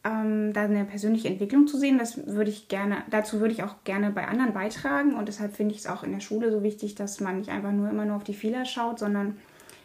Ähm, 0.06 0.54
da 0.54 0.65
eine 0.65 0.86
persönliche 0.86 1.30
Entwicklung 1.30 1.65
zu 1.65 1.80
sehen, 1.80 1.98
das 1.98 2.28
würde 2.28 2.52
ich 2.52 2.68
gerne, 2.68 2.98
dazu 3.10 3.39
würde 3.39 3.54
ich 3.54 3.63
auch 3.63 3.84
gerne 3.86 4.12
bei 4.12 4.28
anderen 4.28 4.54
beitragen 4.54 5.15
und 5.15 5.28
deshalb 5.28 5.56
finde 5.56 5.74
ich 5.74 5.82
es 5.82 5.88
auch 5.88 6.04
in 6.04 6.12
der 6.12 6.20
Schule 6.20 6.52
so 6.52 6.62
wichtig, 6.62 6.94
dass 6.94 7.20
man 7.22 7.39
nicht 7.39 7.50
einfach 7.50 7.72
nur 7.72 7.89
immer 7.89 8.06
nur 8.06 8.18
auf 8.18 8.24
die 8.24 8.36
Fehler 8.36 8.65
schaut, 8.65 9.00
sondern 9.00 9.38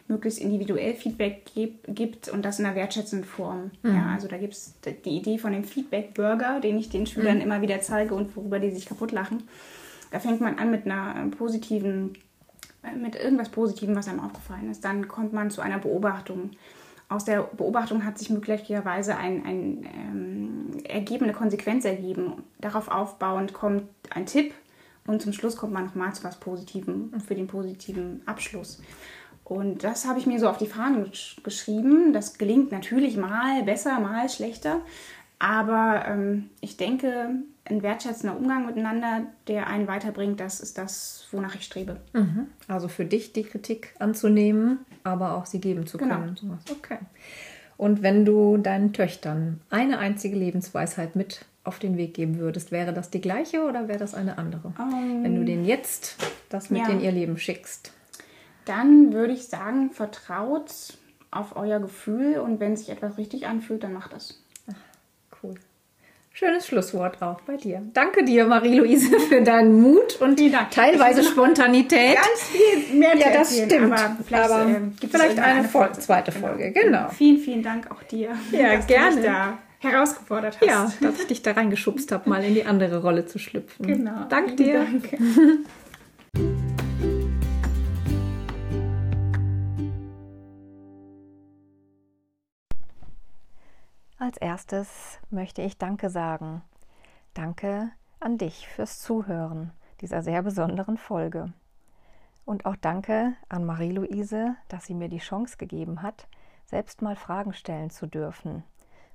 möglichst 0.07 0.39
individuell 0.39 0.93
Feedback 0.93 1.45
gibt 1.87 2.29
und 2.29 2.45
das 2.45 2.59
in 2.59 2.65
einer 2.65 2.75
wertschätzenden 2.75 3.27
Form. 3.27 3.71
Ja, 3.83 4.11
also 4.13 4.27
da 4.27 4.37
gibt 4.37 4.53
es 4.53 4.75
die 4.83 5.17
Idee 5.17 5.39
von 5.39 5.53
dem 5.53 5.63
Feedback-Burger, 5.63 6.59
den 6.59 6.77
ich 6.77 6.89
den 6.89 7.07
Schülern 7.07 7.41
immer 7.41 7.61
wieder 7.61 7.81
zeige 7.81 8.13
und 8.13 8.35
worüber 8.35 8.59
die 8.59 8.71
sich 8.71 8.85
kaputt 8.85 9.11
lachen. 9.11 9.43
Da 10.11 10.19
fängt 10.19 10.41
man 10.41 10.59
an 10.59 10.69
mit 10.69 10.85
einer 10.85 11.15
äh, 11.15 11.29
positiven, 11.29 12.13
äh, 12.83 12.95
mit 12.95 13.15
irgendwas 13.15 13.49
Positivem, 13.49 13.95
was 13.95 14.07
einem 14.07 14.19
aufgefallen 14.19 14.69
ist. 14.69 14.83
Dann 14.83 15.07
kommt 15.07 15.33
man 15.33 15.49
zu 15.49 15.61
einer 15.61 15.79
Beobachtung. 15.79 16.51
Aus 17.11 17.25
der 17.25 17.41
Beobachtung 17.41 18.05
hat 18.05 18.17
sich 18.17 18.29
möglicherweise 18.29 19.17
ein, 19.17 19.45
ein 19.45 19.85
ähm, 19.93 20.83
Ergeben, 20.85 21.25
eine 21.25 21.33
Konsequenz 21.33 21.83
ergeben. 21.83 22.43
Darauf 22.61 22.87
aufbauend 22.87 23.51
kommt 23.51 23.83
ein 24.11 24.25
Tipp 24.25 24.53
und 25.05 25.21
zum 25.21 25.33
Schluss 25.33 25.57
kommt 25.57 25.73
man 25.73 25.83
nochmal 25.83 26.13
zu 26.13 26.23
was 26.23 26.39
Positivem 26.39 27.11
für 27.19 27.35
den 27.35 27.47
positiven 27.47 28.21
Abschluss. 28.25 28.81
Und 29.43 29.83
das 29.83 30.07
habe 30.07 30.19
ich 30.19 30.25
mir 30.25 30.39
so 30.39 30.47
auf 30.47 30.57
die 30.57 30.67
Fahnen 30.67 31.05
gesch- 31.05 31.43
geschrieben. 31.43 32.13
Das 32.13 32.37
gelingt 32.37 32.71
natürlich 32.71 33.17
mal 33.17 33.61
besser, 33.63 33.99
mal 33.99 34.29
schlechter. 34.29 34.79
Aber 35.41 36.05
ähm, 36.07 36.51
ich 36.59 36.77
denke, 36.77 37.31
ein 37.65 37.81
wertschätzender 37.81 38.37
Umgang 38.37 38.67
miteinander, 38.67 39.23
der 39.47 39.65
einen 39.65 39.87
weiterbringt, 39.87 40.39
das 40.39 40.59
ist 40.59 40.77
das, 40.77 41.27
wonach 41.31 41.55
ich 41.55 41.63
strebe. 41.63 41.97
Mhm. 42.13 42.45
Also 42.67 42.87
für 42.87 43.05
dich 43.05 43.33
die 43.33 43.41
Kritik 43.41 43.95
anzunehmen, 43.97 44.85
aber 45.03 45.35
auch 45.35 45.47
sie 45.47 45.59
geben 45.59 45.87
zu 45.87 45.97
Genau. 45.97 46.19
können. 46.19 46.37
Sowas. 46.37 46.59
Okay. 46.69 46.99
Und 47.75 48.03
wenn 48.03 48.23
du 48.23 48.57
deinen 48.57 48.93
Töchtern 48.93 49.61
eine 49.71 49.97
einzige 49.97 50.35
Lebensweisheit 50.35 51.15
mit 51.15 51.43
auf 51.63 51.79
den 51.79 51.97
Weg 51.97 52.13
geben 52.13 52.37
würdest, 52.37 52.71
wäre 52.71 52.93
das 52.93 53.09
die 53.09 53.21
gleiche 53.21 53.63
oder 53.63 53.87
wäre 53.87 53.97
das 53.97 54.13
eine 54.13 54.37
andere? 54.37 54.73
Ähm, 54.79 55.23
wenn 55.23 55.35
du 55.35 55.43
denen 55.43 55.65
jetzt 55.65 56.17
das 56.49 56.69
mit 56.69 56.81
ja. 56.81 56.89
in 56.89 57.01
ihr 57.01 57.11
Leben 57.11 57.39
schickst. 57.39 57.93
Dann 58.65 59.11
würde 59.11 59.33
ich 59.33 59.47
sagen, 59.47 59.89
vertraut 59.89 60.99
auf 61.31 61.55
euer 61.55 61.79
Gefühl 61.79 62.37
und 62.37 62.59
wenn 62.59 62.77
sich 62.77 62.89
etwas 62.89 63.17
richtig 63.17 63.47
anfühlt, 63.47 63.83
dann 63.83 63.93
macht 63.93 64.13
das. 64.13 64.40
Schönes 66.33 66.65
Schlusswort 66.65 67.21
auch 67.21 67.41
bei 67.41 67.57
dir. 67.57 67.81
Danke 67.93 68.23
dir, 68.23 68.45
Marie-Louise, 68.45 69.19
für 69.29 69.41
deinen 69.41 69.81
Mut 69.81 70.19
und 70.21 70.39
Dank. 70.39 70.71
teilweise 70.71 71.23
Spontanität. 71.23 72.15
Ganz 72.15 72.43
viel 72.43 72.97
mehr 72.97 73.15
Ja, 73.17 73.31
das 73.33 73.51
erzählen, 73.57 73.69
stimmt. 73.69 73.93
Aber 73.93 74.17
vielleicht, 74.25 74.49
Aber 74.51 74.61
ähm, 74.65 74.93
gibt 74.99 75.13
es 75.13 75.21
vielleicht 75.21 75.37
irgendwann 75.37 75.57
eine 75.57 75.67
Fol- 75.67 75.91
zweite 75.93 76.31
Folge, 76.31 76.71
genau. 76.71 77.09
Vielen, 77.09 77.37
vielen 77.37 77.61
Dank 77.63 77.91
auch 77.91 78.01
dir, 78.03 78.29
Ja, 78.51 78.75
dass 78.77 78.87
gerne. 78.87 79.15
du 79.17 79.21
da 79.23 79.57
herausgefordert 79.79 80.57
hast. 80.61 80.67
Ja, 80.67 80.91
dass 81.01 81.19
ich 81.19 81.27
dich 81.27 81.41
da 81.41 81.51
reingeschubst 81.51 82.11
habe, 82.13 82.29
mal 82.29 82.43
in 82.43 82.53
die 82.53 82.63
andere 82.65 83.01
Rolle 83.01 83.25
zu 83.25 83.37
schlüpfen. 83.37 83.85
genau. 83.85 84.25
Dank 84.29 84.55
dir. 84.57 84.85
Dank. 84.85 85.09
Als 94.21 94.37
erstes 94.37 95.17
möchte 95.31 95.63
ich 95.63 95.79
Danke 95.79 96.11
sagen. 96.11 96.61
Danke 97.33 97.89
an 98.19 98.37
dich 98.37 98.67
fürs 98.67 98.99
Zuhören 98.99 99.71
dieser 99.99 100.21
sehr 100.21 100.43
besonderen 100.43 100.97
Folge. 100.97 101.53
Und 102.45 102.67
auch 102.67 102.75
danke 102.75 103.33
an 103.49 103.65
Marie-Louise, 103.65 104.55
dass 104.67 104.85
sie 104.85 104.93
mir 104.93 105.09
die 105.09 105.17
Chance 105.17 105.57
gegeben 105.57 106.03
hat, 106.03 106.27
selbst 106.65 107.01
mal 107.01 107.15
Fragen 107.15 107.51
stellen 107.53 107.89
zu 107.89 108.05
dürfen 108.05 108.63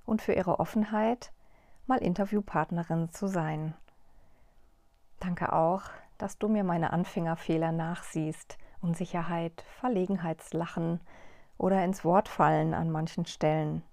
und 0.07 0.23
für 0.23 0.33
ihre 0.33 0.59
Offenheit, 0.59 1.31
mal 1.87 1.99
Interviewpartnerin 1.99 3.13
zu 3.13 3.29
sein. 3.29 3.75
Danke 5.21 5.53
auch, 5.53 5.83
dass 6.19 6.37
du 6.37 6.49
mir 6.49 6.65
meine 6.65 6.93
Anfängerfehler 6.93 7.71
nachsiehst, 7.71 8.59
Unsicherheit, 8.81 9.65
Verlegenheitslachen 9.79 11.01
oder 11.59 11.85
ins 11.85 12.05
Wort 12.05 12.29
fallen 12.29 12.75
an 12.75 12.91
manchen 12.91 13.25
Stellen. 13.25 13.85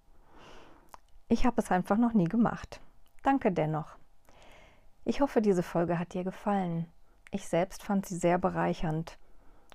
Ich 1.34 1.48
habe 1.48 1.60
es 1.60 1.72
einfach 1.72 1.98
noch 1.98 2.14
nie 2.14 2.26
gemacht. 2.28 2.80
Danke 3.24 3.52
dennoch. 3.52 3.96
Ich 5.04 5.20
hoffe, 5.20 5.42
diese 5.42 5.64
Folge 5.64 5.98
hat 5.98 6.14
dir 6.14 6.24
gefallen. 6.24 6.86
Ich 7.32 7.48
selbst 7.48 7.82
fand 7.82 8.06
sie 8.06 8.18
sehr 8.18 8.38
bereichernd 8.38 9.18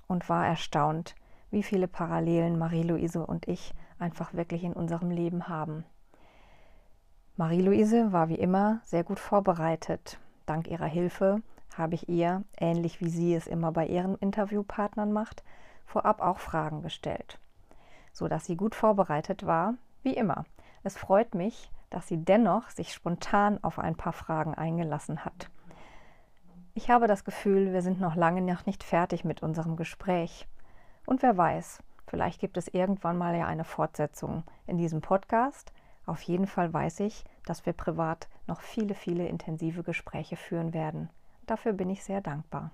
und 0.07 0.29
war 0.29 0.47
erstaunt, 0.47 1.17
wie 1.51 1.65
viele 1.65 1.89
Parallelen 1.89 2.61
Marie-Louise 2.61 3.27
und 3.27 3.49
ich 3.49 3.75
einfach 3.99 4.35
wirklich 4.35 4.63
in 4.63 4.73
unserem 4.73 5.11
Leben 5.11 5.49
haben. 5.49 5.85
Marie-Louise 7.37 8.13
war 8.13 8.29
wie 8.29 8.39
immer 8.39 8.81
sehr 8.85 9.03
gut 9.03 9.19
vorbereitet. 9.19 10.21
Dank 10.47 10.69
ihrer 10.69 10.87
Hilfe 10.87 11.43
habe 11.77 11.97
ich 11.97 12.09
ihr, 12.09 12.45
ähnlich 12.57 13.01
wie 13.01 13.11
sie 13.11 13.35
es 13.35 13.49
immer 13.49 13.73
bei 13.73 13.89
ihren 13.89 14.15
Interviewpartnern 14.15 15.13
macht, 15.13 15.43
vorab 15.87 16.21
auch 16.21 16.39
Fragen 16.39 16.83
gestellt, 16.83 17.41
so 18.13 18.29
dass 18.29 18.45
sie 18.45 18.57
gut 18.57 18.77
vorbereitet 18.77 19.45
war, 19.45 19.75
wie 20.05 20.15
immer. 20.15 20.45
Es 20.83 20.97
freut 20.97 21.35
mich, 21.35 21.71
dass 21.91 22.09
sie 22.09 22.19
dennoch 22.19 22.71
sich 22.71 22.93
spontan 22.93 23.63
auf 23.63 23.79
ein 23.79 23.97
paar 23.97 24.13
Fragen 24.13 24.55
eingelassen 24.55 25.25
hat. 25.25 25.51
Ich 26.75 26.91
habe 26.91 27.09
das 27.09 27.25
Gefühl, 27.25 27.73
wir 27.73 27.83
sind 27.83 28.01
noch 28.01 28.15
lange 28.15 28.41
noch 28.41 28.67
nicht 28.67 28.85
fertig 28.85 29.25
mit 29.25 29.43
unserem 29.43 29.77
Gespräch. 29.77 30.47
Und 31.07 31.23
wer 31.23 31.37
weiß, 31.37 31.83
vielleicht 32.07 32.41
gibt 32.41 32.57
es 32.57 32.69
irgendwann 32.69 33.19
mal 33.19 33.37
ja 33.37 33.47
eine 33.47 33.65
Fortsetzung 33.65 34.45
in 34.67 34.79
diesem 34.79 35.01
Podcast. 35.01 35.73
Auf 36.07 36.23
jeden 36.23 36.47
Fall 36.47 36.73
weiß 36.73 37.01
ich, 37.01 37.25
dass 37.47 37.67
wir 37.67 37.73
privat 37.73 38.29
noch 38.47 38.61
viele, 38.61 38.95
viele 38.95 39.27
intensive 39.27 39.83
Gespräche 39.83 40.37
führen 40.37 40.73
werden. 40.73 41.11
Dafür 41.47 41.73
bin 41.73 41.91
ich 41.91 42.05
sehr 42.05 42.21
dankbar. 42.21 42.71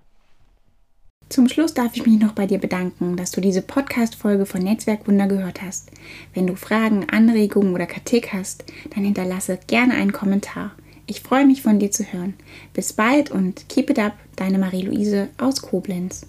Zum 1.27 1.49
Schluss 1.49 1.73
darf 1.73 1.95
ich 1.95 2.05
mich 2.05 2.19
noch 2.19 2.33
bei 2.33 2.45
dir 2.45 2.59
bedanken, 2.59 3.17
dass 3.17 3.31
du 3.31 3.41
diese 3.41 3.63
Podcast-Folge 3.63 4.45
von 4.45 4.61
Netzwerk 4.61 5.07
Wunder 5.07 5.27
gehört 5.27 5.61
hast. 5.61 5.89
Wenn 6.33 6.45
du 6.45 6.55
Fragen, 6.55 7.09
Anregungen 7.09 7.73
oder 7.73 7.87
Kritik 7.87 8.31
hast, 8.31 8.63
dann 8.93 9.03
hinterlasse 9.03 9.59
gerne 9.67 9.95
einen 9.95 10.13
Kommentar. 10.13 10.71
Ich 11.07 11.21
freue 11.21 11.45
mich 11.45 11.63
von 11.63 11.79
dir 11.79 11.91
zu 11.91 12.03
hören. 12.03 12.35
Bis 12.73 12.93
bald 12.93 13.31
und 13.31 13.67
keep 13.69 13.89
it 13.89 13.99
up, 13.99 14.13
deine 14.35 14.59
Marie-Louise 14.59 15.29
aus 15.37 15.61
Koblenz. 15.61 16.27